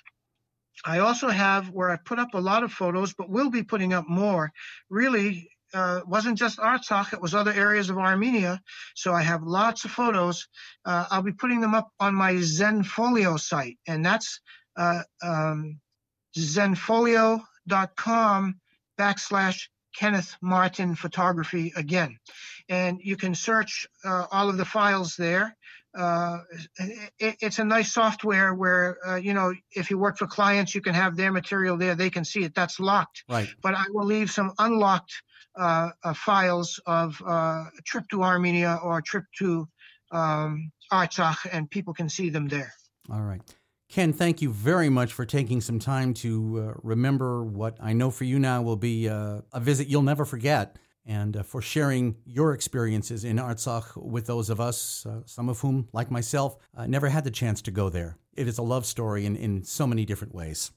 I 0.83 0.99
also 0.99 1.29
have 1.29 1.69
where 1.69 1.89
I 1.89 1.97
put 1.97 2.19
up 2.19 2.33
a 2.33 2.39
lot 2.39 2.63
of 2.63 2.71
photos, 2.71 3.13
but 3.13 3.29
will 3.29 3.49
be 3.49 3.63
putting 3.63 3.93
up 3.93 4.09
more. 4.09 4.51
Really, 4.89 5.49
uh, 5.73 6.01
wasn't 6.05 6.37
just 6.37 6.59
Artsakh, 6.59 7.13
it 7.13 7.21
was 7.21 7.33
other 7.33 7.53
areas 7.53 7.89
of 7.89 7.97
Armenia. 7.97 8.61
So 8.95 9.13
I 9.13 9.21
have 9.21 9.43
lots 9.43 9.85
of 9.85 9.91
photos. 9.91 10.47
Uh, 10.85 11.05
I'll 11.09 11.21
be 11.21 11.31
putting 11.33 11.61
them 11.61 11.73
up 11.73 11.89
on 11.99 12.13
my 12.15 12.33
Zenfolio 12.33 13.39
site, 13.39 13.77
and 13.87 14.05
that's 14.05 14.41
uh, 14.77 15.03
um, 15.21 15.79
zenfolio.com 16.37 17.45
backslash 18.99 19.67
Kenneth 19.97 20.35
Martin 20.41 20.95
Photography 20.95 21.71
again. 21.75 22.17
And 22.67 22.99
you 23.01 23.17
can 23.17 23.35
search 23.35 23.87
uh, 24.03 24.25
all 24.31 24.49
of 24.49 24.57
the 24.57 24.65
files 24.65 25.15
there. 25.15 25.55
Uh, 25.97 26.39
it, 27.19 27.37
it's 27.39 27.59
a 27.59 27.63
nice 27.63 27.93
software 27.93 28.53
where 28.53 28.97
uh, 29.07 29.15
you 29.15 29.33
know 29.33 29.53
if 29.71 29.89
you 29.89 29.97
work 29.97 30.17
for 30.17 30.27
clients, 30.27 30.75
you 30.75 30.81
can 30.81 30.93
have 30.93 31.15
their 31.15 31.31
material 31.31 31.77
there; 31.77 31.95
they 31.95 32.09
can 32.09 32.25
see 32.25 32.43
it. 32.43 32.53
That's 32.53 32.79
locked. 32.79 33.23
Right. 33.29 33.49
But 33.61 33.75
I 33.75 33.85
will 33.89 34.05
leave 34.05 34.29
some 34.31 34.53
unlocked 34.59 35.13
uh, 35.57 35.91
uh 36.03 36.13
files 36.13 36.79
of 36.85 37.21
uh, 37.25 37.31
a 37.31 37.81
trip 37.85 38.05
to 38.11 38.23
Armenia 38.23 38.79
or 38.83 38.97
a 38.97 39.03
trip 39.03 39.25
to 39.39 39.67
um, 40.11 40.71
Artsakh, 40.91 41.47
and 41.51 41.69
people 41.69 41.93
can 41.93 42.09
see 42.09 42.29
them 42.29 42.47
there. 42.47 42.73
All 43.09 43.21
right. 43.21 43.41
Ken, 43.87 44.13
thank 44.13 44.41
you 44.41 44.49
very 44.49 44.89
much 44.89 45.13
for 45.13 45.25
taking 45.25 45.61
some 45.61 45.79
time 45.79 46.13
to 46.15 46.73
uh, 46.75 46.79
remember 46.81 47.43
what 47.43 47.77
I 47.79 47.93
know 47.93 48.09
for 48.09 48.23
you 48.23 48.39
now 48.39 48.61
will 48.63 48.75
be 48.75 49.05
a 49.05 49.43
visit 49.57 49.87
you'll 49.87 50.01
never 50.01 50.25
forget 50.25 50.77
and 51.05 51.37
uh, 51.37 51.43
for 51.43 51.61
sharing 51.61 52.15
your 52.25 52.53
experiences 52.53 53.23
in 53.23 53.37
Artsakh 53.37 53.95
with 53.95 54.25
those 54.25 54.49
of 54.49 54.59
us, 54.59 55.05
uh, 55.05 55.21
some 55.25 55.49
of 55.49 55.59
whom, 55.59 55.87
like 55.93 56.09
myself, 56.09 56.57
uh, 56.75 56.87
never 56.87 57.09
had 57.09 57.23
the 57.23 57.31
chance 57.31 57.61
to 57.63 57.71
go 57.71 57.89
there. 57.89 58.17
It 58.35 58.47
is 58.47 58.57
a 58.57 58.63
love 58.63 58.85
story 58.85 59.25
in, 59.25 59.35
in 59.35 59.63
so 59.63 59.87
many 59.87 60.05
different 60.05 60.33
ways. 60.33 60.71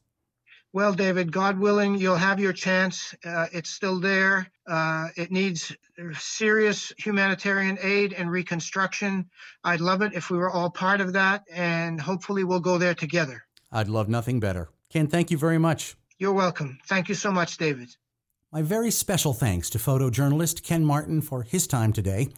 Well, 0.75 0.93
David, 0.93 1.33
God 1.33 1.59
willing, 1.59 1.97
you'll 1.97 2.17
have 2.17 2.39
your 2.39 2.53
chance. 2.53 3.15
Uh, 3.25 3.47
it's 3.53 3.71
still 3.71 4.01
there. 4.01 4.51
Uh, 4.67 5.09
it 5.17 5.33
needs 5.33 5.75
serious 6.19 6.93
humanitarian 6.99 7.79
aid 7.83 8.13
and 8.13 8.31
reconstruction. 8.31 9.31
I'd 9.65 9.81
love 9.81 10.03
it 10.03 10.13
if 10.13 10.31
we 10.31 10.37
were 10.37 10.51
all 10.51 10.69
part 10.69 11.01
of 11.01 11.15
that, 11.15 11.45
and 11.51 11.99
hopefully 11.99 12.45
we'll 12.45 12.61
go 12.61 12.77
there 12.77 12.95
together. 12.95 13.45
I'd 13.73 13.89
love 13.89 14.11
nothing 14.11 14.41
better. 14.41 14.69
Ken, 14.91 15.07
thank 15.07 15.31
you 15.31 15.39
very 15.39 15.59
much. 15.59 15.97
You're 16.19 16.35
welcome. 16.35 16.79
Thank 16.87 17.09
you 17.09 17.15
so 17.15 17.33
much, 17.33 17.57
David. 17.57 17.89
My 18.51 18.63
very 18.63 18.91
special 18.91 19.35
thanks 19.35 19.69
to 19.71 19.79
photojournalist 19.79 20.63
Ken 20.63 20.83
Martin 20.83 21.21
for 21.21 21.43
his 21.43 21.67
time 21.67 21.93
today. 21.93 22.29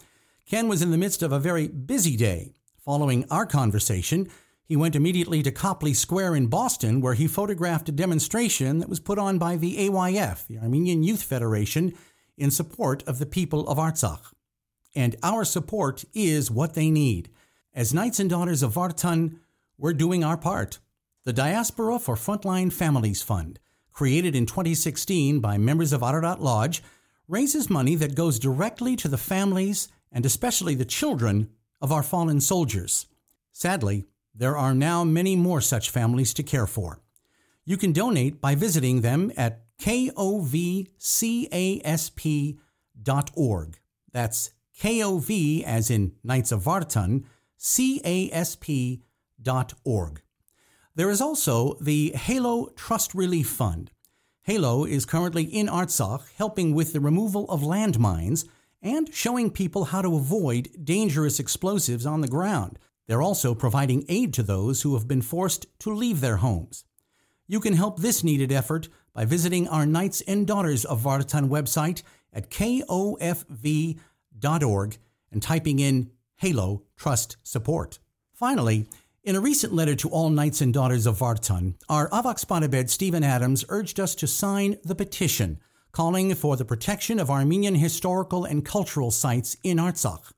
Ken 0.45 0.67
was 0.67 0.83
in 0.83 0.91
the 0.91 0.99
midst 0.99 1.23
of 1.23 1.31
a 1.31 1.39
very 1.39 1.69
busy 1.69 2.17
day. 2.17 2.53
Following 2.85 3.25
our 3.31 3.47
conversation, 3.47 4.29
he 4.65 4.75
went 4.75 4.97
immediately 4.97 5.41
to 5.45 5.53
Copley 5.53 5.95
Square 5.95 6.35
in 6.35 6.49
Boston, 6.49 7.01
where 7.01 7.15
he 7.15 7.29
photographed 7.29 7.89
a 7.89 7.93
demonstration 7.93 8.81
that 8.81 8.89
was 8.89 8.99
put 8.99 9.21
on 9.21 9.39
by 9.39 9.55
the 9.55 9.77
AYF, 9.89 10.49
the 10.49 10.59
Armenian 10.59 11.05
Youth 11.05 11.23
Federation, 11.23 11.93
in 12.37 12.51
support 12.51 13.05
of 13.07 13.21
the 13.21 13.27
people 13.27 13.69
of 13.69 13.79
Artsakh. 13.79 14.33
And 14.97 15.15
our 15.23 15.45
support 15.45 16.05
is 16.13 16.51
what 16.51 16.75
they 16.75 16.91
need. 16.91 17.31
As 17.73 17.95
Knights 17.95 18.19
and 18.19 18.29
Daughters 18.29 18.65
of 18.65 18.75
Vartan, 18.75 19.37
we're 19.79 19.93
doing 19.93 20.25
our 20.25 20.37
part. 20.37 20.81
The 21.23 21.33
Diaspora 21.33 22.01
for 22.01 22.17
Frontline 22.17 22.73
Families 22.73 23.23
Fund 23.23 23.61
created 23.93 24.35
in 24.35 24.47
2016 24.47 25.41
by 25.41 25.59
members 25.59 25.93
of 25.93 26.03
Ararat 26.03 26.41
Lodge, 26.41 26.83
raises 27.29 27.71
money 27.71 27.95
that 27.95 28.15
goes 28.15 28.39
directly 28.39 28.97
to 28.97 29.09
the 29.09 29.19
families 29.19 29.89
and 30.13 30.27
especially 30.27 30.75
the 30.75 30.85
children 30.85 31.51
of 31.81 31.93
our 31.93 32.03
fallen 32.03 32.41
soldiers. 32.41 33.07
Sadly, 33.53 34.07
there 34.35 34.57
are 34.57 34.75
now 34.75 35.05
many 35.05 35.37
more 35.37 35.61
such 35.61 35.91
families 35.91 36.35
to 36.35 36.43
care 36.43 36.67
for. 36.67 37.01
You 37.65 37.77
can 37.77 37.93
donate 37.93 38.41
by 38.41 38.55
visiting 38.55 39.03
them 39.03 39.31
at 39.37 39.63
kovcasp.org. 39.79 40.61
That's 44.13 44.51
KOV 44.81 45.63
as 45.63 45.91
in 45.91 46.13
Knights 46.25 46.53
of 46.53 46.63
Vartan, 46.63 47.25
casp.org. 47.61 49.03
There 50.97 51.11
is 51.11 51.21
also 51.21 51.75
the 51.81 52.11
Halo 52.11 52.71
Trust 52.77 53.15
Relief 53.15 53.49
Fund. 53.49 53.93
Halo 54.43 54.85
is 54.85 55.07
currently 55.07 55.45
in 55.45 55.69
Artsakh 55.69 56.23
helping 56.37 56.75
with 56.75 56.93
the 56.93 57.01
removal 57.01 57.49
of 57.49 57.61
landmines 57.61 58.45
and 58.83 59.15
showing 59.15 59.51
people 59.51 59.85
how 59.85 60.03
to 60.03 60.17
avoid 60.17 60.69
dangerous 60.83 61.39
explosives 61.39 62.07
on 62.07 62.23
the 62.23 62.29
ground. 62.29 62.79
They're 63.07 63.23
also 63.23 63.55
providing 63.55 64.05
aid 64.09 64.35
to 64.35 64.43
those 64.43 64.83
who 64.83 64.95
have 64.95 65.07
been 65.07 65.23
forced 65.23 65.67
to 65.81 65.95
leave 65.95 66.21
their 66.21 66.39
homes. 66.39 66.85
You 67.47 67.61
can 67.61 67.75
help 67.75 68.01
this 68.01 68.25
needed 68.25 68.51
effort 68.51 68.89
by 69.13 69.25
visiting 69.25 69.69
our 69.69 69.87
Knights 69.87 70.23
and 70.23 70.47
Daughters 70.47 70.85
of 70.85 71.03
Vartan 71.03 71.49
website 71.49 72.03
at 72.33 72.51
kofv.org 72.51 73.99
and 75.33 75.43
typing 75.43 75.79
in 75.79 76.11
Halo 76.37 76.83
Trust 76.97 77.37
Support. 77.43 77.99
Finally, 78.33 78.89
in 79.23 79.37
a 79.37 79.41
recent 79.41 79.75
letter 79.75 79.95
to 79.95 80.09
all 80.09 80.31
knights 80.31 80.61
and 80.61 80.73
daughters 80.73 81.07
of 81.07 81.19
Vartan, 81.19 81.75
our 81.89 82.09
Avak 82.09 82.43
Sbarabed 82.43 82.89
Stephen 82.89 83.23
Adams 83.23 83.65
urged 83.69 84.01
us 84.01 84.15
to 84.15 84.27
sign 84.27 84.77
the 84.83 84.95
petition 84.95 85.61
calling 85.93 86.35
for 86.35 86.57
the 86.57 86.65
protection 86.65 87.19
of 87.19 87.31
Armenian 87.31 87.75
historical 87.75 88.45
and 88.45 88.65
cultural 88.65 89.11
sites 89.11 89.57
in 89.63 89.77
Artsakh. 89.77 90.33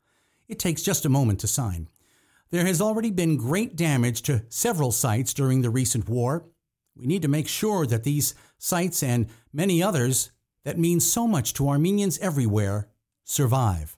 It 0.49 0.59
takes 0.59 0.83
just 0.83 1.05
a 1.05 1.11
moment 1.11 1.41
to 1.41 1.47
sign. 1.47 1.89
There 2.51 2.67
has 2.67 2.81
already 2.81 3.11
been 3.11 3.37
great 3.37 3.77
damage 3.77 4.23
to 4.23 4.45
several 4.49 4.91
sites 4.91 5.33
during 5.33 5.63
the 5.63 5.71
recent 5.71 6.09
war. 6.09 6.47
We 6.97 7.07
need 7.07 7.23
to 7.23 7.29
make 7.29 7.49
sure 7.49 7.87
that 7.87 8.05
these 8.05 8.35
sites 8.59 9.03
and 9.03 9.29
many 9.53 9.83
others 9.83 10.33
that 10.65 10.79
mean 10.79 11.01
so 11.01 11.27
much 11.27 11.55
to 11.55 11.69
Armenians 11.69 12.19
everywhere 12.19 12.89
survive. 13.25 13.97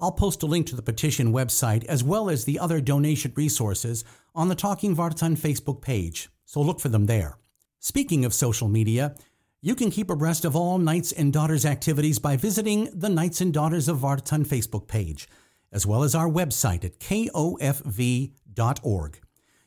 I'll 0.00 0.12
post 0.12 0.42
a 0.42 0.46
link 0.46 0.66
to 0.68 0.76
the 0.76 0.82
petition 0.82 1.32
website 1.32 1.84
as 1.84 2.02
well 2.02 2.30
as 2.30 2.44
the 2.44 2.58
other 2.58 2.80
donation 2.80 3.32
resources 3.36 4.02
on 4.34 4.48
the 4.48 4.54
Talking 4.54 4.96
Vartan 4.96 5.36
Facebook 5.38 5.82
page, 5.82 6.30
so 6.46 6.62
look 6.62 6.80
for 6.80 6.88
them 6.88 7.06
there. 7.06 7.36
Speaking 7.80 8.24
of 8.24 8.32
social 8.32 8.68
media, 8.68 9.14
you 9.60 9.74
can 9.74 9.90
keep 9.90 10.08
abreast 10.08 10.46
of 10.46 10.56
all 10.56 10.78
Knights 10.78 11.12
and 11.12 11.32
Daughters 11.32 11.66
activities 11.66 12.18
by 12.18 12.36
visiting 12.36 12.88
the 12.94 13.10
Knights 13.10 13.42
and 13.42 13.52
Daughters 13.52 13.88
of 13.88 13.98
Vartan 13.98 14.46
Facebook 14.46 14.88
page, 14.88 15.28
as 15.70 15.86
well 15.86 16.02
as 16.02 16.14
our 16.14 16.28
website 16.28 16.84
at 16.84 16.98
kofv.org. 16.98 18.30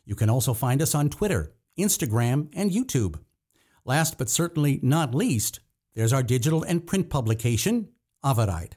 You 0.05 0.15
can 0.15 0.29
also 0.29 0.53
find 0.53 0.81
us 0.81 0.95
on 0.95 1.09
Twitter, 1.09 1.53
Instagram, 1.77 2.49
and 2.53 2.71
YouTube. 2.71 3.19
Last 3.85 4.17
but 4.17 4.29
certainly 4.29 4.79
not 4.81 5.13
least, 5.13 5.59
there's 5.93 6.13
our 6.13 6.23
digital 6.23 6.63
and 6.63 6.85
print 6.87 7.09
publication, 7.09 7.89
Avarayr. 8.23 8.73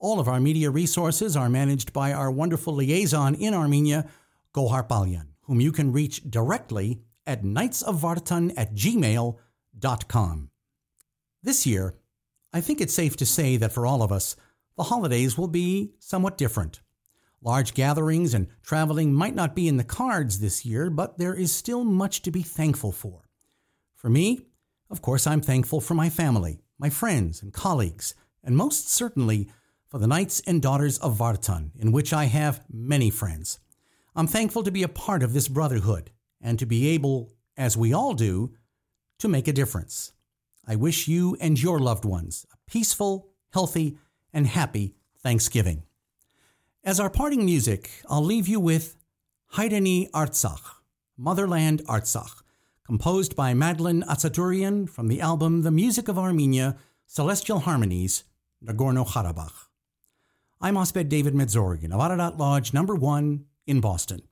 All 0.00 0.20
of 0.20 0.28
our 0.28 0.38
media 0.38 0.70
resources 0.70 1.36
are 1.36 1.48
managed 1.48 1.92
by 1.92 2.12
our 2.12 2.30
wonderful 2.30 2.74
liaison 2.74 3.34
in 3.34 3.52
Armenia, 3.52 4.08
Gohar 4.54 4.86
Palyan, 4.86 5.26
whom 5.42 5.60
you 5.60 5.72
can 5.72 5.92
reach 5.92 6.22
directly 6.30 7.00
at 7.26 7.42
knightsofvartan 7.42 8.54
at 8.56 8.74
gmail.com. 8.74 10.50
This 11.42 11.66
year, 11.66 11.94
I 12.52 12.60
think 12.60 12.80
it's 12.80 12.94
safe 12.94 13.16
to 13.16 13.26
say 13.26 13.56
that 13.56 13.72
for 13.72 13.86
all 13.86 14.02
of 14.02 14.12
us, 14.12 14.36
the 14.76 14.84
holidays 14.84 15.36
will 15.36 15.48
be 15.48 15.94
somewhat 15.98 16.38
different. 16.38 16.80
Large 17.42 17.74
gatherings 17.74 18.34
and 18.34 18.46
traveling 18.62 19.12
might 19.12 19.34
not 19.34 19.56
be 19.56 19.66
in 19.66 19.78
the 19.78 19.84
cards 19.84 20.38
this 20.38 20.64
year, 20.64 20.90
but 20.90 21.18
there 21.18 21.34
is 21.34 21.52
still 21.52 21.82
much 21.82 22.22
to 22.22 22.30
be 22.30 22.42
thankful 22.42 22.92
for. 22.92 23.28
For 23.96 24.08
me, 24.08 24.46
of 24.90 25.02
course, 25.02 25.26
I'm 25.26 25.40
thankful 25.40 25.80
for 25.80 25.94
my 25.94 26.08
family, 26.08 26.60
my 26.78 26.88
friends 26.88 27.42
and 27.42 27.52
colleagues, 27.52 28.14
and 28.44 28.56
most 28.56 28.88
certainly 28.88 29.50
for 29.88 29.98
the 29.98 30.06
Knights 30.06 30.40
and 30.46 30.60
Daughters 30.60 30.98
of 30.98 31.16
Vartan, 31.16 31.70
in 31.78 31.92
which 31.92 32.12
I 32.12 32.24
have 32.24 32.64
many 32.70 33.10
friends. 33.10 33.58
I'm 34.14 34.26
thankful 34.26 34.62
to 34.64 34.70
be 34.70 34.82
a 34.82 34.88
part 34.88 35.22
of 35.22 35.32
this 35.32 35.48
brotherhood 35.48 36.10
and 36.40 36.58
to 36.58 36.66
be 36.66 36.88
able, 36.88 37.32
as 37.56 37.76
we 37.76 37.92
all 37.92 38.14
do, 38.14 38.52
to 39.18 39.28
make 39.28 39.48
a 39.48 39.52
difference. 39.52 40.12
I 40.66 40.76
wish 40.76 41.08
you 41.08 41.36
and 41.40 41.60
your 41.60 41.78
loved 41.78 42.04
ones 42.04 42.44
a 42.52 42.56
peaceful, 42.70 43.30
healthy, 43.52 43.96
and 44.32 44.46
happy 44.46 44.94
Thanksgiving. 45.22 45.84
As 46.84 47.00
our 47.00 47.10
parting 47.10 47.44
music, 47.44 47.90
I'll 48.08 48.24
leave 48.24 48.46
you 48.46 48.60
with 48.60 48.96
Haidani 49.54 50.10
Artsakh, 50.10 50.76
Motherland 51.16 51.82
Artsakh, 51.86 52.42
composed 52.84 53.34
by 53.34 53.54
Madeline 53.54 54.02
Atsaturian 54.02 54.88
from 54.88 55.08
the 55.08 55.20
album 55.20 55.62
The 55.62 55.70
Music 55.70 56.08
of 56.08 56.18
Armenia, 56.18 56.76
Celestial 57.06 57.60
Harmonies, 57.60 58.24
Nagorno-Karabakh. 58.64 59.67
I'm 60.60 60.76
Asbed 60.76 61.08
David 61.08 61.36
of 61.92 62.00
Ararat 62.00 62.36
Lodge 62.36 62.74
number 62.74 62.96
one 62.96 63.44
in 63.68 63.80
Boston. 63.80 64.27